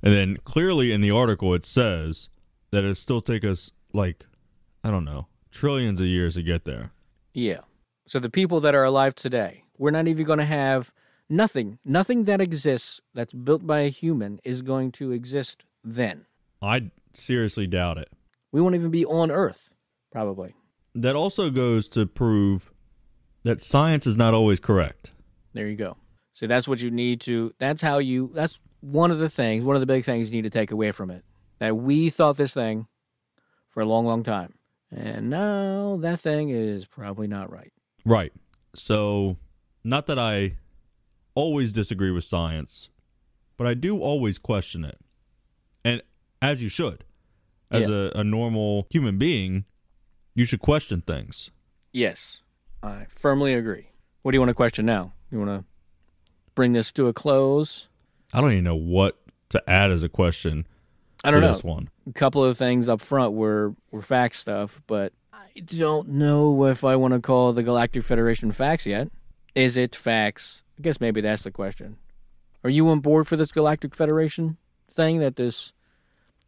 And 0.03 0.15
then 0.15 0.37
clearly 0.45 0.93
in 0.93 1.01
the 1.01 1.11
article 1.11 1.55
it 1.55 1.67
says 1.67 2.29
that 2.71 2.85
it 2.85 2.97
still 2.97 3.21
take 3.21 3.45
us 3.45 3.71
like 3.93 4.27
I 4.83 4.91
don't 4.91 5.05
know, 5.05 5.27
trillions 5.51 6.01
of 6.01 6.07
years 6.07 6.35
to 6.35 6.43
get 6.43 6.65
there. 6.65 6.93
Yeah. 7.35 7.61
So 8.07 8.19
the 8.19 8.31
people 8.31 8.61
that 8.61 8.75
are 8.75 8.85
alive 8.85 9.15
today, 9.15 9.65
we're 9.79 9.91
not 9.91 10.09
even 10.09 10.25
going 10.25 10.39
to 10.39 10.45
have 10.45 10.93
nothing, 11.31 11.79
nothing 11.85 12.25
that 12.25 12.41
exists 12.41 13.01
that's 13.15 13.33
built 13.33 13.67
by 13.67 13.81
a 13.81 13.89
human 13.89 14.41
is 14.45 14.61
going 14.61 14.93
to 14.93 15.13
exist 15.13 15.65
then. 15.83 16.27
I 16.61 16.91
seriously 17.13 17.67
doubt 17.67 17.97
it. 17.97 18.11
We 18.53 18.61
won't 18.61 18.75
even 18.75 18.91
be 18.91 19.07
on 19.07 19.31
Earth, 19.31 19.75
probably. 20.11 20.55
That 20.95 21.17
also 21.17 21.51
goes 21.51 21.89
to 21.91 22.05
prove 22.05 22.73
that 23.45 23.63
science 23.63 24.07
is 24.07 24.17
not 24.17 24.35
always 24.35 24.61
correct. 24.61 25.13
There 25.55 25.69
you 25.69 25.77
go. 25.77 25.97
So 26.33 26.47
that's 26.47 26.67
what 26.67 26.83
you 26.83 26.91
need 26.91 27.21
to, 27.23 27.55
that's 27.59 27.81
how 27.81 27.99
you, 27.99 28.31
that's 28.35 28.59
one 28.81 29.11
of 29.11 29.19
the 29.19 29.29
things, 29.29 29.65
one 29.65 29.77
of 29.77 29.81
the 29.81 29.87
big 29.87 30.05
things 30.05 30.31
you 30.31 30.43
need 30.43 30.51
to 30.51 30.59
take 30.59 30.73
away 30.73 30.91
from 30.93 31.11
it. 31.11 31.25
That 31.59 31.77
we 31.77 32.11
thought 32.11 32.37
this 32.37 32.55
thing 32.55 32.87
for 33.69 33.81
a 33.81 33.87
long, 33.87 34.07
long 34.07 34.23
time. 34.23 34.55
And 34.91 35.31
now 35.31 35.99
that 36.01 36.21
thing 36.21 36.49
is 36.49 36.87
probably 36.87 37.29
not 37.29 37.53
right. 37.53 37.73
Right. 38.05 38.33
So, 38.75 39.37
not 39.85 40.07
that 40.07 40.19
I 40.19 40.57
always 41.35 41.73
disagree 41.73 42.11
with 42.11 42.25
science, 42.25 42.91
but 43.57 43.67
I 43.67 43.75
do 43.75 43.99
always 43.99 44.39
question 44.39 44.85
it. 44.85 44.99
And 45.85 46.03
as 46.43 46.63
you 46.63 46.69
should. 46.69 47.05
As 47.71 47.89
Yeah. 47.89 48.11
a, 48.15 48.21
a 48.21 48.25
normal 48.25 48.87
human 48.91 49.17
being, 49.17 49.65
you 50.35 50.45
should 50.45 50.61
question 50.61 51.03
things. 51.03 51.51
Yes, 51.93 52.43
I 52.83 53.07
firmly 53.09 53.55
agree. 53.55 53.91
What 54.23 54.33
do 54.33 54.37
you 54.37 54.41
want 54.41 54.49
to 54.51 54.55
question 54.55 54.85
now? 54.87 55.13
You 55.31 55.39
want 55.39 55.51
to 55.61 55.65
bring 56.55 56.73
this 56.73 56.93
to 56.93 57.07
a 57.07 57.13
close? 57.13 57.89
I 58.33 58.41
don't 58.41 58.53
even 58.53 58.65
know 58.65 58.75
what 58.75 59.19
to 59.51 59.63
add 59.71 59.91
as 59.93 60.03
a 60.03 60.09
question 60.09 60.67
I 61.23 61.31
don't 61.31 61.41
know. 61.43 61.49
this 61.53 61.63
one. 61.63 61.91
A 62.09 62.13
couple 62.13 62.43
of 62.45 62.57
things 62.59 62.89
up 62.89 63.01
front 63.01 63.35
were 63.35 63.75
were 63.93 64.03
fact 64.03 64.35
stuff, 64.37 64.81
but 64.87 65.13
I 65.33 65.61
don't 65.61 66.09
know 66.09 66.65
if 66.67 66.83
I 66.85 66.97
want 66.97 67.15
to 67.15 67.21
call 67.21 67.53
the 67.53 67.63
Galactic 67.63 68.03
Federation 68.03 68.51
facts 68.53 68.87
yet. 68.87 69.11
Is 69.55 69.77
it 69.77 69.95
facts? 69.95 70.63
I 70.81 70.83
guess 70.83 70.99
maybe 70.99 71.21
that's 71.21 71.43
the 71.43 71.51
question. 71.51 71.99
Are 72.65 72.71
you 72.71 72.89
on 72.89 73.01
board 73.01 73.29
for 73.29 73.37
this 73.37 73.53
Galactic 73.53 73.95
Federation 73.95 74.57
thing 74.91 75.19
that 75.19 75.37
this 75.37 75.75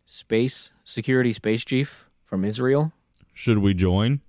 space 0.06 0.72
security 0.84 1.34
space 1.34 1.66
chief 1.66 2.08
from 2.24 2.42
Israel, 2.42 2.92
Should 3.34 3.58
we 3.58 3.74
join? 3.74 4.22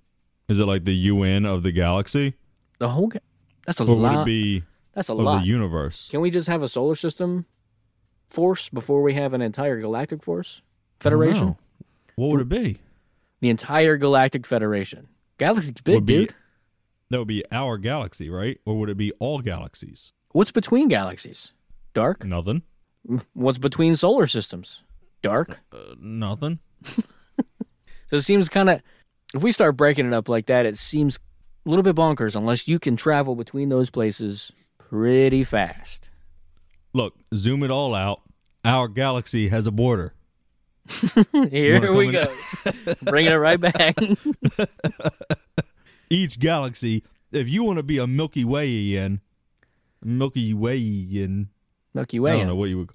Is 0.46 0.60
it 0.60 0.66
like 0.66 0.84
the 0.84 0.92
UN 0.94 1.46
of 1.46 1.62
the 1.62 1.72
galaxy? 1.72 2.34
the 2.78 2.90
whole 2.90 3.06
ga- 3.06 3.20
that's 3.64 3.80
a 3.80 3.84
Or 3.86 3.96
would 3.96 4.12
it 4.20 4.24
be 4.26 4.62
that's 4.92 5.08
a 5.08 5.12
of 5.14 5.20
lot. 5.20 5.40
the 5.40 5.46
universe? 5.46 6.08
Can 6.10 6.20
we 6.20 6.30
just 6.30 6.48
have 6.48 6.62
a 6.62 6.68
solar 6.68 6.96
system 6.96 7.46
force 8.28 8.68
before 8.68 9.00
we 9.00 9.14
have 9.14 9.32
an 9.32 9.40
entire 9.40 9.80
galactic 9.80 10.22
force 10.22 10.60
federation? 11.00 11.56
What 12.16 12.28
would 12.28 12.42
it 12.42 12.48
be? 12.50 12.76
The 13.40 13.48
entire 13.48 13.96
galactic 13.96 14.46
federation. 14.46 15.08
Galaxy's 15.38 15.72
big, 15.72 15.94
Would 15.94 16.04
be- 16.04 16.12
dude. 16.26 16.34
That 17.14 17.20
would 17.20 17.28
be 17.28 17.44
our 17.52 17.78
galaxy, 17.78 18.28
right? 18.28 18.58
Or 18.66 18.76
would 18.76 18.90
it 18.90 18.96
be 18.96 19.12
all 19.20 19.38
galaxies? 19.40 20.12
What's 20.32 20.50
between 20.50 20.88
galaxies? 20.88 21.52
Dark. 21.92 22.24
Nothing. 22.24 22.62
What's 23.34 23.58
between 23.58 23.94
solar 23.94 24.26
systems? 24.26 24.82
Dark. 25.22 25.60
Uh, 25.72 25.94
nothing. 26.00 26.58
So 28.06 28.16
it 28.16 28.22
seems 28.22 28.48
kind 28.48 28.68
of. 28.68 28.82
If 29.32 29.42
we 29.42 29.52
start 29.52 29.76
breaking 29.76 30.06
it 30.06 30.12
up 30.12 30.28
like 30.28 30.46
that, 30.46 30.66
it 30.66 30.76
seems 30.76 31.20
a 31.64 31.70
little 31.70 31.84
bit 31.84 31.94
bonkers. 31.94 32.34
Unless 32.34 32.66
you 32.66 32.80
can 32.80 32.96
travel 32.96 33.36
between 33.36 33.68
those 33.68 33.90
places 33.90 34.50
pretty 34.78 35.44
fast. 35.44 36.10
Look, 36.92 37.14
zoom 37.32 37.62
it 37.62 37.70
all 37.70 37.94
out. 37.94 38.22
Our 38.64 38.88
galaxy 38.88 39.48
has 39.48 39.68
a 39.68 39.72
border. 39.72 40.14
Here 41.50 41.92
we 41.92 42.10
go, 42.10 42.26
bringing 43.02 43.32
it 43.32 43.36
right 43.36 43.60
back. 43.60 43.96
Each 46.10 46.38
galaxy, 46.38 47.02
if 47.32 47.48
you 47.48 47.62
want 47.62 47.78
to 47.78 47.82
be 47.82 47.98
a 47.98 48.06
Milky 48.06 48.44
Way 48.44 48.96
in, 48.96 49.20
Milky 50.02 50.52
Way 50.54 50.76
Milky 51.94 52.18
I 52.18 52.38
don't 52.38 52.48
know 52.48 52.56
what 52.56 52.68
you 52.68 52.78
would, 52.78 52.90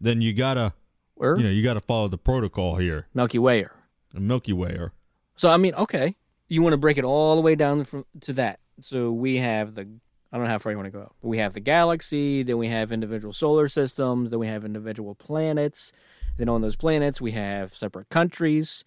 then 0.00 0.20
you 0.20 0.32
gotta, 0.32 0.72
Or 1.16 1.36
you 1.36 1.42
know, 1.42 1.50
you 1.50 1.62
gotta 1.62 1.80
follow 1.80 2.08
the 2.08 2.18
protocol 2.18 2.76
here. 2.76 3.06
Milky 3.14 3.38
Wayer. 3.38 3.76
A 4.14 4.20
Milky 4.20 4.52
Wayer. 4.52 4.92
So 5.36 5.50
I 5.50 5.56
mean, 5.56 5.74
okay, 5.74 6.16
you 6.48 6.62
want 6.62 6.72
to 6.72 6.78
break 6.78 6.98
it 6.98 7.04
all 7.04 7.34
the 7.34 7.42
way 7.42 7.54
down 7.54 7.84
from, 7.84 8.04
to 8.20 8.32
that. 8.34 8.60
So 8.80 9.10
we 9.12 9.38
have 9.38 9.74
the 9.74 9.88
I 10.32 10.36
don't 10.36 10.46
know 10.46 10.50
how 10.50 10.58
far 10.58 10.72
you 10.72 10.78
want 10.78 10.92
to 10.92 10.98
go. 10.98 11.12
We 11.22 11.38
have 11.38 11.54
the 11.54 11.60
galaxy, 11.60 12.42
then 12.42 12.58
we 12.58 12.68
have 12.68 12.90
individual 12.90 13.32
solar 13.32 13.68
systems, 13.68 14.30
then 14.30 14.40
we 14.40 14.48
have 14.48 14.64
individual 14.64 15.14
planets. 15.14 15.92
Then 16.36 16.48
on 16.48 16.60
those 16.60 16.74
planets 16.76 17.20
we 17.20 17.32
have 17.32 17.74
separate 17.74 18.08
countries, 18.08 18.84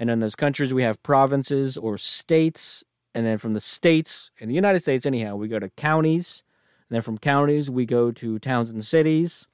and 0.00 0.10
in 0.10 0.18
those 0.18 0.34
countries 0.34 0.74
we 0.74 0.82
have 0.82 1.00
provinces 1.04 1.76
or 1.76 1.96
states, 1.96 2.82
and 3.14 3.26
then 3.26 3.38
from 3.38 3.54
the 3.54 3.60
states 3.60 4.30
in 4.38 4.48
the 4.48 4.54
United 4.54 4.80
States 4.80 5.04
anyhow, 5.04 5.36
we 5.36 5.46
go 5.46 5.60
to 5.60 5.68
counties, 5.70 6.42
and 6.88 6.96
then 6.96 7.02
from 7.02 7.18
counties 7.18 7.70
we 7.70 7.84
go 7.84 8.10
to 8.10 8.38
towns 8.38 8.70
and 8.70 8.84
cities, 8.84 9.46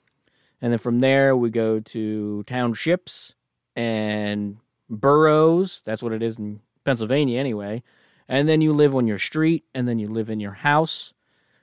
and 0.63 0.73
then 0.73 0.79
from 0.79 1.01
there 1.01 1.37
we 1.37 1.51
go 1.51 1.81
to 1.81 2.45
townships 2.45 3.35
and 3.75 4.59
boroughs. 4.89 5.83
That's 5.85 6.03
what 6.03 6.13
it 6.13 6.23
is 6.23 6.39
in 6.39 6.61
Pennsylvania, 6.85 7.39
anyway. 7.39 7.83
And 8.29 8.49
then 8.49 8.61
you 8.61 8.73
live 8.73 8.95
on 8.95 9.07
your 9.07 9.19
street, 9.19 9.65
and 9.75 9.87
then 9.87 9.99
you 9.99 10.09
live 10.09 10.31
in 10.31 10.41
your 10.41 10.53
house. 10.53 11.13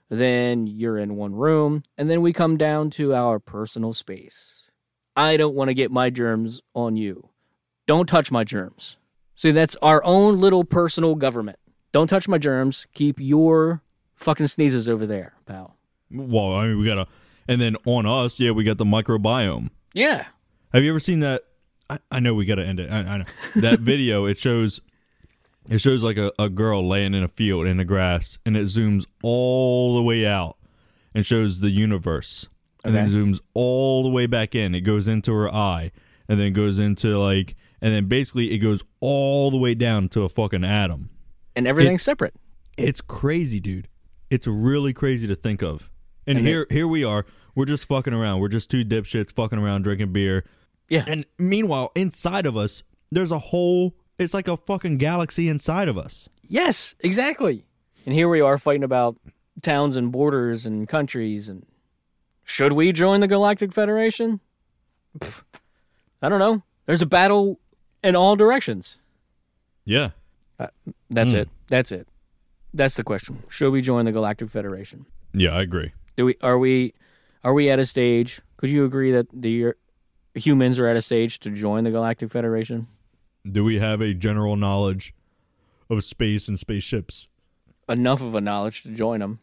Then 0.09 0.67
you're 0.67 0.97
in 0.97 1.15
one 1.15 1.33
room, 1.33 1.83
and 1.97 2.09
then 2.09 2.21
we 2.21 2.33
come 2.33 2.57
down 2.57 2.89
to 2.91 3.15
our 3.15 3.39
personal 3.39 3.93
space. 3.93 4.69
I 5.15 5.37
don't 5.37 5.55
want 5.55 5.69
to 5.69 5.73
get 5.73 5.89
my 5.89 6.09
germs 6.09 6.61
on 6.75 6.97
you. 6.97 7.29
Don't 7.85 8.07
touch 8.07 8.31
my 8.31 8.43
germs. 8.43 8.97
See, 9.35 9.51
that's 9.51 9.75
our 9.81 10.03
own 10.03 10.39
little 10.39 10.63
personal 10.63 11.15
government. 11.15 11.57
Don't 11.91 12.07
touch 12.07 12.27
my 12.27 12.37
germs. 12.37 12.87
Keep 12.93 13.19
your 13.19 13.81
fucking 14.15 14.47
sneezes 14.47 14.87
over 14.87 15.05
there, 15.05 15.33
pal. 15.45 15.75
Well, 16.11 16.53
I 16.53 16.67
mean, 16.67 16.79
we 16.79 16.85
gotta, 16.85 17.07
and 17.47 17.59
then 17.59 17.75
on 17.85 18.05
us, 18.05 18.39
yeah, 18.39 18.51
we 18.51 18.63
got 18.63 18.77
the 18.77 18.85
microbiome. 18.85 19.69
Yeah. 19.93 20.25
Have 20.71 20.83
you 20.83 20.91
ever 20.91 20.99
seen 20.99 21.19
that? 21.19 21.43
I, 21.89 21.99
I 22.11 22.19
know 22.19 22.33
we 22.33 22.45
got 22.45 22.55
to 22.55 22.65
end 22.65 22.79
it. 22.79 22.89
I, 22.91 22.99
I 22.99 23.17
know 23.19 23.25
that 23.55 23.79
video. 23.81 24.25
It 24.25 24.37
shows, 24.37 24.79
it 25.69 25.79
shows 25.79 26.03
like 26.03 26.17
a, 26.17 26.31
a 26.39 26.49
girl 26.49 26.87
laying 26.87 27.13
in 27.13 27.23
a 27.23 27.27
field 27.27 27.67
in 27.67 27.77
the 27.77 27.85
grass, 27.85 28.37
and 28.45 28.55
it 28.55 28.63
zooms 28.65 29.05
all 29.21 29.95
the 29.95 30.01
way 30.03 30.25
out 30.25 30.57
and 31.13 31.25
shows 31.25 31.59
the 31.59 31.69
universe, 31.69 32.47
and 32.85 32.95
then 32.95 33.05
Okay. 33.07 33.15
zooms 33.15 33.39
all 33.53 34.03
the 34.03 34.09
way 34.09 34.25
back 34.25 34.55
in. 34.55 34.73
It 34.73 34.81
goes 34.81 35.07
into 35.07 35.33
her 35.33 35.53
eye, 35.53 35.91
and 36.29 36.39
then 36.39 36.53
goes 36.53 36.79
into 36.79 37.17
like, 37.19 37.55
and 37.83 37.93
then 37.93 38.07
basically 38.07 38.51
it 38.51 38.59
goes 38.59 38.81
all 39.01 39.51
the 39.51 39.57
way 39.57 39.75
down 39.75 40.07
to 40.09 40.23
a 40.23 40.29
fucking 40.29 40.63
atom. 40.63 41.09
And 41.53 41.67
everything's 41.67 42.01
separate. 42.01 42.33
It's 42.77 43.01
crazy, 43.01 43.59
dude. 43.59 43.89
It's 44.29 44.47
really 44.47 44.93
crazy 44.93 45.27
to 45.27 45.35
think 45.35 45.61
of. 45.61 45.91
And, 46.25 46.39
And 46.39 46.47
here, 46.47 46.65
here 46.71 46.87
we 46.87 47.03
are. 47.03 47.25
We're 47.53 47.65
just 47.65 47.85
fucking 47.85 48.13
around. 48.13 48.39
We're 48.39 48.47
just 48.47 48.71
two 48.71 48.85
dipshits 48.85 49.33
fucking 49.33 49.59
around 49.59 49.83
drinking 49.83 50.13
beer. 50.13 50.45
Yeah. 50.87 51.03
And 51.05 51.25
meanwhile, 51.37 51.91
inside 51.93 52.45
of 52.45 52.55
us, 52.55 52.83
there's 53.11 53.31
a 53.31 53.39
whole. 53.39 53.93
It's 54.17 54.33
like 54.33 54.47
a 54.47 54.55
fucking 54.55 54.97
galaxy 54.97 55.49
inside 55.49 55.89
of 55.89 55.97
us. 55.97 56.29
Yes, 56.41 56.95
exactly. 57.01 57.65
And 58.05 58.15
here 58.15 58.29
we 58.29 58.39
are 58.39 58.57
fighting 58.57 58.83
about 58.83 59.17
towns 59.61 59.97
and 59.97 60.09
borders 60.09 60.65
and 60.65 60.87
countries 60.87 61.49
and 61.49 61.65
should 62.45 62.73
we 62.73 62.91
join 62.91 63.21
the 63.21 63.27
Galactic 63.27 63.73
Federation? 63.73 64.39
Pff, 65.19 65.43
I 66.21 66.29
don't 66.29 66.39
know. 66.39 66.63
There's 66.85 67.01
a 67.01 67.05
battle 67.05 67.59
in 68.03 68.15
all 68.15 68.35
directions. 68.35 68.99
Yeah. 69.85 70.11
That's 71.09 71.33
Hmm. 71.33 71.39
it. 71.39 71.49
That's 71.67 71.91
it. 71.91 72.07
That's 72.73 72.95
the 72.95 73.03
question. 73.03 73.43
Should 73.49 73.71
we 73.71 73.81
join 73.81 74.05
the 74.05 74.11
Galactic 74.11 74.49
Federation? 74.49 75.05
Yeah, 75.33 75.49
I 75.55 75.61
agree. 75.61 75.91
Do 76.15 76.25
we 76.25 76.35
are 76.41 76.57
we 76.57 76.93
are 77.43 77.53
we 77.53 77.69
at 77.69 77.79
a 77.79 77.85
stage? 77.85 78.39
Could 78.57 78.69
you 78.69 78.85
agree 78.85 79.11
that 79.11 79.27
the 79.33 79.73
humans 80.35 80.79
are 80.79 80.87
at 80.87 80.95
a 80.95 81.01
stage 81.01 81.39
to 81.39 81.49
join 81.51 81.83
the 81.83 81.91
Galactic 81.91 82.31
Federation? 82.31 82.87
Do 83.49 83.63
we 83.63 83.79
have 83.79 83.99
a 84.01 84.13
general 84.13 84.55
knowledge 84.55 85.13
of 85.89 86.03
space 86.03 86.47
and 86.47 86.57
spaceships? 86.57 87.27
Enough 87.89 88.21
of 88.21 88.33
a 88.35 88.41
knowledge 88.41 88.83
to 88.83 88.89
join 88.89 89.19
them. 89.19 89.39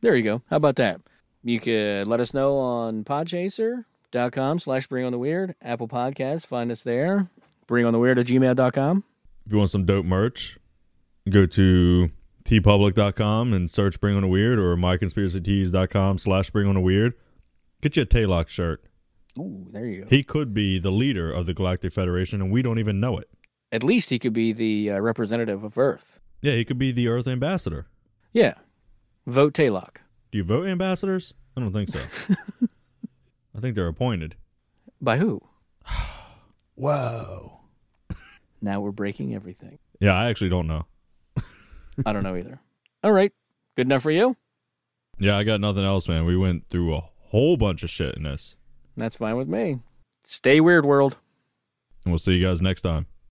There 0.00 0.16
you 0.16 0.24
go. 0.24 0.42
How 0.50 0.56
about 0.56 0.76
that? 0.76 1.00
You 1.44 1.60
could 1.60 2.08
let 2.08 2.18
us 2.20 2.34
know 2.34 2.58
on 2.58 3.04
podchaser.com 3.04 4.58
slash 4.58 4.86
bring 4.88 5.04
on 5.04 5.12
the 5.12 5.18
weird, 5.18 5.54
Apple 5.62 5.86
Podcasts, 5.88 6.44
find 6.46 6.70
us 6.72 6.82
there. 6.82 7.28
Bring 7.68 7.86
on 7.86 7.92
the 7.92 7.98
weird 8.00 8.18
at 8.18 8.26
gmail.com. 8.26 9.04
If 9.46 9.52
you 9.52 9.58
want 9.58 9.70
some 9.70 9.84
dope 9.84 10.04
merch, 10.04 10.58
go 11.30 11.46
to 11.46 12.10
teepublic.com 12.44 13.52
and 13.52 13.70
search 13.70 14.00
Bring 14.00 14.16
on 14.16 14.24
a 14.24 14.28
Weird 14.28 14.58
or 14.58 14.74
myconspiracytees.com 14.76 16.18
slash 16.18 16.50
Bring 16.50 16.66
on 16.66 16.76
a 16.76 16.80
Weird. 16.80 17.14
Get 17.80 17.96
you 17.96 18.02
a 18.02 18.06
Taylock 18.06 18.48
shirt. 18.48 18.82
Ooh, 19.38 19.68
there 19.70 19.86
you 19.86 20.02
go. 20.02 20.08
He 20.08 20.24
could 20.24 20.52
be 20.52 20.78
the 20.78 20.90
leader 20.90 21.30
of 21.30 21.46
the 21.46 21.54
Galactic 21.54 21.92
Federation 21.92 22.40
and 22.40 22.50
we 22.50 22.62
don't 22.62 22.78
even 22.78 22.98
know 22.98 23.18
it. 23.18 23.28
At 23.70 23.84
least 23.84 24.08
he 24.08 24.18
could 24.18 24.32
be 24.32 24.52
the 24.52 24.92
uh, 24.92 25.00
representative 25.00 25.62
of 25.62 25.76
Earth. 25.76 26.20
Yeah, 26.40 26.54
he 26.54 26.64
could 26.64 26.78
be 26.78 26.90
the 26.90 27.08
Earth 27.08 27.28
ambassador. 27.28 27.86
Yeah. 28.32 28.54
Vote 29.26 29.52
Taylock. 29.52 30.00
Do 30.32 30.38
you 30.38 30.44
vote 30.44 30.66
ambassadors? 30.66 31.34
I 31.56 31.60
don't 31.60 31.72
think 31.72 31.90
so. 31.90 31.98
I 33.54 33.60
think 33.60 33.74
they're 33.74 33.88
appointed. 33.88 34.36
By 35.00 35.18
who? 35.18 35.42
Whoa. 36.74 37.57
Now 38.60 38.80
we're 38.80 38.90
breaking 38.92 39.34
everything. 39.34 39.78
Yeah, 40.00 40.14
I 40.14 40.28
actually 40.28 40.50
don't 40.50 40.66
know. 40.66 40.86
I 42.06 42.12
don't 42.12 42.22
know 42.22 42.36
either. 42.36 42.60
All 43.02 43.12
right. 43.12 43.32
Good 43.76 43.86
enough 43.86 44.02
for 44.02 44.10
you? 44.10 44.36
Yeah, 45.18 45.36
I 45.36 45.44
got 45.44 45.60
nothing 45.60 45.84
else, 45.84 46.08
man. 46.08 46.24
We 46.24 46.36
went 46.36 46.64
through 46.64 46.94
a 46.94 47.08
whole 47.30 47.56
bunch 47.56 47.82
of 47.82 47.90
shit 47.90 48.16
in 48.16 48.22
this. 48.24 48.56
That's 48.96 49.16
fine 49.16 49.36
with 49.36 49.48
me. 49.48 49.80
Stay 50.24 50.60
weird, 50.60 50.84
world. 50.84 51.18
And 52.04 52.12
we'll 52.12 52.18
see 52.18 52.34
you 52.34 52.44
guys 52.44 52.60
next 52.60 52.82
time. 52.82 53.06